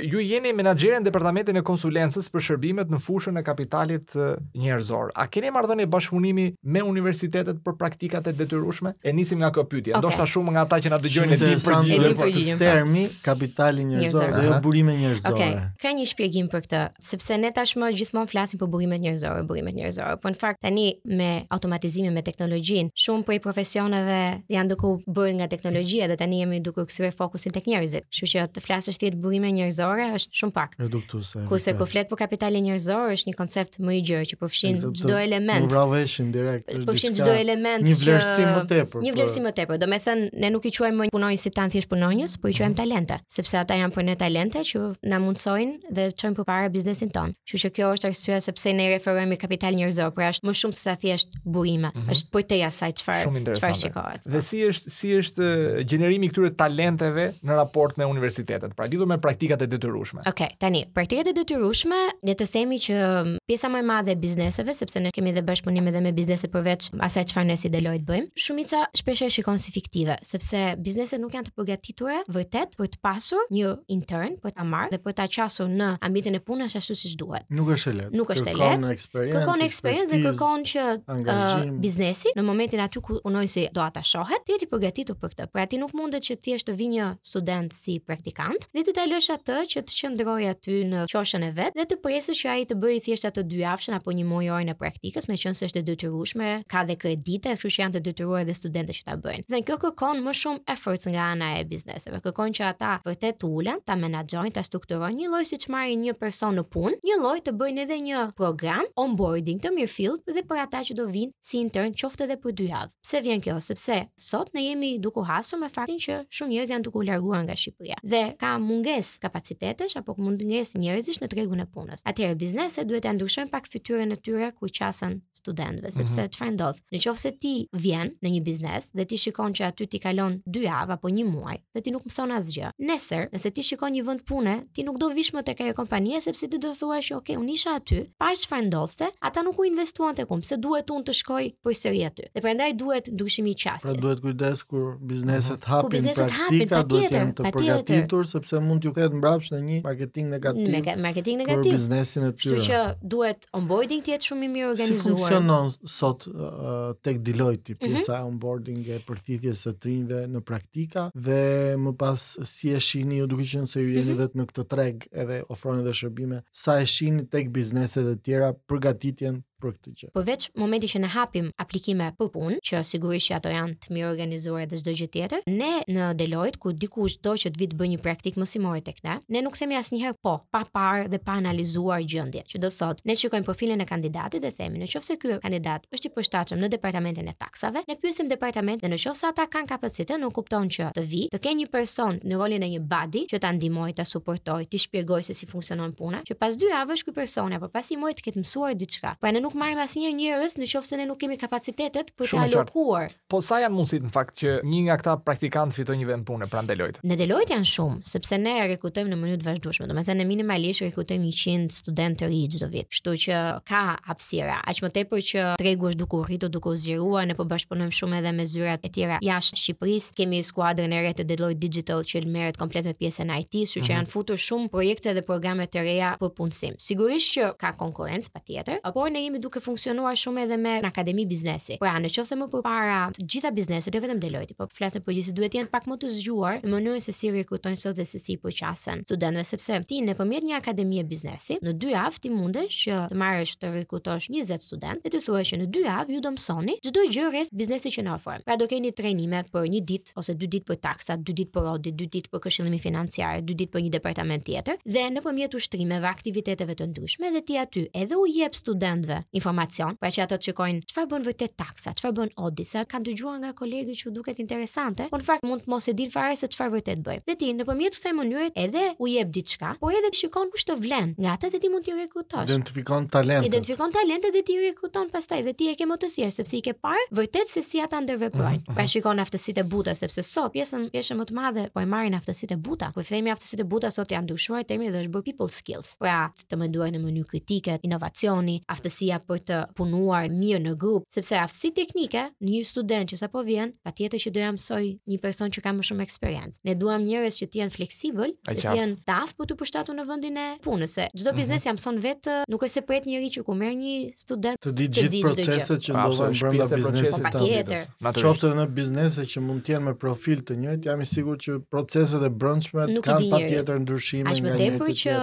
ju 0.06 0.21
jeni 0.23 0.51
menaxherë 0.56 0.99
në 1.01 1.08
departamentin 1.10 1.60
e 1.60 1.63
konsulencës 1.65 2.28
për 2.32 2.43
shërbimet 2.47 2.91
në 2.93 2.99
fushën 3.06 3.39
e 3.39 3.43
kapitalit 3.45 4.13
njerëzor. 4.56 5.10
A 5.19 5.25
keni 5.32 5.49
marrëdhënie 5.54 5.88
bashkëpunimi 5.91 6.45
me 6.62 6.84
universitetet 6.88 7.60
për 7.65 7.75
praktikat 7.80 8.30
e 8.30 8.34
detyrueshme? 8.38 8.93
E 9.04 9.13
nisim 9.13 9.39
nga 9.41 9.49
kjo 9.56 9.65
pyetje. 9.71 9.93
Okay. 9.93 10.01
Ndoshta 10.04 10.28
shumë 10.32 10.54
nga 10.56 10.63
ata 10.67 10.80
që 10.86 10.93
na 10.93 10.99
dëgjojnë 11.04 11.36
e 11.36 11.39
dinë 11.43 12.17
për 12.19 12.34
termin 12.62 13.10
kapitali 13.25 13.86
njerëzor 13.89 14.34
dhe 14.36 14.43
jo 14.51 14.60
burime 14.63 14.95
njerëzore. 14.99 15.34
Okej, 15.34 15.54
okay. 15.54 15.73
ka 15.84 15.93
një 15.97 16.08
shpjegim 16.13 16.49
për 16.54 16.65
këtë, 16.65 16.84
sepse 17.10 17.39
ne 17.41 17.51
tashmë 17.56 17.91
gjithmonë 17.99 18.32
flasim 18.32 18.62
për 18.62 18.71
burimet 18.75 19.04
njerëzore, 19.06 19.43
burimet 19.49 19.78
njerëzore, 19.80 20.17
por 20.23 20.34
në 20.36 20.41
fakt 20.41 20.62
tani 20.65 20.88
me 21.10 21.32
automatizimin 21.56 22.15
me 22.15 22.23
teknologjinë, 22.28 22.93
shumë 23.06 23.28
prej 23.28 23.39
profesioneve 23.43 24.19
janë 24.54 24.73
duke 24.73 24.88
u 24.93 25.15
bërë 25.17 25.38
nga 25.41 25.49
teknologjia 25.56 26.10
dhe 26.12 26.19
tani 26.21 26.41
jemi 26.43 26.62
duke 26.65 26.86
u 26.86 26.89
kthyer 26.89 27.13
fokusin 27.15 27.54
tek 27.56 27.67
njerëzit. 27.71 28.04
Kështu 28.09 28.29
që 28.33 28.43
të 28.55 28.63
flasë 28.63 28.91
është 28.93 29.09
të 29.13 29.19
burime 29.23 29.49
njerëzore 29.55 30.05
është 30.17 30.39
shumë 30.39 30.53
pak. 30.55 30.75
Reduktuese. 30.79 31.43
Kurse 31.49 31.73
ku 31.79 31.87
flet 31.89 32.07
për 32.09 32.19
kapitalin 32.19 32.63
njerëzor 32.67 33.13
është 33.15 33.31
një 33.31 33.35
koncept 33.39 33.77
më 33.81 33.97
i 33.97 34.01
gjerë 34.07 34.27
që 34.31 34.37
përfshin 34.41 34.79
çdo 35.01 35.17
element. 35.19 35.69
vraveshin 35.71 36.31
direkt. 36.33 36.69
Përfshin 36.87 37.17
çdo 37.19 37.35
element 37.35 37.85
që 37.85 37.93
një 37.93 38.01
vlerësim 38.03 38.49
më 38.51 38.63
tepër. 38.69 39.05
Një 39.05 39.11
po. 39.11 39.17
vlerësim 39.17 39.45
më 39.47 39.53
tepër. 39.57 39.81
Do 39.85 39.89
të 39.91 39.99
thënë 40.05 40.29
ne 40.43 40.51
nuk 40.55 40.67
i 40.67 40.73
quajmë 40.77 41.09
punonjës 41.15 41.45
si 41.45 41.51
tan 41.57 41.73
thjesht 41.73 41.89
punonjës, 41.91 42.37
po 42.41 42.49
i 42.49 42.53
quajmë 42.57 42.75
mhm. 42.75 42.79
talente, 42.81 43.19
sepse 43.37 43.59
ata 43.59 43.79
janë 43.81 43.95
punë 43.97 44.17
talente 44.21 44.63
që 44.65 44.85
na 45.11 45.19
mundsojnë 45.23 45.91
dhe 45.97 46.07
çojnë 46.19 46.45
para 46.45 46.69
biznesin 46.69 47.11
ton. 47.11 47.33
Kështu 47.49 47.65
që 47.65 47.73
kjo 47.75 47.91
është 47.97 48.09
arsyeja 48.11 48.41
sepse 48.49 48.73
ne 48.75 48.89
referohemi 48.93 49.37
kapital 49.41 49.75
njerëzor, 49.79 50.11
pra 50.15 50.29
është 50.33 50.45
më 50.49 50.55
shumë 50.61 50.77
se 50.77 50.85
sa 50.89 50.95
thjesht 51.01 51.35
burime, 51.43 51.91
mhm. 51.95 52.07
është 52.15 52.31
pojteja 52.35 52.71
saj 52.71 52.93
çfarë. 53.01 53.45
Çfarë 53.55 53.79
shikohet. 53.83 54.25
Dhe 54.29 54.41
si 54.45 54.63
është 54.69 54.93
si 54.95 55.11
është 55.19 55.45
gjenerimi 55.89 56.29
i 56.29 56.33
këtyre 56.33 56.53
talenteve 56.55 57.29
në 57.45 57.55
raport 57.59 57.94
sakt 57.95 58.01
në 58.01 58.10
universitetet, 58.12 58.73
pra 58.75 58.86
lidhur 58.88 59.08
me 59.08 59.17
praktikat 59.19 59.62
e 59.62 59.67
detyrueshme. 59.67 60.21
Okej, 60.27 60.45
okay, 60.47 60.55
tani, 60.60 60.84
praktikat 60.93 61.27
e 61.31 61.34
detyrueshme, 61.34 61.99
le 62.27 62.36
të 62.38 62.47
themi 62.51 62.77
që 62.79 62.95
mm, 62.95 63.38
pjesa 63.47 63.69
më 63.69 63.81
e 63.81 63.86
madhe 63.86 64.13
e 64.13 64.19
bizneseve, 64.19 64.73
sepse 64.75 65.01
ne 65.03 65.12
kemi 65.15 65.31
edhe 65.31 65.43
bashkëpunim 65.47 65.88
edhe 65.89 66.01
me 66.03 66.12
biznese 66.15 66.49
përveç 66.51 66.91
asaj 67.05 67.29
çfarë 67.31 67.49
ne 67.49 67.58
si 67.58 67.71
Deloitte 67.73 68.05
bëjmë, 68.08 68.29
shumica 68.38 68.84
shpesh 68.99 69.23
e 69.25 69.29
shikon 69.34 69.60
si 69.60 69.73
fiktive, 69.75 70.17
sepse 70.25 70.65
bizneset 70.86 71.21
nuk 71.23 71.34
janë 71.36 71.49
të 71.49 71.55
përgatitura 71.60 72.19
vërtet 72.31 72.75
për 72.75 72.86
po 72.86 72.89
të 72.93 73.01
pasur 73.03 73.47
një 73.53 73.73
intern 73.95 74.36
për 74.39 74.51
po 74.51 74.55
ta 74.55 74.67
marrë 74.71 74.93
dhe 74.95 74.99
për 75.01 75.05
po 75.05 75.15
ta 75.19 75.27
qasur 75.38 75.71
në 75.71 75.89
ambientin 76.05 76.36
e 76.39 76.43
punës 76.45 76.75
ashtu 76.79 76.95
siç 76.97 77.15
duhet. 77.19 77.45
Nuk 77.53 77.71
është 77.75 77.91
e 77.93 77.95
lehtë. 77.99 78.19
Nuk 78.19 78.36
është 78.36 78.51
e 78.51 78.55
lehtë. 78.60 79.27
Kërkon 79.36 79.63
experience 79.65 80.15
dhe 80.15 80.21
kërkon 80.25 80.65
që 80.69 80.86
uh, 80.99 81.65
biznesi 81.84 82.31
në 82.38 82.43
momentin 82.47 82.81
aty 82.84 83.01
ku 83.05 83.19
unoj 83.27 83.47
si 83.51 83.65
do 83.75 83.84
ata 83.84 84.03
shohet, 84.05 84.43
ti 84.47 84.55
je 84.58 84.67
i 84.67 84.71
përgatitur 84.71 85.17
për 85.19 85.34
këtë. 85.34 85.49
Pra 85.55 85.65
ti 85.69 85.79
nuk 85.81 85.93
mundet 85.95 86.25
që 86.27 86.38
ti 86.43 86.58
të 86.65 86.75
vi 86.79 86.88
një 86.95 87.12
student 87.25 87.73
si 87.85 87.97
praktikant 88.05 88.65
dhe 88.73 88.83
të 88.87 88.93
dalësh 88.97 89.27
atë 89.35 89.57
që 89.71 89.81
të 89.85 89.95
qëndroj 89.99 90.43
aty 90.51 90.77
në 90.89 91.03
qoshen 91.11 91.45
e 91.45 91.51
vet 91.57 91.75
dhe 91.77 91.85
të 91.91 91.99
presësh 92.03 92.41
që 92.41 92.51
ai 92.53 92.63
të 92.69 92.77
bëjë 92.81 93.03
thjesht 93.07 93.27
ato 93.29 93.43
dy 93.45 93.59
javshën 93.61 93.97
apo 93.99 94.13
një 94.17 94.25
muaj 94.29 94.47
orën 94.55 94.71
e 94.73 94.77
praktikës, 94.79 95.27
meqense 95.29 95.65
është 95.67 95.81
e 95.81 95.85
detyrueshme, 95.91 96.49
ka 96.71 96.81
dhe 96.89 96.95
kredite, 97.01 97.53
kështu 97.53 97.71
që 97.75 97.81
janë 97.83 97.95
të 97.97 98.01
detyruar 98.07 98.41
edhe 98.45 98.55
studentët 98.57 98.97
që 98.99 99.05
ta 99.09 99.15
bëjnë. 99.25 99.45
Dhe 99.53 99.61
kjo 99.67 99.77
kërkon 99.83 100.21
më 100.25 100.33
shumë 100.41 100.63
effort 100.75 101.05
nga 101.13 101.27
ana 101.35 101.51
e 101.59 101.65
bizneseve. 101.69 102.21
Kërkon 102.25 102.55
që 102.57 102.65
ata 102.71 102.93
vërtet 103.05 103.45
ulen, 103.49 103.83
ta 103.87 103.97
menaxhojnë, 104.01 104.55
ta 104.57 104.63
strukturojnë 104.65 105.21
një 105.21 105.31
lloj 105.33 105.43
siç 105.51 105.67
marrin 105.75 106.01
një 106.07 106.17
person 106.21 106.57
në 106.59 106.65
punë, 106.73 106.97
një 107.05 107.19
lloj 107.21 107.37
të 107.45 107.55
bëjnë 107.59 107.85
edhe 107.85 107.99
një 108.07 108.23
program 108.39 108.89
onboarding 109.05 109.61
të 109.63 109.75
mirëfillt 109.77 110.33
dhe 110.35 110.45
për 110.49 110.65
ata 110.65 110.81
që 110.89 110.97
do 111.01 111.07
vinë 111.13 111.35
si 111.45 111.61
intern 111.61 111.93
qoftë 111.93 112.25
edhe 112.29 112.39
për 112.45 112.57
dy 112.59 112.69
javë. 112.71 112.89
Pse 113.05 113.21
vjen 113.27 113.45
kjo? 113.45 113.59
Sepse 113.69 114.01
sot 114.29 114.51
ne 114.57 114.65
jemi 114.71 114.95
duke 115.05 115.25
hasur 115.29 115.61
me 115.61 115.69
faktin 115.69 116.01
që 116.01 116.23
shumë 116.33 116.55
njerëz 116.57 116.75
janë 116.75 116.87
duke 116.89 117.01
u 117.01 117.05
larguar 117.05 117.45
nga 117.45 117.55
Shqipëria. 117.65 117.95
Dhe 118.12 118.23
ka 118.41 118.51
munges 118.67 119.08
kapacitetesh 119.23 119.93
apo 120.01 120.12
mund 120.23 120.41
njerëzish 120.84 121.19
në 121.23 121.30
tregun 121.34 121.62
e 121.63 121.67
punës. 121.73 122.04
Atëherë 122.12 122.38
bizneset 122.41 122.88
duhet 122.89 123.06
të 123.06 123.13
ndryshojnë 123.17 123.51
pak 123.54 123.69
fytyrën 123.71 124.13
e 124.15 124.19
tyre 124.25 124.51
ku 124.58 124.69
qasen 124.78 125.19
studentëve, 125.39 125.89
mhm. 125.89 125.97
sepse 125.97 126.28
çfarë 126.34 126.51
mm 126.51 126.51
-hmm. 126.51 126.56
ndodh? 126.58 126.80
Në 126.93 126.99
qoftë 127.06 127.23
se 127.25 127.32
ti 127.41 127.54
vjen 127.86 128.08
në 128.23 128.28
një 128.36 128.41
biznes 128.47 128.91
dhe 128.97 129.06
ti 129.10 129.17
shikon 129.23 129.51
që 129.58 129.63
aty 129.69 129.86
ti 129.91 129.99
kalon 130.06 130.34
2 130.45 130.63
javë 130.71 130.91
apo 130.97 131.08
1 131.10 131.23
muaj 131.34 131.58
dhe 131.73 131.80
ti 131.84 131.89
nuk 131.93 132.04
mëson 132.08 132.30
asgjë. 132.38 132.67
Nesër, 132.89 133.23
nëse 133.34 133.49
ti 133.56 133.62
shikon 133.69 133.91
një 133.95 134.04
vend 134.08 134.21
pune, 134.30 134.54
ti 134.73 134.82
nuk 134.88 134.97
do 135.01 135.08
vish 135.17 135.32
më 135.36 135.41
tek 135.47 135.60
ajo 135.62 135.73
kompanie 135.82 136.21
sepse 136.21 136.45
ti 136.51 136.58
do 136.63 136.69
të 136.78 136.97
që, 137.08 137.13
"Ok, 137.19 137.28
unë 137.41 137.51
isha 137.58 137.71
aty, 137.80 137.99
pa 138.19 138.28
çfarë 138.41 138.65
ndodhte, 138.69 139.08
ata 139.28 139.39
nuk 139.45 139.60
u 139.60 139.63
investuan 139.71 140.13
tek 140.15 140.28
unë, 140.34 140.41
pse 140.45 140.56
duhet 140.65 140.88
unë 140.95 141.04
të 141.08 141.13
shkoj 141.19 141.45
po 141.63 141.69
seri 141.82 142.01
aty?" 142.10 142.23
Dhe 142.36 142.39
prandaj 142.45 142.69
duhet 142.82 143.06
ndryshimi 143.15 143.51
i 143.51 143.58
qasjes. 143.63 143.91
Pra 143.91 144.01
duhet 144.04 144.19
kujdes 144.25 144.60
kur 144.69 144.86
mhm. 144.95 145.08
bizneset 145.12 145.60
mm 145.60 145.63
-hmm. 145.63 145.71
hapin 145.73 146.67
praktikë, 146.71 146.88
duhet 146.93 147.12
të 147.38 147.41
përgatitur 147.55 148.25
sepse 148.29 148.59
mund 148.63 148.83
t'ju 148.83 148.91
ketë 148.95 149.17
mbrapsht 149.19 149.53
në 149.55 149.59
një 149.67 149.79
marketing 149.85 150.29
negativ. 150.35 150.69
Neg 150.75 150.89
marketing 151.03 151.39
negativ. 151.43 151.67
Për 151.71 151.75
biznesin 151.79 152.25
e 152.29 152.31
tyre. 152.33 152.57
Kështu 152.57 152.69
që 152.69 152.81
duhet 153.15 153.47
onboarding 153.59 154.03
të 154.05 154.13
jetë 154.15 154.29
shumë 154.31 154.47
i 154.47 154.51
mirë 154.55 154.69
organizuar. 154.73 154.99
Si 154.99 155.09
funksionon 155.09 155.71
sot 155.95 156.27
uh, 156.31 156.45
uh 156.51 156.83
tek 157.05 157.21
Deloitte 157.27 157.73
mm 157.73 157.77
-hmm. 157.79 157.95
pjesa 157.95 158.19
e 158.19 158.23
onboarding 158.29 158.87
e 158.95 158.99
përthithjes 159.07 159.59
së 159.67 159.73
trinjve 159.79 160.19
në 160.33 160.41
praktika 160.49 161.01
dhe 161.27 161.75
më 161.85 161.95
pas 162.03 162.27
si 162.53 162.73
e 162.75 162.79
shihni 162.79 163.17
ju 163.19 163.27
duke 163.27 163.47
qenë 163.55 163.65
se 163.71 163.81
ju 163.81 163.89
jeni 163.89 164.03
mm 164.03 164.11
-hmm. 164.11 164.21
vetë 164.21 164.35
në 164.39 164.45
këtë 164.51 164.67
treg 164.73 164.95
edhe 165.21 165.43
ofroni 165.49 165.83
dhe 165.83 165.93
shërbime, 165.99 166.41
sa 166.63 166.73
e 166.81 166.85
shihni 166.85 167.23
tek 167.29 167.45
bizneset 167.55 168.05
e 168.07 168.15
tjera 168.25 168.53
përgatitjen 168.67 169.41
për 169.61 169.75
këtë 169.75 169.91
gjë. 169.99 170.09
Po 170.15 170.23
veç 170.27 170.47
momenti 170.59 170.87
që 170.91 171.01
ne 171.03 171.09
hapim 171.13 171.47
aplikime 171.61 172.09
për 172.19 172.29
punë, 172.33 172.57
që 172.67 172.81
sigurisht 172.87 173.29
që 173.31 173.37
ato 173.37 173.51
janë 173.53 173.77
të 173.85 173.93
mirë 173.95 174.07
organizuara 174.09 174.67
dhe 174.71 174.79
çdo 174.81 174.93
gjë 174.99 175.07
tjetër, 175.15 175.43
ne 175.55 175.69
në 175.89 176.09
Deloitte 176.19 176.59
ku 176.63 176.73
dikush 176.73 177.19
do 177.25 177.33
që 177.39 177.51
të 177.55 177.61
vit 177.63 177.75
bëj 177.79 177.89
një 177.93 178.01
praktik 178.05 178.39
më 178.41 178.47
simore 178.49 178.83
tek 178.85 178.99
ne, 179.05 179.17
ne 179.33 179.41
nuk 179.45 179.57
themi 179.59 179.77
asnjëherë 179.79 180.19
po, 180.23 180.35
pa 180.53 180.63
parë 180.75 181.07
dhe 181.13 181.19
pa 181.25 181.37
analizuar 181.41 182.01
gjendjen. 182.03 182.45
Që 182.51 182.61
do 182.65 182.71
thotë, 182.73 183.05
ne 183.09 183.15
shikojmë 183.19 183.47
profilin 183.47 183.83
e 183.83 183.87
kandidatit 183.89 184.43
dhe 184.45 184.51
themi, 184.57 184.81
nëse 184.83 185.01
ky 185.21 185.33
kandidat 185.43 185.85
është 185.95 186.09
i 186.09 186.13
përshtatshëm 186.15 186.61
në 186.61 186.69
departamentin 186.75 187.29
e 187.31 187.35
taksave, 187.39 187.83
ne 187.87 187.95
pyesim 188.01 188.27
departamentin 188.31 188.87
dhe 188.89 188.93
nëse 188.95 189.13
ata 189.29 189.45
kanë 189.51 189.69
kapacitet, 189.71 190.17
nuk 190.21 190.35
kupton 190.39 190.69
që 190.71 190.91
të 190.97 191.05
vi, 191.11 191.23
të 191.33 191.39
kenë 191.43 191.63
një 191.63 191.69
person 191.73 192.19
në 192.23 192.39
rolin 192.39 192.65
e 192.65 192.69
një 192.75 192.83
buddy 192.89 193.25
që 193.31 193.39
ta 193.43 193.51
ndihmoj, 193.55 193.91
ta 193.97 194.05
suportoj, 194.07 194.63
të 194.71 194.79
shpjegoj 194.85 195.21
se 195.29 195.35
si 195.37 195.47
funksionon 195.49 195.93
puna, 195.97 196.21
që 196.27 196.37
pas 196.39 196.55
dy 196.59 196.69
javësh 196.71 197.05
ky 197.07 197.13
person 197.15 197.55
apo 197.57 197.69
pasi 197.73 197.97
një 198.01 198.13
të 198.19 198.27
ketë 198.29 198.41
mësuar 198.43 198.75
diçka. 198.79 199.15
Pra 199.21 199.31
nuk 199.45 199.53
marrim 199.62 199.77
asnjë 199.84 200.10
njerëz 200.17 200.55
nëse 200.58 200.97
ne 200.97 201.05
nuk 201.10 201.19
kemi 201.21 201.36
kapacitetet 201.38 202.10
për 202.17 202.31
të 202.31 202.38
alokuar. 202.45 203.12
Po 203.29 203.41
sa 203.45 203.60
janë 203.62 203.75
mundësit 203.77 204.01
në 204.05 204.12
fakt 204.15 204.39
që 204.41 204.53
një 204.65 204.79
nga 204.88 204.95
këta 205.01 205.13
praktikant 205.25 205.75
fitojë 205.75 205.99
një 206.01 206.08
vend 206.10 206.25
pune 206.29 206.47
pranë 206.49 206.71
Deloitte? 206.71 207.03
Në 207.05 207.17
Deloitte 207.19 207.53
janë 207.53 207.69
shumë, 207.69 207.99
sepse 208.10 208.39
ne 208.41 208.55
rekrutojmë 208.71 209.12
në 209.13 209.19
mënyrë 209.21 209.41
të 209.43 209.47
vazhdueshme. 209.47 209.88
Domethënë 209.91 210.21
ne 210.23 210.27
minimalisht 210.31 210.84
rekrutojmë 210.88 211.29
100 211.41 211.77
studentë 211.77 212.23
të 212.23 212.29
ri 212.31 212.41
çdo 212.55 212.69
vit. 212.73 212.89
Kështu 212.91 213.15
që 213.25 213.41
ka 213.69 213.84
hapësira, 214.08 214.58
aq 214.65 214.81
më 214.88 214.91
tepër 214.99 215.23
që 215.29 215.45
tregu 215.62 215.91
është 215.91 216.01
duke 216.01 216.21
u 216.21 216.23
rritur, 216.25 216.51
duke 216.55 216.71
u 216.71 216.79
zgjeruar, 216.81 217.27
ne 217.29 217.38
po 217.38 217.45
bashkëpunojmë 217.51 217.97
shumë 217.99 218.21
edhe 218.23 218.34
me 218.39 218.47
zyrat 218.49 218.86
e 218.86 218.93
tjera 218.97 219.19
jashtë 219.25 219.62
Shqipërisë. 219.65 220.15
Kemi 220.17 220.41
skuadrën 220.47 220.95
e 220.97 221.03
re 221.05 221.13
të 221.17 221.27
Deloitte 221.29 221.62
Digital 221.65 222.01
që 222.08 222.23
merret 222.31 222.58
komplet 222.62 222.88
me 222.89 222.95
pjesën 222.97 223.31
IT, 223.38 223.62
kështu 223.67 223.84
që 223.84 223.86
mhm. 223.86 223.95
janë 223.99 224.13
futur 224.15 224.41
shumë 224.49 224.71
projekte 224.73 225.13
dhe 225.13 225.25
programe 225.29 225.67
të 225.69 225.86
reja 225.86 226.15
për 226.23 226.34
punësim. 226.39 226.79
Sigurisht 226.81 227.36
që 227.38 227.51
ka 227.62 227.75
konkurrencë 227.77 228.34
patjetër, 228.34 228.81
apo 228.81 229.05
ne 229.10 229.27
jemi 229.35 229.41
duke 229.43 229.59
funksionuar 229.59 230.15
shumë 230.15 230.45
edhe 230.47 230.55
me 230.59 230.75
në 230.79 230.87
akademi 230.89 231.25
biznesi. 231.27 231.75
Po 231.81 231.87
ja, 231.89 231.95
nëse 231.99 232.35
më 232.39 232.45
përpara 232.51 232.99
të 233.15 233.25
gjitha 233.31 233.49
bizneset, 233.55 233.95
jo 233.95 234.01
vetëm 234.03 234.19
Deloitte, 234.23 234.55
po 234.55 234.67
flasim 234.71 235.01
për 235.01 235.01
në 235.03 235.05
përgjithësi 235.09 235.33
duhet 235.35 235.51
të 235.53 235.59
jenë 235.59 235.71
pak 235.73 235.87
më 235.91 235.97
të 236.01 236.09
zgjuar 236.19 236.59
në 236.63 236.71
mënyrën 236.71 237.03
se 237.03 237.13
si 237.15 237.31
rekrutojnë 237.35 237.81
sot 237.81 237.97
dhe 237.99 238.05
se 238.07 238.21
si 238.23 238.37
po 238.39 238.51
qasen 238.59 239.01
studentëve, 239.05 239.43
sepse 239.49 239.79
ti 239.89 239.99
nëpërmjet 240.07 240.47
një 240.47 240.55
akademie 240.59 241.03
biznesi, 241.09 241.57
në 241.65 241.73
dy 241.83 241.91
javë 241.91 242.23
ti 242.25 242.31
mundesh 242.31 242.79
që 242.85 242.99
të 243.11 243.19
marrësh 243.21 243.55
të 243.61 243.73
rekrutosh 243.79 244.29
20 244.31 244.67
studentë 244.69 245.03
dhe 245.03 245.15
të 245.17 245.23
thuash 245.27 245.53
që 245.55 245.59
në 245.63 245.67
dy 245.73 245.83
javë 245.87 246.15
ju 246.15 246.21
do 246.23 246.33
mësoni 246.37 246.77
çdo 246.87 247.05
gjë 247.15 247.27
rreth 247.31 247.51
biznesit 247.51 247.97
që 247.97 248.05
na 248.07 248.15
ofron. 248.15 248.45
Pra 248.47 248.55
do 248.61 248.69
keni 248.71 248.93
trajnime 248.95 249.43
për 249.51 249.67
një 249.75 249.83
ditë 249.91 250.17
ose 250.21 250.37
dy 250.37 250.49
ditë 250.55 250.69
për 250.71 250.79
taksa, 250.87 251.19
dy 251.19 251.35
ditë 251.41 251.55
për 251.57 251.69
audit, 251.73 251.97
dy 251.99 252.07
ditë 252.17 252.31
për 252.35 252.45
këshillimin 252.47 252.81
financiar, 252.83 253.43
dy 253.43 253.57
ditë 253.65 253.75
për 253.75 253.85
një 253.89 253.93
departament 253.97 254.47
tjetër 254.47 254.79
dhe 254.85 255.05
nëpërmjet 255.17 255.59
ushtrimeve, 255.59 256.07
aktiviteteve 256.15 256.77
të 256.79 256.89
ndryshme 256.93 257.33
dhe 257.35 257.43
ti 257.49 257.59
aty 257.65 257.85
edhe 258.01 258.19
u 258.21 258.25
jep 258.29 258.55
studentëve 258.55 259.24
informacion, 259.33 259.95
pra 259.99 260.11
që 260.13 260.25
ato 260.25 260.38
të 260.38 260.49
shikojnë 260.49 260.85
çfarë 260.91 261.09
bën 261.11 261.25
vërtet 261.25 261.55
taksa, 261.59 261.93
çfarë 261.99 262.17
bën 262.19 262.31
Odisa, 262.45 262.83
kanë 262.89 263.09
dëgjuar 263.09 263.39
nga 263.41 263.51
kolegë 263.57 263.95
që 263.99 264.13
duket 264.13 264.39
interesante, 264.43 265.07
por 265.11 265.21
në 265.23 265.27
fakt 265.29 265.45
mund 265.47 265.63
të 265.65 265.71
mos 265.71 265.88
e 265.91 265.95
din 265.97 266.11
fare 266.13 266.35
se 266.39 266.49
çfarë 266.53 266.73
vërtet 266.75 267.03
bëjnë. 267.05 267.25
Dhe 267.29 267.38
ti 267.39 267.51
nëpërmjet 267.57 267.95
kësaj 267.97 268.13
mënyre 268.19 268.49
edhe 268.63 268.85
u 269.01 269.09
jep 269.09 269.31
diçka, 269.35 269.73
por 269.81 269.93
edhe 269.95 270.11
të 270.13 270.21
shikon 270.23 270.51
kush 270.53 270.67
të 270.69 270.77
vlen. 270.83 271.13
Nga 271.17 271.35
ato 271.38 271.51
ti 271.59 271.71
mund 271.73 271.85
t'i 271.88 271.95
rekrutosh. 271.97 272.45
Identifikon 272.47 273.07
talentet. 273.13 273.49
Identifikon 273.49 273.93
talentet 273.95 274.35
dhe 274.35 274.43
ti 274.47 274.55
i 274.59 274.65
rekruton 274.69 275.09
pastaj 275.13 275.43
dhe 275.47 275.55
ti 275.57 275.69
e 275.71 275.75
ke 275.79 275.88
më 275.89 275.97
të 276.01 276.11
thjeshtë 276.15 276.43
sepse 276.43 276.57
i 276.59 276.63
ke 276.65 276.75
parë 276.79 277.07
vërtet 277.17 277.51
se 277.53 277.63
si 277.65 277.81
ata 277.83 278.01
ndërveprojnë. 278.03 278.61
Mhm, 278.61 278.65
mhm. 278.69 278.75
Pra 278.75 278.88
shikon 278.88 279.21
aftësitë 279.23 279.63
e 279.63 279.67
buta 279.71 279.93
sepse 279.95 280.23
sot 280.23 280.53
pjesën 280.55 280.89
pjesë 280.93 281.17
më 281.19 281.25
të 281.29 281.35
madhe 281.38 281.67
po 281.73 281.81
e 281.81 281.85
marrin 281.85 282.15
aftësitë 282.17 282.57
e 282.57 282.59
buta. 282.59 282.89
Ku 282.91 282.99
po 282.99 283.01
i 283.01 283.05
themi 283.09 283.31
aftësitë 283.31 283.61
e 283.61 283.67
buta 283.73 283.91
sot 283.91 284.09
janë 284.11 284.27
ndryshuar, 284.27 284.65
termi 284.65 284.89
dhe 284.91 285.01
është 285.05 285.13
bërë 285.15 285.23
people 285.29 285.49
skills. 285.49 285.95
Pra, 285.99 286.31
të 286.49 286.55
më 286.59 286.69
duaj 286.73 286.91
në 286.95 286.99
mënyrë 287.05 287.29
kritike, 287.31 287.79
inovacioni, 287.88 288.59
aftësi 288.71 289.11
aftësia 289.17 289.23
për 289.25 289.43
të 289.47 289.60
punuar 289.75 290.28
mirë 290.32 290.60
në 290.65 290.73
grup, 290.82 291.06
sepse 291.13 291.36
aftësi 291.39 291.71
teknike, 291.78 292.23
një 292.45 292.62
student 292.67 293.10
që 293.13 293.17
sapo 293.23 293.41
vjen, 293.47 293.73
patjetër 293.86 294.21
që 294.25 294.32
do 294.36 294.41
ja 294.43 294.51
mësoj 294.54 294.84
një 295.12 295.19
person 295.23 295.51
që 295.56 295.63
ka 295.65 295.73
më 295.78 295.86
shumë 295.89 296.06
eksperiencë. 296.06 296.60
Ne 296.67 296.75
duam 296.82 297.06
njerëz 297.06 297.39
që 297.43 297.47
të 297.54 297.69
fleksibël, 297.75 298.34
që 298.45 298.75
jenë 298.78 299.04
taf 299.08 299.34
për 299.39 299.49
të 299.54 299.58
pushtatur 299.62 299.97
në 299.97 300.06
vendin 300.10 300.39
e 300.41 300.45
punës. 300.63 300.93
Se 300.95 301.08
çdo 301.12 301.32
mhm. 301.32 301.38
biznes 301.41 301.65
jam 301.67 301.80
son 301.82 301.97
vetë, 302.04 302.41
nuk 302.49 302.63
e 302.63 302.69
se 302.71 302.82
pret 302.86 303.04
po 303.06 303.12
njëri 303.12 303.32
që 303.36 303.41
ku 303.45 303.56
merr 303.58 303.75
një 303.75 303.95
student 304.19 304.60
të 304.63 304.71
di 304.78 304.86
gjithë 304.95 305.21
proceset 305.25 305.86
që 305.88 305.95
po, 305.95 306.04
ndodhin 306.13 306.38
brenda 306.39 306.67
biznesit. 306.80 307.15
Po, 307.17 307.32
patjetër. 307.34 308.13
Qoftë 308.25 308.51
në 308.58 308.67
biznese 308.78 309.25
që 309.34 309.43
mund 309.43 309.65
të 309.65 309.73
jenë 309.75 309.86
me 309.89 309.93
profil 309.99 310.41
të 310.47 310.56
njëjtë, 310.62 310.88
jam 310.88 311.04
i 311.04 311.08
sigurt 311.10 311.43
që 311.43 311.58
proceset 311.73 312.23
e 312.23 312.30
brëndshme 312.39 312.86
kanë 313.08 313.30
patjetër 313.34 313.82
ndryshime 313.86 314.36
nga 314.45 314.69
ato 314.86 314.93
që 315.01 315.17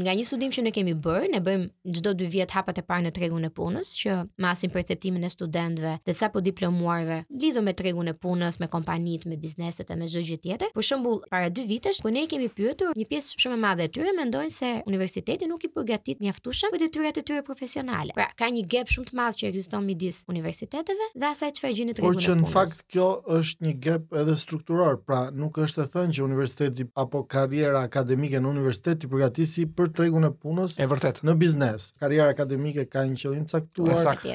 nga 0.00 0.14
një 0.18 0.24
studim 0.26 0.54
që 0.54 0.64
ne 0.66 0.72
kemi 0.74 0.94
bërë, 1.04 1.28
ne 1.36 1.40
bëjmë 1.44 1.92
çdo 1.98 2.12
dy 2.18 2.26
vjet 2.32 2.52
hapat 2.54 2.80
e 2.80 2.84
parë 2.88 3.06
në 3.08 3.12
tregu 3.16 3.37
tregun 3.38 3.44
e 3.46 3.50
punës 3.52 3.92
që 3.94 4.14
masin 4.40 4.70
perceptimin 4.70 5.24
e 5.26 5.30
studentëve 5.30 5.92
dhe 6.06 6.14
sa 6.14 6.28
po 6.32 6.40
diplomuarve 6.42 7.20
lidhur 7.30 7.62
me 7.62 7.74
tregun 7.74 8.08
e 8.08 8.14
punës, 8.14 8.58
me 8.60 8.68
kompanitë, 8.68 9.28
me 9.32 9.36
bizneset 9.42 9.90
e 9.90 9.96
me 10.00 10.08
çdo 10.08 10.22
gjë 10.28 10.38
tjetër. 10.44 10.72
Për 10.78 10.86
shembull, 10.88 11.20
para 11.32 11.50
dy 11.50 11.64
vitesh 11.70 12.02
ku 12.04 12.10
ne 12.14 12.24
kemi 12.30 12.48
pyetur 12.48 12.92
një 12.98 13.06
pjesë 13.10 13.38
shumë 13.42 13.56
e 13.56 13.60
madhe 13.66 13.86
e 13.88 13.92
tyre 13.94 14.14
mendojnë 14.16 14.52
se 14.54 14.70
universiteti 14.90 15.48
nuk 15.48 15.66
i 15.68 15.72
përgatit 15.74 16.22
mjaftueshëm 16.22 16.74
për 16.74 16.84
detyrat 16.86 17.20
e 17.20 17.24
tyre 17.28 17.44
profesionale. 17.46 18.14
Pra, 18.16 18.26
ka 18.38 18.48
një 18.52 18.64
gap 18.72 18.90
shumë 18.92 19.10
të 19.12 19.18
madh 19.20 19.40
që 19.40 19.50
ekziston 19.52 19.86
midis 19.86 20.22
universiteteve 20.32 21.08
dhe 21.14 21.30
asaj 21.30 21.52
çfarë 21.58 21.78
gjeni 21.78 21.98
tregun 21.98 22.14
e 22.14 22.18
punës. 22.18 22.26
Por 22.26 22.26
që 22.26 22.38
në 22.40 22.52
fakt 22.52 22.86
kjo 22.92 23.08
është 23.38 23.66
një 23.68 23.74
gap 23.84 24.18
edhe 24.22 24.36
struktural, 24.40 24.98
pra 25.06 25.22
nuk 25.34 25.60
është 25.66 25.84
të 25.84 25.92
thënë 25.94 26.16
që 26.18 26.24
universiteti 26.28 26.88
apo 27.04 27.22
karriera 27.28 27.84
akademike 27.86 28.40
në 28.42 28.50
universitet 28.54 29.04
i 29.06 29.12
përgatisi 29.12 29.68
për 29.78 29.92
tregun 30.00 30.28
e 30.30 30.34
punës. 30.34 30.76
vërtet. 30.88 31.20
Në 31.28 31.34
biznes, 31.36 31.90
karriera 32.00 32.28
akademike 32.32 32.86
një 32.88 33.27
qëllim 33.28 33.44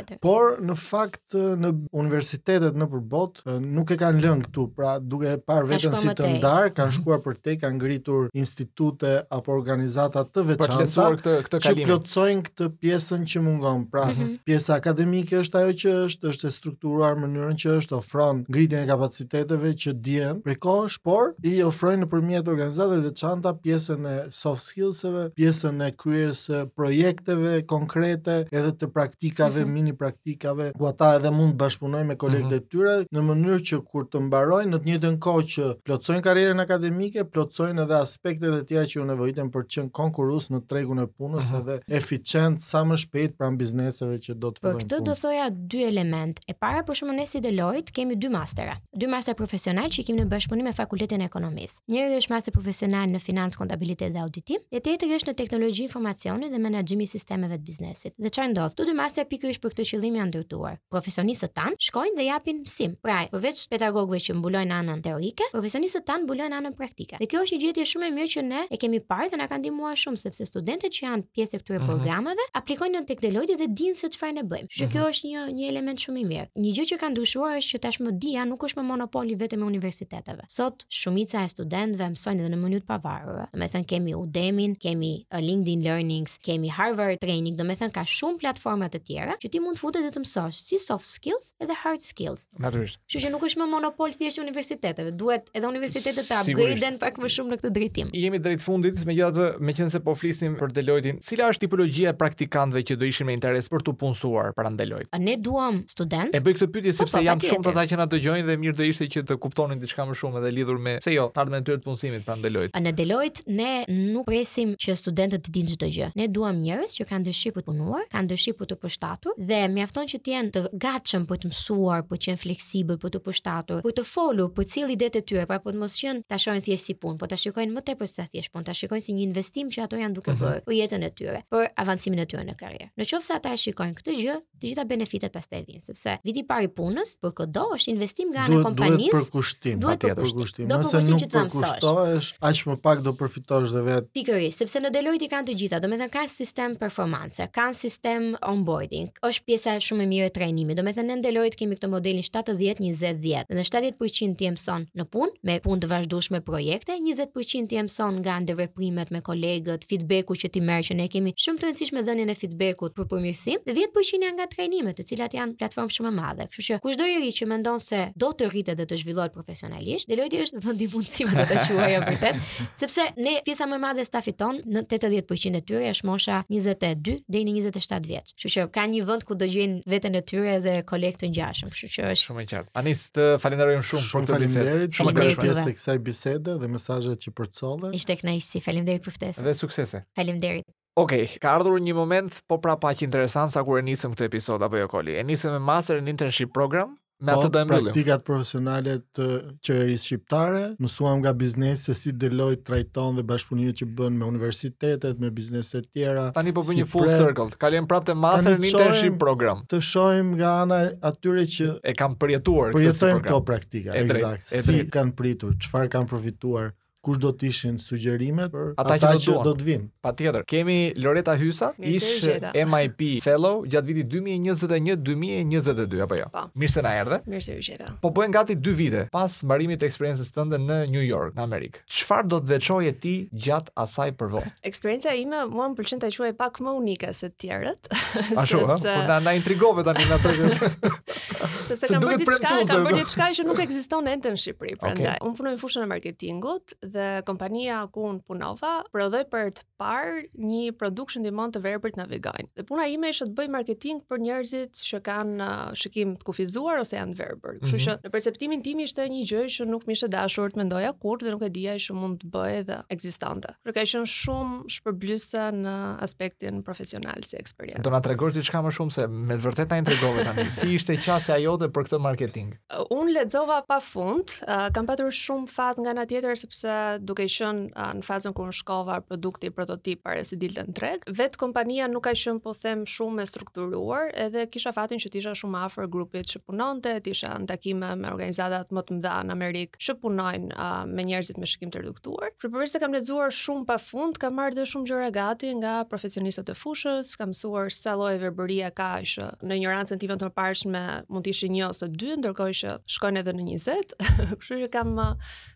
të 0.10 0.18
Por 0.24 0.56
në 0.64 0.76
fakt 0.80 1.36
në 1.60 1.72
universitetet 2.00 2.78
në 2.80 2.88
përbot 2.92 3.42
nuk 3.64 3.94
e 3.94 3.98
kanë 4.00 4.22
lënë 4.24 4.48
këtu, 4.48 4.66
pra 4.78 4.96
duke 5.00 5.36
parë 5.48 5.70
veten 5.74 5.96
si 6.00 6.12
të 6.18 6.30
ndar, 6.38 6.70
kanë 6.76 6.92
mhm. 6.92 6.96
shkuar 7.00 7.22
për 7.26 7.38
te, 7.44 7.56
kanë 7.64 7.78
ngritur 7.80 8.28
institute 8.38 9.14
apo 9.36 9.56
organizata 9.58 10.24
të 10.26 10.46
veçanta 10.52 11.08
këtë, 11.18 11.36
këtë 11.48 11.62
që 11.68 11.76
plotësojnë 11.82 12.46
këtë 12.50 12.70
pjesën 12.84 13.26
që 13.34 13.44
mungon. 13.48 13.84
Pra 13.94 14.06
mm 14.06 14.16
-hmm. 14.16 14.38
pjesa 14.46 14.74
akademike 14.80 15.40
është 15.44 15.58
ajo 15.62 15.72
që 15.84 15.92
është, 16.08 16.28
është 16.34 16.48
e 16.48 16.52
strukturuar 16.52 17.14
në 17.18 17.22
mënyrën 17.26 17.58
që 17.62 17.68
është 17.80 17.96
ofron 17.98 18.44
ngritjen 18.50 18.84
e 18.84 18.88
kapaciteteve 18.88 19.70
që 19.82 19.90
dihen 20.06 20.42
prej 20.44 20.58
kohësh, 20.66 20.98
por 21.04 21.34
i 21.44 21.54
ofrojnë 21.64 22.04
nëpërmjet 22.04 22.48
organizatave 22.48 23.02
veçanta 23.10 23.50
pjesën 23.64 24.02
e 24.10 24.16
soft 24.32 24.64
skills-eve, 24.64 25.24
pjesën 25.38 25.76
e 25.88 25.90
kryerjes 26.02 26.44
projekteve 26.76 27.66
konkrete 27.68 28.38
edhe 28.52 28.72
të 28.84 28.92
praktikave, 28.94 29.62
mm 29.62 29.68
-hmm. 29.68 29.74
mini 29.74 29.94
praktikave, 29.98 30.72
ku 30.78 30.86
ata 30.90 31.12
edhe 31.18 31.32
mund 31.32 31.54
të 31.54 31.60
bashkëpunojnë 31.64 32.08
me 32.12 32.16
kolegët 32.24 32.46
mm 32.46 32.54
-hmm. 32.54 32.66
e 32.66 32.70
tyre 32.72 32.96
në 33.14 33.22
mënyrë 33.28 33.64
që 33.70 33.78
kur 33.90 34.04
të 34.12 34.22
mbarojnë 34.28 34.72
në 34.74 34.80
të 34.80 34.90
njëjtën 34.90 35.18
kohë 35.26 35.46
që 35.54 35.68
plotësojnë 35.88 36.24
karrierën 36.28 36.62
akademike, 36.66 37.24
plotësojnë 37.34 37.84
edhe 37.86 37.98
aspektet 38.06 38.54
e 38.60 38.64
tjera 38.70 38.86
që 38.92 39.02
u 39.04 39.06
nevojiten 39.12 39.48
për 39.54 39.62
të 39.64 39.72
qenë 39.78 39.92
konkurues 40.00 40.50
në 40.54 40.60
tregun 40.70 41.00
e 41.06 41.08
punës 41.18 41.46
mm 41.46 41.54
-hmm. 41.54 41.62
edhe 41.62 41.76
eficient 42.00 42.56
sa 42.70 42.80
më 42.90 42.96
shpejt 43.04 43.32
pranë 43.40 43.58
bizneseve 43.62 44.16
që 44.26 44.32
do 44.44 44.48
të 44.52 44.58
po, 44.60 44.60
fillojnë. 44.60 44.84
Për 44.84 44.86
këtë 44.92 45.04
do 45.10 45.16
thoja 45.24 45.46
dy 45.72 45.80
element. 45.94 46.36
E 46.52 46.54
para 46.64 46.80
për 46.88 46.94
shkakun 46.98 47.20
e 47.20 47.26
si 47.32 47.40
Deloitte 47.46 47.92
kemi 47.96 48.16
dy 48.16 48.30
mastera. 48.38 48.76
Dy 49.02 49.08
master 49.14 49.36
profesional 49.42 49.88
që 49.94 49.98
i 50.02 50.06
kemi 50.06 50.20
në 50.22 50.28
bashkëpunim 50.34 50.64
me 50.66 50.74
Fakultetin 50.84 51.22
e 51.22 51.28
Ekonomisë. 51.32 51.76
Njëri 51.92 52.16
është 52.22 52.32
master 52.34 52.52
profesional 52.58 53.08
në 53.16 53.20
financë, 53.28 53.58
kontabilitet 53.62 54.12
dhe 54.14 54.20
auditim, 54.26 54.60
e 54.76 54.80
tjetri 54.80 55.10
është 55.18 55.30
në 55.30 55.36
teknologji 55.42 55.84
informacioni 55.84 56.50
dhe 56.52 56.58
menaxhimi 56.66 57.04
i 57.04 57.08
sistemeve 57.16 57.56
të 57.60 57.64
biznesit. 57.70 58.14
Dhe 58.24 58.30
çfarë 58.36 58.54
do 58.58 58.62
Këtu 58.74 58.88
dy 58.90 58.94
masa 58.98 59.22
pikërisht 59.30 59.62
për 59.62 59.74
këtë 59.74 59.84
qëllim 59.86 60.16
janë 60.18 60.30
ndërtuar. 60.32 60.78
Profesionistët 60.90 61.52
tan 61.54 61.76
shkojnë 61.86 62.18
dhe 62.18 62.24
japin 62.26 62.62
mësim. 62.64 62.96
Pra, 63.06 63.20
përveç 63.30 63.60
pedagogëve 63.70 64.18
që 64.26 64.34
mbulojnë 64.40 64.74
anën 64.80 65.04
teorike, 65.06 65.46
profesionistët 65.54 66.08
tan 66.08 66.24
mbulojnë 66.26 66.58
anën 66.58 66.74
praktike. 66.80 67.20
Dhe 67.22 67.28
kjo 67.30 67.44
është 67.46 67.60
një 67.60 67.62
gjëje 67.68 67.86
shumë 67.92 68.08
e 68.08 68.14
mirë 68.16 68.32
që 68.34 68.44
ne 68.48 68.62
e 68.74 68.80
kemi 68.82 69.00
parë 69.06 69.28
dhe 69.30 69.38
na 69.38 69.46
ka 69.52 69.60
ndihmuar 69.62 70.00
shumë 70.04 70.18
sepse 70.24 70.48
studentët 70.50 70.96
që 70.98 71.04
janë 71.06 71.26
pjesë 71.38 71.60
e 71.60 71.62
këtyre 71.62 71.82
mhm. 71.84 71.92
programeve 71.92 72.48
aplikojnë 72.58 73.04
në 73.04 73.12
tek 73.12 73.22
Deloitte 73.28 73.60
dhe 73.62 73.68
dinë 73.70 74.00
se 74.02 74.10
çfarë 74.16 74.40
ne 74.40 74.46
bëjmë. 74.50 74.72
Që 74.74 74.88
mhm. 74.88 74.94
kjo 74.96 75.06
është 75.12 75.30
një 75.30 75.46
një 75.60 75.70
element 75.70 76.08
shumë 76.08 76.22
i 76.24 76.26
mirë. 76.32 76.48
Një 76.58 76.74
gjë 76.80 76.88
që 76.94 77.00
ka 77.04 77.12
ndryshuar 77.14 77.62
është 77.62 77.76
që 77.76 77.82
tashmë 77.86 78.16
dia 78.26 78.48
nuk 78.50 78.66
është 78.66 78.82
më 78.82 78.88
monopoli 78.90 79.38
vetëm 79.44 79.68
e 79.68 79.70
universiteteve. 79.70 80.50
Sot 80.56 80.88
shumica 81.04 81.46
e 81.46 81.54
studentëve 81.54 82.10
mësojnë 82.16 82.42
edhe 82.42 82.56
në 82.56 82.62
mënyrë 82.66 82.88
të 82.88 82.90
pavarur. 82.90 83.46
Domethënë 83.54 83.90
kemi 83.94 84.18
Udemy, 84.18 84.68
kemi 84.82 85.14
uh, 85.30 85.40
LinkedIn 85.46 85.86
Learnings, 85.86 86.40
kemi 86.42 86.74
Harvard 86.74 87.22
Training, 87.22 87.56
domethënë 87.62 87.96
ka 88.00 88.06
shumë 88.10 88.42
platforma 88.54 88.88
të 88.94 89.00
tjera 89.08 89.36
që 89.42 89.50
ti 89.52 89.60
mund 89.64 89.78
të 89.78 89.82
futesh 89.82 90.04
dhe 90.06 90.12
të 90.14 90.22
mësosh, 90.24 90.60
si 90.62 90.78
soft 90.82 91.08
skills 91.08 91.50
edhe 91.64 91.76
hard 91.84 92.04
skills. 92.06 92.44
Natyrisht. 92.62 93.00
Kështu 93.08 93.26
që 93.26 93.32
nuk 93.34 93.46
është 93.48 93.60
më 93.64 93.68
monopol 93.72 94.14
thjesht 94.14 94.42
universiteteve, 94.44 95.12
duhet 95.18 95.50
edhe 95.58 95.70
universitetet 95.70 96.28
të 96.30 96.40
upgrade-en 96.44 97.00
pak 97.02 97.18
më 97.22 97.32
shumë 97.34 97.54
në 97.56 97.60
këtë 97.62 97.72
drejtim. 97.78 98.12
jemi 98.24 98.40
drejt 98.44 98.62
fundit, 98.64 99.02
megjithatë, 99.10 99.48
meqense 99.70 100.02
po 100.06 100.14
flisnim 100.20 100.56
për 100.60 100.76
Deloitte-in, 100.78 101.20
cila 101.26 101.50
është 101.54 101.64
tipologjia 101.66 102.14
e 102.14 102.18
praktikantëve 102.22 102.84
që 102.92 102.98
do 103.02 103.06
ishin 103.10 103.26
me 103.30 103.34
interes 103.36 103.68
për 103.74 103.84
të 103.88 103.96
punësuar 104.04 104.54
për 104.58 104.70
anë 104.72 104.80
Deloitte? 104.84 105.20
Ne 105.24 105.36
duam 105.48 105.82
student. 105.90 106.36
E 106.38 106.44
bëj 106.46 106.58
këtë 106.60 106.70
pyetje 106.76 106.94
po, 106.94 107.00
sepse 107.02 107.18
po, 107.18 107.26
janë 107.26 107.50
shumë 107.50 107.72
ata 107.74 107.86
që 107.90 108.00
na 108.02 108.08
dëgjojnë 108.14 108.48
dhe 108.50 108.58
mirë 108.62 108.78
do 108.80 108.88
ishte 108.92 109.10
që 109.14 109.26
të 109.32 109.40
kuptonin 109.44 109.82
diçka 109.82 110.06
më 110.12 110.18
shumë 110.22 110.42
edhe 110.44 110.54
lidhur 110.60 110.78
me 110.86 110.96
se 111.04 111.16
jo, 111.18 111.30
ardhmën 111.34 111.64
e 111.64 111.66
tyre 111.66 111.82
të 111.82 111.88
punësimit 111.88 112.28
pranë 112.28 112.46
Deloitte. 112.48 112.84
Në 112.88 112.94
Deloitte 113.02 113.48
ne 113.62 113.72
nuk 114.14 114.28
presim 114.30 114.76
që 114.80 114.96
studentët 115.02 115.48
të 115.48 115.52
dinë 115.58 115.74
çdo 115.78 115.90
gjë. 115.98 116.12
Ne 116.20 116.28
duam 116.36 116.60
njerëz 116.64 117.00
që 117.00 117.08
kanë 117.10 117.26
dëshirë 117.32 117.58
të 117.64 117.68
punojnë, 117.70 118.04
kanë 118.14 118.30
për 118.52 118.58
po 118.64 118.68
të 118.70 118.78
përshtatur 118.82 119.38
dhe 119.40 119.60
mjafton 119.72 120.10
që 120.14 120.20
të 120.26 120.34
jenë 120.34 120.52
të 120.58 120.64
gatshëm 120.84 121.24
për 121.28 121.30
po 121.30 121.40
të 121.44 121.52
mësuar, 121.54 122.02
për 122.04 122.10
po 122.14 122.18
të 122.18 122.24
qenë 122.28 122.42
fleksibël, 122.42 122.98
për 123.00 123.14
të 123.16 123.22
përshtatur, 123.26 123.82
për 123.86 123.96
të 124.00 124.04
folur, 124.10 124.50
për 124.58 124.68
cilë 124.74 124.94
ide 124.98 125.08
të 125.16 125.22
tyre, 125.30 125.46
pra 125.50 125.60
për 125.64 125.76
të 125.78 125.82
mos 125.84 125.96
qenë 126.02 126.26
ta 126.30 126.40
shohin 126.42 126.64
thjesht 126.66 126.90
si 126.90 126.96
punë, 127.04 127.20
për 127.22 127.32
ta 127.32 127.40
shikojnë 127.40 127.78
më 127.78 127.84
tepër 127.90 128.12
se 128.12 128.26
thjesht 128.34 128.52
punë, 128.54 128.68
ta 128.68 128.76
shikojnë 128.78 129.06
si 129.06 129.16
një 129.16 129.26
investim 129.28 129.72
që 129.72 129.86
ato 129.86 130.02
janë 130.02 130.16
duke 130.18 130.32
uh 130.32 130.36
mhm. 130.36 130.44
-huh. 130.44 130.52
bërë 130.52 130.66
për 130.68 130.78
jetën 130.80 131.04
e 131.04 131.12
tyre, 131.18 131.44
për 131.50 131.68
avancimin 131.76 132.20
e 132.20 132.26
tyre 132.26 132.44
në 132.50 132.56
karrierë. 132.62 133.22
se 133.22 133.34
ata 133.34 133.54
e 133.54 133.58
shikojnë 133.58 133.94
këtë 134.00 134.18
gjë, 134.20 134.36
të 134.60 134.66
gjitha 134.68 134.86
benefitet 134.86 135.32
pastaj 135.34 135.62
vijnë, 135.68 135.82
sepse 135.86 136.18
viti 136.24 136.40
i 136.40 136.44
parë 136.44 136.64
i 136.64 136.68
punës, 136.68 137.18
për 137.22 137.32
këdo 137.34 137.62
është 137.76 137.90
investim 137.92 138.30
nga 138.34 138.40
ana 138.46 138.60
e 138.60 138.64
kompanisë. 138.64 139.12
Duhet 139.12 139.24
përkushtim, 139.24 139.80
duhet 139.80 140.04
përkushtim. 140.04 140.68
Nëse 140.68 141.00
nuk 141.10 141.22
përkushtohesh, 141.34 142.28
aq 142.48 142.58
më 142.70 142.76
pak 142.84 142.98
do 143.06 143.12
përfitosh 143.14 143.70
dhe 143.76 143.82
vetë. 143.88 144.08
Pikërisht, 144.18 144.58
sepse 144.58 144.80
në 144.84 144.90
Deloitte 144.94 145.28
kanë 145.34 145.46
të 145.48 145.54
gjitha, 145.60 145.78
domethënë 145.84 146.10
kanë 146.16 146.28
sistem 146.32 146.76
performance, 146.76 147.42
kanë 147.58 147.74
sistem 147.76 148.33
onboarding. 148.42 149.10
Është 149.26 149.46
pjesa 149.48 149.76
shumë 149.84 150.06
e 150.06 150.10
mirë 150.12 150.28
e 150.30 150.34
trajnimit. 150.36 150.78
Domethënë 150.80 151.18
në 151.18 151.24
Deloitte 151.26 151.58
kemi 151.60 151.78
këtë 151.78 151.90
modelin 151.92 152.26
70 152.26 152.60
20 152.62 153.20
10. 153.22 153.50
Dhe 153.50 153.66
70% 153.68 154.38
ti 154.40 154.50
mëson 154.56 154.88
në 155.00 155.06
punë 155.14 155.38
me 155.50 155.58
punë 155.64 155.82
të 155.84 155.90
vazhdueshme 155.94 156.40
projekte, 156.46 156.96
20% 157.02 157.70
ti 157.72 157.82
mëson 157.86 158.20
nga 158.24 158.38
ndërveprimet 158.44 159.12
me 159.14 159.22
kolegët, 159.26 159.86
feedbacku 159.90 160.38
që 160.44 160.52
ti 160.54 160.62
merr 160.64 160.86
që 160.90 160.98
ne 161.00 161.08
kemi 161.12 161.36
shumë 161.44 161.62
të 161.62 161.70
rëndësishme 161.70 162.06
dhënien 162.08 162.32
e 162.32 162.38
feedbackut 162.40 162.96
për 162.98 163.10
përmirësim, 163.14 163.64
dhe 163.68 163.76
10% 163.78 164.28
janë 164.28 164.38
nga 164.40 164.50
trajnimet, 164.54 164.98
të 165.02 165.08
cilat 165.14 165.38
janë 165.38 165.58
platformë 165.60 165.96
shumë 165.98 166.10
të 166.10 166.16
madhe. 166.18 166.48
Kështu 166.52 166.68
që 166.70 166.80
kushdo 166.84 167.10
i 167.14 167.20
ri 167.24 167.32
që 167.40 167.50
mendon 167.52 167.82
se 167.84 168.04
do 168.16 168.32
të 168.34 168.50
rritet 168.54 168.78
dhe 168.80 168.88
të 168.90 169.02
zhvillohet 169.04 169.34
profesionalisht, 169.36 170.10
Deloitte 170.12 170.44
është 170.48 170.64
vendi 170.66 170.88
mundësimi 170.94 171.36
për 171.36 171.52
ta 171.52 171.68
quajë 171.70 172.02
vërtet, 172.08 172.44
sepse 172.82 173.10
ne 173.20 173.38
pjesa 173.46 173.68
më 173.70 173.80
e 173.80 173.84
madhe 173.88 174.04
e 174.06 174.10
stafit 174.10 174.38
ton 174.40 174.62
në 174.66 174.86
80% 174.92 175.60
e 175.60 175.66
tyre 175.66 175.90
është 175.94 176.08
mosha 176.10 176.44
22 176.52 177.20
deri 177.28 177.50
në 177.50 177.58
27 177.72 178.08
vjet 178.10 178.23
vjeç. 178.24 178.34
Kështu 178.38 178.70
që 178.72 178.72
ka 178.74 178.84
një 178.90 179.04
vend 179.08 179.24
ku 179.28 179.36
do 179.40 179.46
gjejnë 179.46 179.84
veten 179.90 180.16
e 180.16 180.22
tyre 180.22 180.56
dhe 180.66 180.78
koleg 180.88 181.18
të 181.20 181.30
ngjashëm. 181.32 181.72
Kështu 181.72 181.90
që 181.94 182.04
është 182.12 182.26
shumë 182.28 182.42
e 182.42 182.48
qartë. 182.48 182.70
Anis, 182.82 183.06
të 183.14 183.28
falenderojm 183.44 183.84
shumë, 183.84 184.06
shumë 184.08 184.28
për 184.28 184.34
këtë 184.34 184.44
bisedë. 184.44 184.70
Faleminderit 184.70 184.94
shumë 184.96 185.54
për 185.54 185.74
kësaj 185.74 185.98
bisede 186.08 186.58
dhe 186.64 186.72
mesazhet 186.74 187.28
që 187.28 187.34
përcolle. 187.40 187.92
Ishte 188.00 188.18
kënaqësi. 188.22 188.64
Faleminderit 188.68 189.04
për 189.08 189.18
ftesën. 189.18 189.48
Dhe 189.48 189.56
suksese. 189.60 190.04
Faleminderit. 190.18 190.68
Ok, 191.02 191.14
ka 191.42 191.56
ardhur 191.58 191.80
një 191.82 191.96
moment 191.98 192.36
po 192.48 192.60
prapa 192.62 192.92
që 192.94 193.08
interesant 193.08 193.50
sa 193.50 193.64
kur 193.66 193.80
e 193.80 193.86
nisëm 193.88 194.14
këtë 194.14 194.28
episod 194.30 194.62
apo 194.62 194.78
jo 194.78 194.86
Koli. 194.92 195.16
E 195.18 195.24
nisëm 195.26 195.56
me 195.58 195.64
master 195.72 195.98
in 195.98 196.12
internship 196.12 196.52
program 196.54 196.94
me 197.24 197.34
atë 197.34 197.44
po, 197.44 197.50
do 197.54 197.60
e 197.64 197.68
mbyllim. 197.68 197.90
Praktikat 197.90 198.26
profesionale 198.28 198.96
të 199.16 199.28
qeverisë 199.68 200.04
shqiptare, 200.08 200.64
mësuam 200.84 201.22
nga 201.24 201.32
biznesi 201.40 201.90
se 201.90 201.96
si 202.00 202.14
Deloitte 202.20 202.66
trajton 202.70 203.20
dhe 203.20 203.26
bashkëpunimet 203.30 203.80
që 203.82 203.88
bën 203.98 204.20
me 204.20 204.28
universitetet, 204.30 205.22
me 205.24 205.32
biznese 205.36 205.80
të 205.80 205.88
tjera. 205.96 206.28
Tani 206.36 206.54
po 206.56 206.64
bën 206.66 206.74
si 206.74 206.82
një 206.82 206.88
full 206.94 207.08
pre... 207.08 207.18
circle. 207.22 207.48
Kalojm 207.64 207.90
prapë 207.92 208.18
master 208.26 208.60
në 208.60 208.70
internship 208.72 209.18
program. 209.22 209.64
Të 209.72 209.82
shohim 209.90 210.36
nga 210.40 210.56
ana 210.66 210.84
atyre 211.12 211.48
që 211.56 211.72
e 211.94 211.98
kanë 212.04 212.20
përjetuar 212.24 212.76
këtë 212.78 212.96
program. 213.00 213.26
këto 213.28 213.42
praktika, 213.50 213.98
eksakt. 214.04 214.56
Si 214.68 214.82
kanë 214.94 215.16
pritur, 215.20 215.56
çfarë 215.64 215.94
kanë 215.98 216.12
përfituar, 216.14 216.72
kush 217.04 217.20
do 217.20 217.34
të 217.36 217.50
ishin 217.52 217.78
sugjerimet 217.84 218.52
për 218.54 218.72
ata 218.80 218.96
që, 219.02 219.10
që 219.26 219.36
do 219.44 219.52
të 219.60 219.66
vinë. 219.68 219.88
Patjetër. 220.06 220.44
Kemi 220.48 220.76
Loreta 221.04 221.34
Hysa, 221.40 221.72
ish 221.80 222.28
MIP 222.54 223.02
Fellow 223.26 223.64
gjatë 223.70 223.90
vitit 223.92 224.10
2021-2022 224.14 226.02
apo 226.06 226.20
jo? 226.20 226.24
Ja. 226.24 226.30
Po. 226.32 226.48
Pa. 226.48 226.60
Mirë 226.62 226.72
se 226.78 226.84
na 226.86 226.94
erdhe. 227.02 227.18
Mirë 227.30 227.44
se 227.50 227.58
u 227.60 227.64
gjeta. 227.66 227.90
Po 228.02 228.12
bën 228.16 228.32
gati 228.34 228.56
2 228.56 228.76
vite 228.80 229.04
pas 229.14 229.36
mbarimit 229.44 229.82
të 229.84 229.88
eksperiencës 229.90 230.32
tënde 230.36 230.60
në 230.64 230.78
New 230.94 231.04
York, 231.04 231.36
në 231.36 231.44
Amerikë. 231.44 231.84
Çfarë 232.00 232.30
do 232.32 232.40
të 232.46 232.52
veçojë 232.56 232.96
ti 233.04 233.14
gjatë 233.46 233.76
asaj 233.84 234.14
përvojë? 234.22 234.54
Eksperjenca 234.72 235.14
ime 235.20 235.44
mua 235.52 235.68
më 235.74 235.78
pëlqen 235.82 236.04
ta 236.06 236.10
quaj 236.16 236.32
pak 236.40 236.62
më 236.64 236.78
unike 236.80 237.12
se 237.18 237.30
të 237.34 237.40
tjerët. 237.44 237.92
Ashtu, 238.44 238.64
po 238.64 238.96
na 239.08 239.20
na 239.28 239.34
intrigove 239.36 239.84
tani 239.84 240.08
na 240.10 240.18
tregon. 240.24 240.56
Sepse 241.68 241.88
kam 241.90 242.00
bërë 242.04 242.20
diçka, 242.24 242.56
kam 242.68 242.84
bërë 242.88 242.92
po. 242.92 242.98
diçka 243.02 243.28
që 243.38 243.44
nuk 243.48 243.60
ekziston 243.64 244.08
ende 244.12 244.32
në 244.36 244.40
Shqipëri, 244.44 244.76
prandaj. 244.82 245.16
Unë 245.24 245.38
punoj 245.40 245.54
në 245.56 245.60
fushën 245.62 245.86
e 245.86 245.90
marketingut 245.90 246.76
dhe 246.94 247.24
kompania 247.30 247.82
ku 247.94 248.02
un 248.12 248.18
punova 248.28 248.74
prodhoi 248.94 249.24
për 249.34 249.50
të 249.58 249.64
parë 249.82 250.22
një 250.50 250.62
produksion 250.80 251.24
ndihmon 251.24 251.52
të 251.54 251.62
verbërt 251.66 251.98
na 252.00 252.06
vegan. 252.10 252.48
Dhe 252.58 252.66
puna 252.70 252.86
ime 252.92 253.10
ishte 253.14 253.26
të 253.30 253.36
bëj 253.40 253.50
marketing 253.56 254.04
për 254.10 254.22
njerëzit 254.26 254.82
që 254.88 255.00
kanë 255.08 255.48
uh, 255.48 255.74
shikim 255.82 256.14
të 256.22 256.28
kufizuar 256.30 256.82
ose 256.84 256.98
janë 256.98 257.18
verbër. 257.20 257.58
Kështu 257.64 257.76
mhm. 257.76 257.84
që 257.88 257.96
në 258.06 258.12
perceptimin 258.16 258.64
tim 258.66 258.84
ishte 258.86 259.08
një 259.16 259.24
gjë 259.32 259.44
që 259.58 259.68
nuk 259.72 259.88
më 259.90 259.98
ishte 259.98 260.10
dashur 260.16 260.54
të 260.54 260.62
mendoja 260.64 260.94
kurrë 261.04 261.28
dhe 261.28 261.36
nuk 261.36 261.46
e 261.48 261.52
dija 261.58 261.76
se 261.88 261.98
mund 261.98 262.22
të 262.24 262.32
bëhej 262.36 262.62
dhe 262.70 262.80
ekzistante. 262.98 263.56
Por 263.66 263.74
ka 263.76 263.86
qenë 263.94 264.06
shumë 264.14 264.74
shpërblyese 264.78 265.48
në 265.64 265.76
aspektin 266.08 266.62
profesional 266.68 267.26
si 267.28 267.40
eksperiencë. 267.42 267.84
Do 267.88 267.94
na 267.96 268.02
tregosh 268.06 268.38
diçka 268.38 268.62
më 268.68 268.74
shumë 268.78 268.98
se 269.00 269.08
me 269.32 269.40
vërtet 269.48 269.74
na 269.74 269.82
intrigove 269.82 270.26
tani. 270.30 270.46
Si 270.54 270.70
ishte 270.78 270.98
qasja 271.02 271.40
jote 271.44 271.70
për 271.74 271.90
këtë 271.90 272.02
marketing? 272.06 272.54
Un 272.94 273.12
lexova 273.16 273.62
pafund, 273.68 274.38
uh, 274.46 274.68
kam 274.76 274.88
patur 274.90 275.10
shumë 275.14 275.50
fat 275.52 275.82
nga 275.82 275.94
ana 275.96 276.06
tjetër 276.10 276.38
sepse 276.40 276.83
duke 277.04 277.26
qenë 277.30 277.86
në 278.00 278.04
fazën 278.06 278.34
kur 278.36 278.52
shkova 278.56 279.00
produkti 279.08 279.52
prototip 279.54 280.02
para 280.06 280.24
se 280.28 280.38
dilte 280.40 280.66
në 280.68 280.76
treg, 280.78 281.06
vet 281.18 281.38
kompania 281.40 281.88
nuk 281.92 282.06
ka 282.08 282.14
qenë 282.18 282.42
po 282.44 282.54
them 282.58 282.84
shumë 282.90 283.24
e 283.26 283.30
strukturuar, 283.30 284.12
edhe 284.26 284.46
kisha 284.52 284.74
fatin 284.76 285.00
që 285.02 285.12
isha 285.20 285.34
shumë 285.40 285.62
afër 285.68 285.90
grupit 285.94 286.30
që 286.32 286.42
punonte, 286.48 286.94
isha 287.10 287.32
në 287.44 287.50
takime 287.52 287.94
me 288.00 288.12
organizatat 288.14 288.74
më 288.74 288.86
të 288.88 288.98
mëdha 289.00 289.16
në 289.30 289.36
Amerikë, 289.38 289.82
që 289.88 289.96
punojnë 290.02 290.52
uh, 290.56 290.74
me 290.90 291.06
njerëzit 291.08 291.40
me 291.42 291.48
shikim 291.50 291.72
të 291.74 291.84
reduktuar. 291.84 292.34
Për 292.42 292.68
se 292.70 292.82
kam 292.82 292.96
lexuar 292.96 293.34
shumë 293.36 293.68
pafund, 293.70 294.20
kam 294.22 294.38
marrë 294.40 294.58
dhe 294.62 294.66
shumë 294.70 294.90
gjëra 294.92 295.12
gati 295.16 295.54
nga 295.62 295.76
profesionistët 295.92 296.52
e 296.54 296.58
fushës, 296.58 297.16
kam 297.20 297.34
mësuar 297.34 297.72
sa 297.74 297.96
lloje 298.00 298.22
verbëria 298.24 298.72
ka 298.76 298.94
që 299.14 299.30
në 299.44 299.58
ignorancën 299.62 300.02
time 300.02 300.18
të 300.20 300.30
mëparshme 300.32 300.84
mund 301.14 301.26
të 301.26 301.34
ishi 301.36 301.50
1 301.52 301.68
ose 301.70 301.90
2, 301.94 302.18
ndërkohë 302.24 302.58
që 302.62 302.76
shkojnë 302.98 303.24
edhe 303.24 303.36
në 303.38 303.48
20. 303.52 303.96
Kështu 304.40 304.62
që 304.66 304.72
kam 304.74 304.96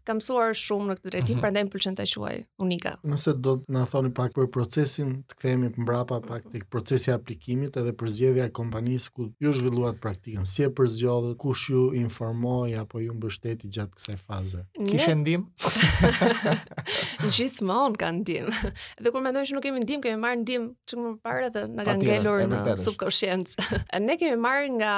kam 0.08 0.22
mësuar 0.22 0.54
shumë 0.56 0.92
në 0.94 1.00
këtë 1.02 1.17
e 1.18 1.26
tim, 1.26 1.36
mhm. 1.36 1.42
prandaj 1.42 1.64
më 1.66 1.72
pëlqen 1.74 1.96
ta 1.98 2.06
quaj 2.12 2.36
unika. 2.62 2.92
Nëse 3.10 3.34
do 3.44 3.54
të 3.62 3.74
na 3.74 3.84
thoni 3.90 4.12
pak 4.14 4.34
për 4.38 4.48
procesin, 4.54 5.12
të 5.30 5.38
kthehemi 5.38 5.70
mbrapa 5.84 6.20
pak 6.24 6.44
tek 6.54 6.68
procesi 6.74 7.10
i 7.10 7.14
aplikimit 7.14 7.78
edhe 7.82 7.94
përzgjedhja 8.00 8.46
e 8.46 8.52
kompanisë 8.60 9.12
ku 9.16 9.28
ju 9.44 9.54
zhvilluat 9.58 9.98
praktikën. 10.04 10.46
Si 10.48 10.66
e 10.66 10.70
përzgjodhët, 10.80 11.38
kush 11.42 11.72
ju 11.74 11.82
informoi 11.98 12.76
apo 12.80 13.00
ju 13.02 13.14
mbështeti 13.18 13.70
gjatë 13.76 13.96
kësaj 13.98 14.18
faze? 14.28 14.62
Një... 14.78 14.90
Kishë 14.94 15.16
ndim? 15.24 15.46
Gjithmonë 17.28 18.00
kanë 18.02 18.22
ndim. 18.22 18.52
Dhe 19.02 19.14
kur 19.16 19.26
mendojnë 19.26 19.50
se 19.52 19.58
nuk 19.58 19.66
kemi 19.66 19.82
ndim, 19.86 20.04
kemi 20.06 20.22
marrë 20.22 20.42
ndim 20.44 20.70
çka 20.88 21.00
më 21.04 21.14
parë 21.26 21.50
dhe 21.56 21.66
na 21.78 21.88
kanë 21.88 22.06
ngelur 22.12 22.46
në 22.52 22.78
subkonsciencë. 22.84 23.68
ne 24.08 24.18
kemi 24.22 24.38
marrë 24.44 24.70
nga 24.80 24.94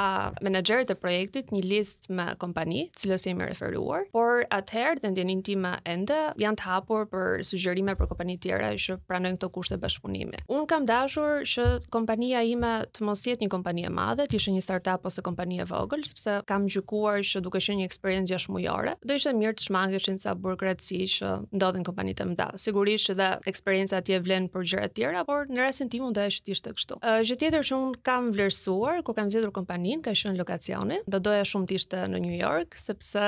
menaxheri 0.46 0.90
e 0.94 0.98
projektit 1.00 1.54
një 1.56 1.64
listë 1.72 2.16
me 2.20 2.28
kompani, 2.42 2.88
cilës 3.00 3.28
jemi 3.30 3.48
referuar, 3.52 4.08
por 4.14 4.44
atëherë 4.60 5.04
dhe 5.06 5.14
ndjenin 5.14 5.42
tima 5.46 5.76
ende 6.10 6.42
janë 6.42 6.58
të 6.60 6.66
hapur 6.66 7.04
për 7.12 7.44
sugjerime 7.48 7.94
për 8.00 8.08
kompani 8.10 8.36
të 8.38 8.44
tjera 8.48 8.70
që 8.80 8.96
pranojnë 9.10 9.38
këto 9.38 9.50
kushte 9.54 9.78
bashkëpunimi. 9.82 10.40
Unë 10.52 10.68
kam 10.70 10.86
dashur 10.90 11.44
që 11.48 11.66
kompania 11.94 12.42
ime 12.46 12.72
të 12.96 13.06
mos 13.08 13.22
jetë 13.26 13.44
një 13.44 13.50
kompani 13.54 13.86
e 13.88 13.92
madhe, 13.94 14.26
të 14.32 14.40
ishte 14.40 14.54
një 14.56 14.64
startup 14.66 15.06
ose 15.08 15.24
kompani 15.26 15.60
e 15.64 15.68
vogël, 15.70 16.04
sepse 16.08 16.38
kam 16.50 16.66
gjykuar 16.72 17.22
që 17.30 17.42
duke 17.46 17.62
qenë 17.64 17.82
një 17.84 17.90
eksperiencë 17.92 18.34
jashtëmujore, 18.34 18.96
do 19.04 19.18
ishte 19.20 19.36
mirë 19.38 19.58
të 19.60 19.68
shmangeshin 19.68 20.20
sa 20.22 20.34
burokraci 20.38 21.02
që 21.16 21.34
ndodhin 21.60 21.86
kompanitë 21.88 22.30
më 22.32 22.40
të 22.40 22.50
Sigurisht 22.70 23.10
që 23.12 23.16
dha 23.20 23.30
eksperienca 23.50 24.00
atje 24.02 24.20
vlen 24.26 24.50
për 24.54 24.68
gjëra 24.74 24.90
të 24.90 25.02
tjera, 25.02 25.24
por 25.28 25.46
në 25.50 25.64
rastin 25.68 25.90
tim 25.94 26.06
unë 26.10 26.18
doja 26.18 26.36
që 26.36 26.46
të 26.48 26.56
ishte 26.56 26.74
kështu. 26.78 27.00
Gjë 27.30 27.40
tjetër 27.44 27.68
që 27.70 27.78
un 27.80 27.94
kam 28.06 28.32
vlerësuar 28.34 29.04
kur 29.06 29.16
kam 29.18 29.30
zgjedhur 29.32 29.54
kompaninë, 29.56 30.02
ka 30.06 30.14
qenë 30.18 30.38
lokacioni. 30.40 31.00
Do 31.10 31.20
doja 31.24 31.46
shumë 31.48 31.70
të 31.70 31.78
ishte 31.80 32.04
në 32.12 32.22
New 32.24 32.36
York, 32.36 32.76
sepse 32.80 33.26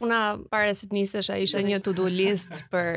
puna 0.00 0.20
para 0.52 0.74
se 0.76 0.88
të 0.90 0.96
nisesh 1.00 1.30
ai 1.34 1.42
ishte 1.46 1.64
një 1.70 1.78
to-do 1.86 2.06
list 2.10 2.60
për 2.72 2.88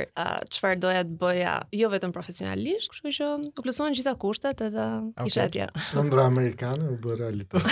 çfarë 0.55 0.79
doja 0.85 1.03
të 1.07 1.17
bëja, 1.21 1.53
jo 1.81 1.89
vetëm 1.93 2.13
profesionalisht, 2.15 2.91
kështu 2.95 3.13
që 3.19 3.29
u 3.29 3.37
plotësuan 3.59 3.95
gjitha 3.97 4.15
kushtet 4.21 4.65
edhe 4.67 4.87
okay. 5.13 5.31
isha 5.31 5.45
po, 5.45 5.51
atje. 5.51 5.69
Ëndra 6.03 6.27
amerikane 6.31 6.89
u 6.93 6.97
bë 7.05 7.19
realitet. 7.23 7.71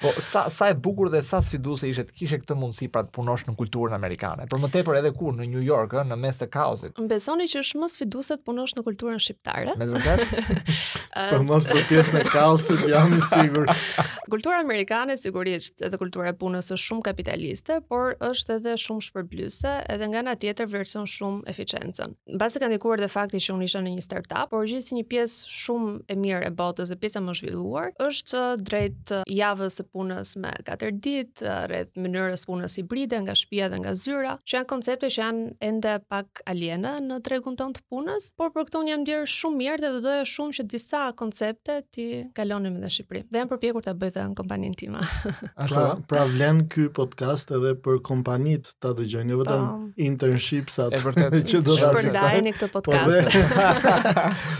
Po 0.00 0.08
sa 0.16 0.48
sa 0.48 0.68
e 0.72 0.74
bukur 0.74 1.10
dhe 1.12 1.20
sa 1.22 1.42
sfiduese 1.44 1.84
ishte 1.90 2.06
të 2.08 2.14
kishe 2.16 2.36
këtë 2.40 2.54
mundësi 2.56 2.86
pra 2.92 3.02
të 3.04 3.12
punosh 3.18 3.42
në 3.44 3.52
kulturën 3.58 3.92
amerikane. 3.92 4.46
Por 4.48 4.60
më 4.62 4.70
tepër 4.76 4.96
edhe 5.02 5.10
kur 5.16 5.34
në 5.36 5.44
New 5.52 5.60
York, 5.64 5.92
në 6.08 6.16
mes 6.16 6.38
të 6.40 6.46
kaosit. 6.54 6.96
besoni 7.10 7.44
që 7.44 7.60
është 7.60 7.80
më 7.82 7.88
sfiduese 7.92 8.36
të 8.38 8.46
punosh 8.48 8.72
në 8.78 8.84
kulturën 8.86 9.20
shqiptare? 9.20 9.74
Me 9.76 9.88
vërtet? 9.90 10.72
Po 11.32 11.40
mos 11.44 11.66
për 11.68 11.82
pjesën 11.90 12.16
e 12.16 12.22
kaosit 12.32 12.84
jam 12.88 13.12
i 13.12 13.20
sigurt. 13.26 13.74
kultura 14.32 14.62
amerikane 14.64 15.18
sigurisht 15.20 15.82
edhe 15.84 16.00
kultura 16.00 16.32
e 16.32 16.36
punës 16.42 16.72
është 16.72 16.86
shumë 16.86 17.04
kapitaliste, 17.10 17.78
por 17.90 18.16
është 18.30 18.56
edhe 18.56 18.78
shumë 18.80 19.04
shpërblyese, 19.08 19.74
edhe 19.92 20.08
nga 20.12 20.22
ana 20.22 20.36
tjetër 20.38 20.70
vlerëson 20.70 21.04
shumë 21.16 21.44
eficiencën. 21.52 22.16
Mbas 22.38 22.56
kanë 22.56 22.72
ndikuar 22.76 23.02
edhe 23.02 23.10
fakti 23.12 23.42
që 23.42 23.58
unë 23.58 23.68
isha 23.68 23.84
në 23.84 23.94
një 23.98 24.06
startup, 24.06 24.48
por 24.54 24.64
gjithsesi 24.70 24.96
një 25.00 25.04
pjesë 25.10 25.54
shumë 25.58 25.94
e 26.14 26.18
mirë 26.24 26.46
e 26.48 26.52
botës, 26.62 26.94
dhe 26.94 27.00
pjesa 27.02 27.20
më 27.26 27.34
zhvilluar, 27.40 27.90
është 28.08 28.44
drejt 28.64 29.14
javës 29.42 29.80
së 29.80 29.88
punës 29.94 30.34
me 30.40 30.52
katër 30.66 30.92
ditë, 31.02 31.44
eh, 31.44 31.60
rreth 31.70 31.98
mënyrës 32.00 32.44
punës 32.48 32.76
hibride 32.78 33.18
nga 33.24 33.34
shtëpia 33.36 33.68
dhe 33.72 33.80
nga 33.82 33.94
zyra, 33.98 34.36
që 34.46 34.56
janë 34.58 34.68
koncepte 34.70 35.10
që 35.10 35.20
janë 35.22 35.46
ende 35.70 35.94
pak 36.12 36.42
aliena 36.52 36.96
në 37.02 37.18
tregun 37.26 37.56
tonë 37.58 37.78
të 37.78 37.84
punës, 37.90 38.30
por 38.38 38.52
për 38.54 38.68
këto 38.68 38.82
unë 38.84 38.92
jam 38.94 39.02
ndjerë 39.04 39.30
shumë 39.34 39.60
mirë 39.62 39.84
dhe 39.84 39.90
do 39.96 40.02
doja 40.06 40.26
shumë 40.34 40.56
që 40.58 40.66
disa 40.74 41.02
koncepte 41.18 41.80
ti 41.94 42.08
kalonim 42.36 42.76
edhe 42.78 42.84
në 42.86 42.92
Shqipëri. 42.96 43.24
Dhe 43.30 43.42
jam 43.42 43.50
përpjekur 43.50 43.84
ta 43.88 43.94
bëj 43.96 44.14
të 44.14 44.24
në 44.30 44.38
kompaninë 44.38 44.78
time. 44.84 45.02
Ashtu, 45.04 45.68
pra, 45.74 45.84
pra 46.14 46.24
vlen 46.30 46.62
ky 46.70 46.86
podcast 47.00 47.50
edhe 47.56 47.74
për 47.84 48.00
kompanitë 48.06 48.76
ta 48.82 48.94
dëgjojnë, 48.98 49.34
jo 49.34 49.40
vetëm 49.40 49.68
internships 50.10 50.78
atë. 50.84 51.00
Është 51.00 51.10
vërtet 51.10 51.46
që 51.50 51.62
do 51.66 51.74
po 51.74 51.76
të 51.80 51.90
shpërndajni 51.90 52.54
këtë 52.58 52.70
podcast. 52.76 53.36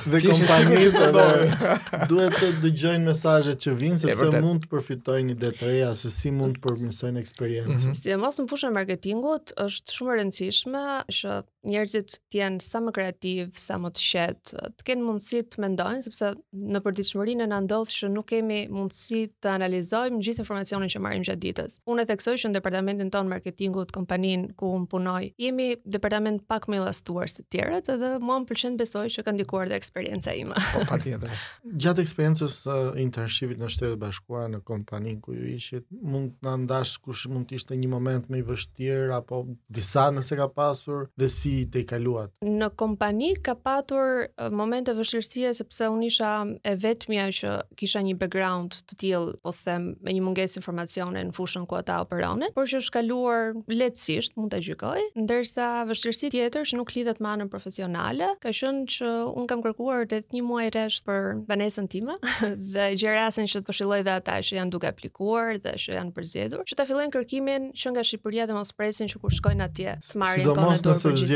dhe, 0.06 0.12
dhe 0.12 0.22
kompanitë 0.34 2.04
duhet 2.10 2.38
të 2.40 2.50
dëgjojnë 2.66 3.06
mesazhet 3.10 3.60
që 3.64 3.74
vijnë 3.80 4.02
sepse 4.04 4.40
mund 4.42 4.64
të 4.66 4.72
përfitojnë 4.72 5.19
një 5.28 5.36
detaj 5.40 5.70
të 5.70 5.88
asë 5.88 6.12
si 6.14 6.32
mund 6.34 6.58
të 6.58 6.62
përmirësojnë 6.66 7.22
eksperiencën. 7.22 7.76
Mm 7.76 8.20
-hmm. 8.20 8.36
në 8.40 8.46
pushën 8.52 8.74
marketingut 8.76 9.54
është 9.66 9.96
shumë 9.96 10.12
e 10.14 10.18
rëndësishme 10.20 10.84
që 11.18 11.40
njerëzit 11.66 12.16
të 12.30 12.38
jenë 12.40 12.62
sa 12.64 12.80
më 12.80 12.92
kreativ, 12.96 13.50
sa 13.60 13.76
më 13.80 13.90
të 13.94 14.02
shetë, 14.02 14.60
të 14.78 14.86
kenë 14.86 15.04
mundësi 15.06 15.40
të 15.52 15.62
mendojnë, 15.64 16.02
sepse 16.06 16.30
në 16.56 16.80
përditshmërinë 16.84 17.46
na 17.50 17.58
ndodh 17.66 17.92
që 17.94 18.10
nuk 18.14 18.28
kemi 18.32 18.60
mundësi 18.72 19.24
të 19.42 19.52
analizojmë 19.58 20.22
gjithë 20.24 20.42
informacionin 20.44 20.92
që 20.92 21.02
marrim 21.04 21.24
gjatë 21.26 21.42
ditës. 21.44 21.78
Unë 21.90 22.04
e 22.06 22.10
theksoj 22.12 22.34
që 22.42 22.50
në 22.50 22.58
departamentin 22.58 23.12
ton 23.14 23.28
marketingut 23.30 23.90
të 23.90 23.98
kompaninë 23.98 24.54
ku 24.60 24.72
unë 24.78 24.88
punoj, 24.92 25.22
jemi 25.42 25.70
departament 25.84 26.44
pak 26.48 26.68
më 26.70 26.80
lastuar 26.86 27.28
se 27.30 27.44
tjerët, 27.52 27.90
edhe 27.94 28.14
mua 28.24 28.38
më 28.42 28.50
pëlqen 28.52 28.78
besoj 28.80 29.04
që 29.18 29.26
ka 29.28 29.36
ndikuar 29.36 29.68
dhe 29.70 29.76
eksperienca 29.80 30.34
ima. 30.40 30.56
Po 30.72 30.86
patjetër. 30.88 31.34
gjatë 31.84 32.04
eksperiencës 32.06 32.58
së 32.64 32.72
uh, 32.72 33.00
internshipit 33.04 33.60
në 33.60 33.68
shtetë 33.74 34.00
bashkuar 34.02 34.48
në 34.54 34.62
kompanin 34.68 35.20
ku 35.20 35.36
ju 35.36 35.44
ishit, 35.54 35.84
mund 35.90 36.38
të 36.44 36.56
ndash 36.64 36.96
kush 37.04 37.28
mund 37.28 37.50
të 37.50 37.58
ishte 37.60 37.76
një 37.78 37.90
moment 37.90 38.30
më 38.30 38.40
i 38.40 38.46
vështirë 38.48 39.12
apo 39.18 39.42
disa 39.70 40.08
nëse 40.14 40.36
ka 40.38 40.46
pasur 40.56 41.06
dhe 41.20 41.28
si 41.32 41.49
si 41.50 41.60
te 41.72 41.82
kaluat? 41.88 42.30
Në 42.46 42.68
kompani 42.80 43.32
ka 43.44 43.56
patur 43.58 44.28
momente 44.54 44.92
vështirësie 44.96 45.50
sepse 45.58 45.88
unë 45.90 46.08
isha 46.08 46.30
e 46.70 46.74
vetmja 46.78 47.26
që 47.34 47.54
kisha 47.80 48.02
një 48.06 48.14
background 48.20 48.78
të 48.90 48.98
tillë, 49.02 49.34
po 49.44 49.52
them, 49.62 49.90
me 50.04 50.14
një 50.14 50.22
mungesë 50.26 50.60
informacione 50.60 51.22
në 51.28 51.34
fushën 51.36 51.66
ku 51.68 51.78
ata 51.78 51.98
operonin, 52.04 52.52
por 52.56 52.68
që 52.70 52.82
është 52.82 52.94
kaluar 52.94 53.52
lehtësisht, 53.72 54.36
mund 54.38 54.52
ta 54.54 54.60
gjykoj. 54.64 55.08
Ndërsa 55.24 55.68
vështirësi 55.88 56.30
tjetër 56.36 56.68
që 56.70 56.78
nuk 56.80 56.94
lidhet 56.96 57.20
me 57.24 57.32
anën 57.34 57.50
profesionale, 57.52 58.30
ka 58.44 58.54
qenë 58.56 58.86
që 58.94 59.12
unë 59.34 59.46
kam 59.50 59.64
kërkuar 59.66 60.06
të 60.10 60.22
një 60.36 60.44
muaj 60.46 60.68
rresh 60.76 61.00
për 61.06 61.32
banesën 61.48 61.90
time 61.92 62.14
dhe 62.74 62.90
gjerasin 63.00 63.50
që 63.50 63.62
të 63.64 63.70
këshilloj 63.72 64.00
dhe 64.06 64.14
ata 64.20 64.38
që 64.46 64.60
janë 64.60 64.74
duke 64.76 64.88
aplikuar 64.90 65.58
dhe 65.64 65.74
që 65.82 65.96
janë 65.98 66.14
përzgjedhur, 66.16 66.64
që 66.70 66.78
ta 66.80 66.86
fillojnë 66.88 67.14
kërkimin 67.16 67.70
që 67.80 67.94
nga 67.94 68.04
Shqipëria 68.10 68.46
dhe 68.50 68.56
mos 68.56 68.70
presin 68.74 69.10
që 69.10 69.18
kur 69.22 69.34
shkojnë 69.34 69.66
atje. 69.68 69.96
Smarin 70.12 70.46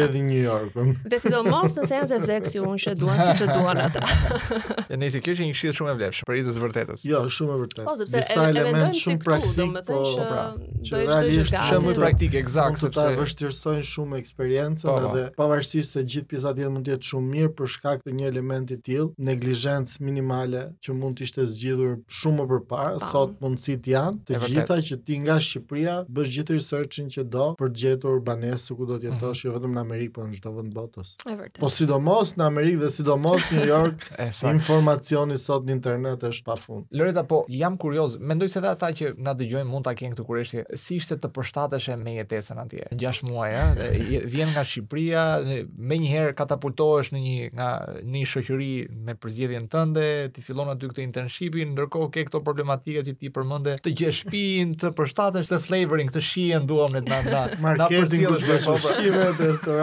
Ja 0.05 0.13
New 0.23 0.45
Yorkun. 0.45 0.93
Dhe 1.09 1.19
sidomos 1.21 1.75
në 1.79 1.85
seancën 1.89 2.23
e 2.23 2.27
seksit 2.29 2.61
unë 2.63 2.79
që 2.83 2.93
duan 3.01 3.21
siç 3.21 3.41
e 3.45 3.47
duan 3.55 3.81
ata. 3.81 4.03
Ja 4.91 4.99
nisi 5.01 5.21
kjo 5.25 5.33
që 5.39 5.47
një 5.49 5.55
shit 5.57 5.77
shumë 5.79 5.93
e 5.93 5.95
vlefsh, 5.99 6.25
për 6.29 6.35
rreth 6.37 6.51
të 6.53 6.63
vërtetës. 6.63 7.03
Jo, 7.09 7.21
shumë 7.33 7.55
e 7.55 7.61
vërtetë. 7.63 7.85
Po, 7.87 7.93
sepse 7.99 8.21
është 8.21 8.37
një 8.53 8.61
element 8.61 8.97
shumë 9.01 9.23
praktik, 9.25 9.63
po, 9.73 9.83
po, 9.89 10.01
pra. 10.19 10.43
Që 10.87 10.99
realisht 11.01 11.57
është 11.57 11.63
shumë 11.71 11.95
praktik, 11.97 12.37
eksakt, 12.39 12.81
sepse 12.83 13.01
ata 13.07 13.19
vështirësojnë 13.19 13.87
shumë 13.89 14.19
eksperiencën 14.21 14.91
po. 14.91 14.97
edhe 15.09 15.23
pavarësisht 15.39 15.97
se 15.97 16.03
gjithë 16.05 16.29
pjesa 16.35 16.53
tjetër 16.59 16.75
mund 16.75 16.87
të 16.87 16.95
jetë 16.95 17.09
shumë 17.11 17.33
mirë 17.35 17.53
për 17.61 17.71
shkak 17.75 18.05
të 18.05 18.15
një 18.19 18.27
elementi 18.35 18.77
të 18.77 18.87
tillë, 18.89 19.09
neglizhencë 19.31 20.05
minimale 20.05 20.65
që 20.85 20.99
mund 20.99 21.19
të 21.19 21.29
ishte 21.29 21.47
zgjidhur 21.49 21.97
shumë 22.21 22.43
më 22.43 22.47
përpara, 22.53 23.01
sot 23.09 23.41
mundësit 23.45 23.89
janë 23.89 24.25
të 24.29 24.43
gjitha 24.45 24.81
që 24.91 25.01
ti 25.07 25.19
nga 25.25 25.39
Shqipëria 25.49 25.97
bësh 26.13 26.35
gjithë 26.39 26.59
researchin 26.59 27.11
që 27.17 27.27
do 27.33 27.49
për 27.59 27.73
të 27.73 27.85
gjetur 27.87 28.21
banesë 28.29 28.77
ku 28.79 28.91
do 28.93 29.01
të 29.01 29.09
jetosh, 29.15 29.47
jo 29.49 29.57
vetëm 29.57 29.81
në 29.81 29.87
Amerik, 29.95 30.13
por 30.15 30.27
në 30.29 30.39
çdo 30.39 30.53
vend 30.57 30.75
botës. 30.75 31.13
Po 31.61 31.69
sidomos 31.71 32.33
në 32.39 32.45
Amerikë 32.51 32.81
dhe 32.83 32.89
sidomos 32.91 33.47
në 33.53 33.57
New 33.57 33.71
York, 33.71 34.07
informacioni 34.55 35.37
sot 35.39 35.67
në 35.69 35.77
internet 35.77 36.25
është 36.31 36.47
pafund. 36.49 36.87
Loreta, 36.97 37.23
po 37.31 37.43
jam 37.53 37.77
kurioz, 37.81 38.17
mendoj 38.21 38.49
se 38.53 38.61
edhe 38.61 38.73
ata 38.75 38.91
që 38.97 39.13
na 39.25 39.35
dëgjojnë 39.39 39.71
mund 39.71 39.87
ta 39.87 39.95
kenë 39.99 40.17
këtë 40.17 40.27
kurioztet, 40.29 40.73
si 40.81 40.99
ishte 41.01 41.19
të 41.23 41.31
përshtatesh 41.37 41.91
me 42.01 42.17
jetesën 42.19 42.63
atje? 42.65 42.89
6 43.01 43.25
muaj, 43.29 43.53
ha, 43.55 43.89
vjen 44.35 44.51
nga 44.55 44.65
Shqipëria, 44.69 45.25
më 45.71 46.01
njëherë 46.05 46.35
katapultohesh 46.41 47.13
në 47.15 47.23
një 47.27 47.37
nga 47.59 47.71
një 48.15 48.25
shoqëri 48.35 48.71
me 49.09 49.15
përzgjedhjen 49.25 49.69
tënde, 49.75 50.07
ti 50.35 50.43
fillon 50.45 50.73
aty 50.75 50.91
këtë 50.91 51.05
internship, 51.07 51.59
ndërkohë 51.75 52.11
ke 52.17 52.27
këto 52.31 52.43
problematika 52.47 53.05
që 53.07 53.15
ti 53.21 53.31
përmendë, 53.35 53.79
të 53.85 53.95
gjej 54.01 54.13
shtëpinë, 54.23 54.77
të 54.85 54.93
përshtatesh 54.99 55.53
të 55.53 55.61
flavoring, 55.65 56.11
të 56.15 56.23
shihen 56.31 56.67
duam 56.69 56.93
në 56.97 57.05
ndan 57.07 57.29
ndan. 57.31 57.55
Marketing 57.65 58.29
do 58.29 58.37
të 58.41 58.49
bësh 58.51 58.93
shive, 58.97 59.29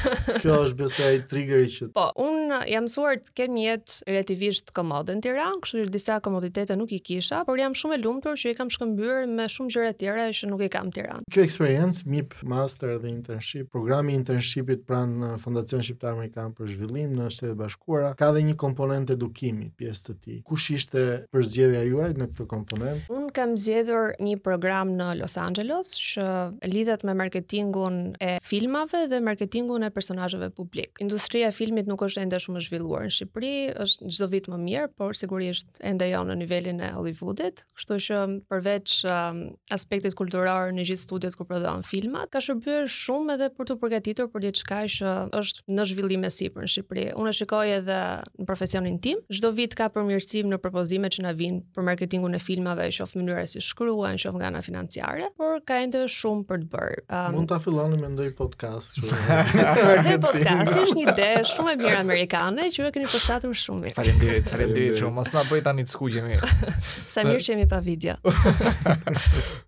kjo 0.45 0.61
është 0.67 0.79
besoj 0.85 1.15
triggeri 1.33 1.69
që 1.77 1.91
Po, 1.99 2.07
un 2.27 2.40
unë 2.51 2.61
jam 2.71 2.87
suar 2.91 3.19
të 3.23 3.35
kem 3.39 3.53
një 3.55 3.65
jetë 3.65 4.11
relativisht 4.11 4.73
komode 4.77 5.15
në 5.17 5.35
kështu 5.63 5.83
që 5.85 5.93
disa 5.95 6.17
komoditete 6.25 6.75
nuk 6.79 6.91
i 6.93 6.99
kisha, 7.05 7.43
por 7.47 7.59
jam 7.61 7.75
shumë 7.77 7.97
e 7.97 8.01
lumëtur 8.03 8.39
që 8.41 8.53
i 8.55 8.59
kam 8.59 8.71
shkëmbyrë 8.73 9.29
me 9.31 9.47
shumë 9.51 9.75
gjëre 9.75 9.91
tjera 10.01 10.25
që 10.41 10.49
nuk 10.51 10.65
i 10.67 10.71
kam 10.73 10.91
tira. 10.95 11.19
Kjo 11.33 11.45
eksperiencë, 11.47 12.05
MIP 12.11 12.35
Master 12.51 12.97
dhe 13.03 13.11
Internship, 13.13 13.69
programi 13.73 14.15
Internshipit 14.19 14.83
pranë 14.89 15.19
në 15.23 15.31
Fondacion 15.43 15.85
Shqiptar 15.85 16.17
Amerikan 16.17 16.55
për 16.57 16.73
Zhvillim 16.75 17.13
në 17.19 17.29
Shtetet 17.35 17.57
Bashkuara, 17.61 18.13
ka 18.19 18.31
dhe 18.35 18.43
një 18.47 18.57
komponent 18.61 19.13
edukimi, 19.15 19.71
pjesë 19.79 20.07
të 20.11 20.17
ti. 20.25 20.39
Kush 20.51 20.71
ishte 20.75 21.05
përzgjedhja 21.35 21.85
juaj 21.89 22.11
në 22.19 22.29
këtë 22.33 22.49
komponent? 22.51 23.07
Unë 23.13 23.33
kam 23.39 23.55
zgjedhur 23.61 24.13
një 24.23 24.39
program 24.45 24.95
në 24.99 25.11
Los 25.21 25.37
Angeles 25.41 25.95
që 26.13 26.27
lidhet 26.71 27.07
me 27.09 27.15
marketingun 27.19 28.01
e 28.23 28.33
filmave 28.45 29.05
dhe 29.13 29.21
marketingun 29.25 29.87
e 29.87 29.91
personazheve 29.95 30.51
publik. 30.57 30.99
Industria 31.05 31.51
e 31.53 31.57
filmit 31.57 31.89
nuk 31.91 32.03
është 32.09 32.25
ende 32.25 32.40
shumë 32.45 32.61
e 32.63 32.65
zhvilluar 32.65 33.07
në 33.07 33.13
Shqipëri, 33.13 33.51
është 33.83 34.11
çdo 34.17 34.27
vit 34.33 34.49
më 34.51 34.59
mirë, 34.65 34.91
por 34.99 35.17
sigurisht 35.19 35.79
ende 35.87 36.09
jo 36.11 36.23
në 36.27 36.37
nivelin 36.41 36.81
e 36.83 36.89
Hollywoodit, 36.97 37.63
kështu 37.79 37.99
që 38.07 38.19
um, 38.23 38.37
përveç 38.51 38.95
um, 39.11 39.43
aspektit 39.77 40.17
kulturor 40.19 40.73
në 40.75 40.87
gjithë 40.89 41.05
studiot 41.05 41.37
ku 41.39 41.47
prodhohen 41.49 41.85
filmat, 41.87 42.31
ka 42.33 42.43
shërbyer 42.45 42.89
shumë 42.93 43.37
edhe 43.37 43.51
për 43.57 43.71
të 43.71 43.77
përgatitur 43.83 44.31
për 44.33 44.47
diçka 44.49 44.81
që 44.97 45.15
është 45.41 45.77
në 45.77 45.87
zhvillim 45.93 46.27
e 46.27 46.33
sipër 46.35 46.67
në 46.67 46.73
Shqipëri. 46.75 47.05
Unë 47.21 47.33
e 47.35 47.39
shikoj 47.41 47.75
edhe 47.77 48.01
në 48.41 48.49
profesionin 48.49 48.99
tim, 49.05 49.21
çdo 49.31 49.53
vit 49.59 49.77
ka 49.79 49.91
përmirësim 49.95 50.49
në 50.55 50.61
propozimet 50.65 51.17
që 51.19 51.27
na 51.29 51.35
vijnë 51.37 51.65
për 51.77 51.89
marketingun 51.91 52.37
e 52.39 52.43
filmave, 52.43 52.87
e 52.91 52.95
shoh 52.97 53.15
mënyrën 53.19 53.51
si 53.51 53.63
shkruan, 53.65 54.19
shoh 54.21 54.37
nga 54.39 54.49
ana 54.53 54.63
financiare, 54.65 55.31
por 55.39 55.59
ka 55.69 55.81
ende 55.85 56.07
shumë 56.11 56.47
për 56.49 56.63
të 56.65 56.71
bërë. 56.75 57.01
Um, 57.11 57.39
Mund 57.41 57.51
ta 57.53 57.61
filloni 57.63 58.01
ndonjë 58.01 58.35
podcast, 58.41 59.01
kështu. 59.05 59.61
Ne 60.11 60.15
podcast 60.23 60.73
është 60.81 60.97
një 60.97 61.05
ide 61.11 61.27
shumë 61.51 61.73
e 61.91 62.03
mirë 62.09 62.17
Amerikane, 62.31 62.69
që 62.71 62.85
e 62.87 62.91
keni 62.95 63.09
përshtatur 63.11 63.55
shumë 63.55 63.83
mirë. 63.85 63.97
Faleminderit, 63.97 64.51
faleminderit 64.53 64.99
shumë. 65.01 65.13
Mos 65.17 65.31
na 65.35 65.43
bëj 65.49 65.63
tani 65.67 65.83
të 65.87 65.91
skuqje 65.91 66.23
mirë. 66.27 66.51
Sa 67.13 67.25
mirë 67.27 67.43
që 67.43 67.55
jemi 67.55 67.67
pa 67.71 67.81
video. 67.83 68.15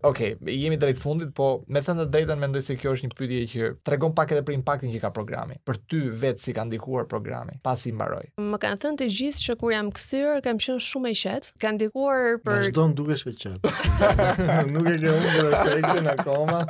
Okej, 0.03 0.07
okay, 0.39 0.55
jemi 0.55 0.79
drejt 0.79 1.01
fundit, 1.03 1.33
po 1.37 1.49
me 1.73 1.83
të 1.83 1.89
thënë 1.91 2.07
drejtën 2.13 2.43
mendoj 2.43 2.63
se 2.69 2.77
kjo 2.79 2.95
është 2.97 3.09
një 3.09 3.17
pyetje 3.19 3.47
që 3.53 3.71
tregon 3.89 4.15
pak 4.15 4.35
edhe 4.37 4.45
për 4.47 4.57
impaktin 4.61 4.93
që 4.95 5.03
ka 5.03 5.11
programi. 5.17 5.59
Për 5.67 5.81
ty 5.91 6.03
vetë 6.23 6.45
si 6.45 6.55
ka 6.57 6.67
ndikuar 6.69 7.09
programi 7.11 7.59
pasi 7.67 7.91
i 7.91 7.97
mbaroi? 7.97 8.29
Më 8.41 8.63
kanë 8.63 8.81
thënë 8.87 9.03
të 9.03 9.11
gjithë 9.19 9.45
që 9.49 9.59
kur 9.63 9.75
jam 9.75 9.91
kthyer 9.97 10.43
kam 10.47 10.63
qenë 10.63 10.87
shumë 10.93 11.13
e 11.15 11.19
qet. 11.25 11.51
Ka 11.63 11.75
ndikuar 11.75 12.37
për 12.47 12.63
Vazhdon 12.63 12.95
dukesh 12.99 13.27
e 13.27 13.35
qet. 13.43 13.71
Nuk 14.71 14.87
e 14.87 14.97
ke 15.03 15.17
humbur 15.17 15.55
asaj 15.59 16.01
në 16.07 16.15
akoma. 16.19 16.63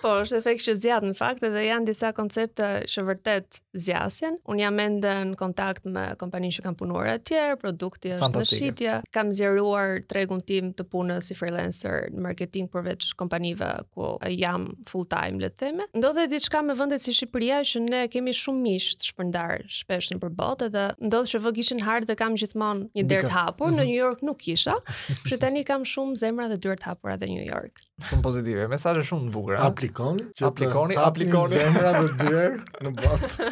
Po, 0.00 0.12
është 0.22 0.38
efekt 0.38 0.62
që 0.64 0.74
zjatë 0.80 1.08
në 1.10 1.16
fakt 1.18 1.42
edhe 1.44 1.62
janë 1.66 1.88
disa 1.90 2.08
koncepte 2.16 2.66
që 2.88 3.02
vërtet 3.04 3.58
zjasjen. 3.84 4.38
Unë 4.48 4.62
jam 4.62 4.78
ende 4.80 5.12
në 5.32 5.36
kontakt 5.38 5.84
me 5.92 6.06
kompaninë 6.20 6.54
që 6.58 6.62
kam 6.64 6.76
punuar 6.80 7.10
atje, 7.18 7.42
produkti 7.60 8.14
është 8.16 8.30
në 8.32 8.44
shqitja. 8.48 8.94
Kam 9.14 9.32
zjeruar 9.36 9.98
tregun 10.08 10.40
tim 10.48 10.70
të 10.76 10.86
punës 10.92 11.28
si 11.30 11.36
freelancer 11.36 12.08
në 12.14 12.24
marketing 12.24 12.70
përveç 12.72 13.10
kompanive 13.20 13.68
ku 13.92 14.14
jam 14.32 14.70
full 14.88 15.04
time, 15.12 15.42
le 15.44 15.52
të 15.52 15.60
theme. 15.66 15.86
Ndodhe 16.00 16.24
diçka 16.32 16.62
me 16.70 16.78
vëndet 16.80 17.04
si 17.04 17.12
Shqipëria 17.12 17.60
që 17.68 17.84
ne 17.84 18.02
kemi 18.12 18.32
shumë 18.36 18.64
mishë 18.70 18.96
të 19.02 19.10
shpërndar 19.12 19.66
shpesh 19.80 20.14
në 20.14 20.20
përbot 20.24 20.64
edhe 20.70 20.86
dhe 20.96 21.22
që 21.34 21.42
vë 21.44 21.54
gishin 21.60 21.84
hardë 21.84 22.08
dhe 22.14 22.18
kam 22.22 22.40
gjithmon 22.40 22.86
një 22.96 23.06
dërt 23.12 23.34
hapur, 23.36 23.74
në 23.76 23.84
mhm. 23.84 23.92
New 23.92 23.98
York 24.00 24.24
nuk 24.30 24.48
isha, 24.48 24.78
që 25.28 25.40
tani 25.44 25.66
kam 25.68 25.84
shumë 25.84 26.16
zemra 26.24 26.48
dhe 26.48 26.56
dërt 26.68 26.88
hapura 26.88 27.20
dhe 27.20 27.28
New 27.34 27.44
York. 27.44 27.84
Shumë 28.08 28.24
pozitive, 28.24 28.64
mesaje 28.72 29.04
shumë 29.04 29.28
të 29.30 29.89
aplikoni, 29.90 30.28
që 30.38 30.48
aplikoni, 30.48 30.96
të 30.96 31.04
aplikoni. 31.04 31.56
zemra 31.58 31.92
dhe 31.98 32.06
dyrë 32.20 32.50
në 32.86 32.92
botë. 32.96 33.50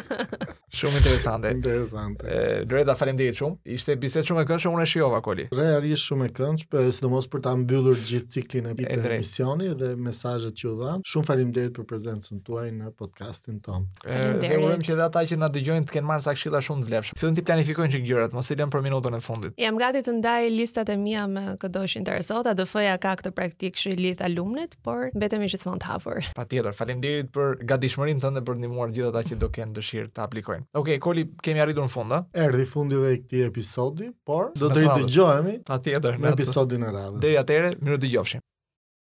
shumë 0.79 0.99
interesante. 1.01 1.51
interesante. 1.55 2.27
E, 2.29 2.65
Dreda, 2.69 2.95
falem 2.97 3.17
dhe 3.19 3.27
shumë. 3.35 3.59
Ishte 3.77 3.95
biset 3.99 4.27
shumë 4.27 4.43
e 4.45 4.49
kënë 4.49 4.63
që 4.65 4.71
unë 4.73 4.85
e 4.87 4.91
shiova, 4.91 5.21
Koli. 5.25 5.47
Re, 5.57 5.67
ari 5.79 5.95
shumë 5.99 6.29
e 6.29 6.33
kënë, 6.37 6.67
për 6.71 6.89
e 6.89 6.93
sidomos 6.95 7.27
për 7.31 7.43
ta 7.45 7.53
mbyllur 7.59 7.97
gjithë 7.97 8.31
ciklin 8.37 8.69
e 8.71 8.75
bitë 8.77 8.97
e 8.97 9.17
misioni 9.17 9.71
dhe 9.79 9.91
mesajet 9.99 10.55
që 10.59 10.67
u 10.71 10.75
dhamë. 10.79 11.05
Shumë 11.09 11.29
falem 11.29 11.53
dhe 11.55 11.67
për 11.75 11.87
prezencën 11.89 12.41
tuaj 12.47 12.67
në 12.79 12.93
podcastin 12.99 13.59
tonë. 13.65 14.09
Dhe 14.43 14.53
urem 14.61 14.83
që 14.83 14.95
edhe 14.95 15.07
ata 15.09 15.25
që 15.29 15.39
na 15.41 15.49
dëgjojnë 15.53 15.89
të 15.89 15.97
kenë 15.97 16.09
marë 16.09 16.27
sa 16.27 16.35
këshila 16.37 16.61
shumë 16.65 16.85
të 16.85 16.91
vlefshë. 16.93 17.19
Fëllën 17.19 17.39
ti 17.39 17.45
planifikojnë 17.49 17.93
që 17.97 18.03
gjërat, 18.07 18.37
mos 18.37 18.51
i 18.53 18.59
lem 18.59 18.73
për 18.73 18.85
minutën 18.85 19.17
e 19.19 19.23
fundit. 19.25 19.57
Jam 19.65 19.79
gati 19.81 20.03
të 20.05 20.15
ndaj 20.21 20.49
listat 20.53 20.91
e 20.93 20.97
mija 21.01 21.25
me 21.31 21.47
këdosh 21.61 21.97
interesota, 21.99 22.55
dëfëja 22.61 22.95
ka 23.01 23.15
këtë 23.23 23.33
praktikë 23.41 23.83
që 23.85 23.95
i 23.95 23.99
lith 24.05 24.23
alumnit, 24.29 24.77
por 24.85 25.09
betemi 25.17 25.49
që 25.49 25.63
të 25.65 25.79
hapur. 25.89 26.28
Patjetër. 26.37 26.73
Faleminderit 26.79 27.29
për 27.37 27.55
gatishmërinë 27.71 28.23
tënde 28.25 28.43
për 28.49 28.57
të 28.59 28.63
ndihmuar 28.63 28.93
gjithë 28.97 29.11
ata 29.13 29.23
që 29.29 29.37
do 29.43 29.49
kenë 29.57 29.75
dëshirë 29.79 30.11
të 30.17 30.23
aplikojnë. 30.25 30.65
Okej, 30.65 30.81
okay, 30.81 31.01
Koli, 31.05 31.25
kemi 31.47 31.63
arritur 31.65 31.87
në 31.87 31.93
fund, 31.95 32.15
a? 32.15 32.21
Erdhi 32.45 32.67
fundi 32.73 32.99
i 33.13 33.17
këtij 33.23 33.45
episodi, 33.47 34.11
por 34.29 34.51
do 34.63 34.69
të 34.73 34.85
dëgjohemi 34.89 35.57
patjetër 35.71 36.21
në 36.25 36.33
episodin 36.35 36.85
e 36.89 36.93
radhës. 36.97 37.25
Deri 37.27 37.41
atëherë, 37.45 37.75
mirë 37.89 38.03
dëgjofshim. 38.07 38.48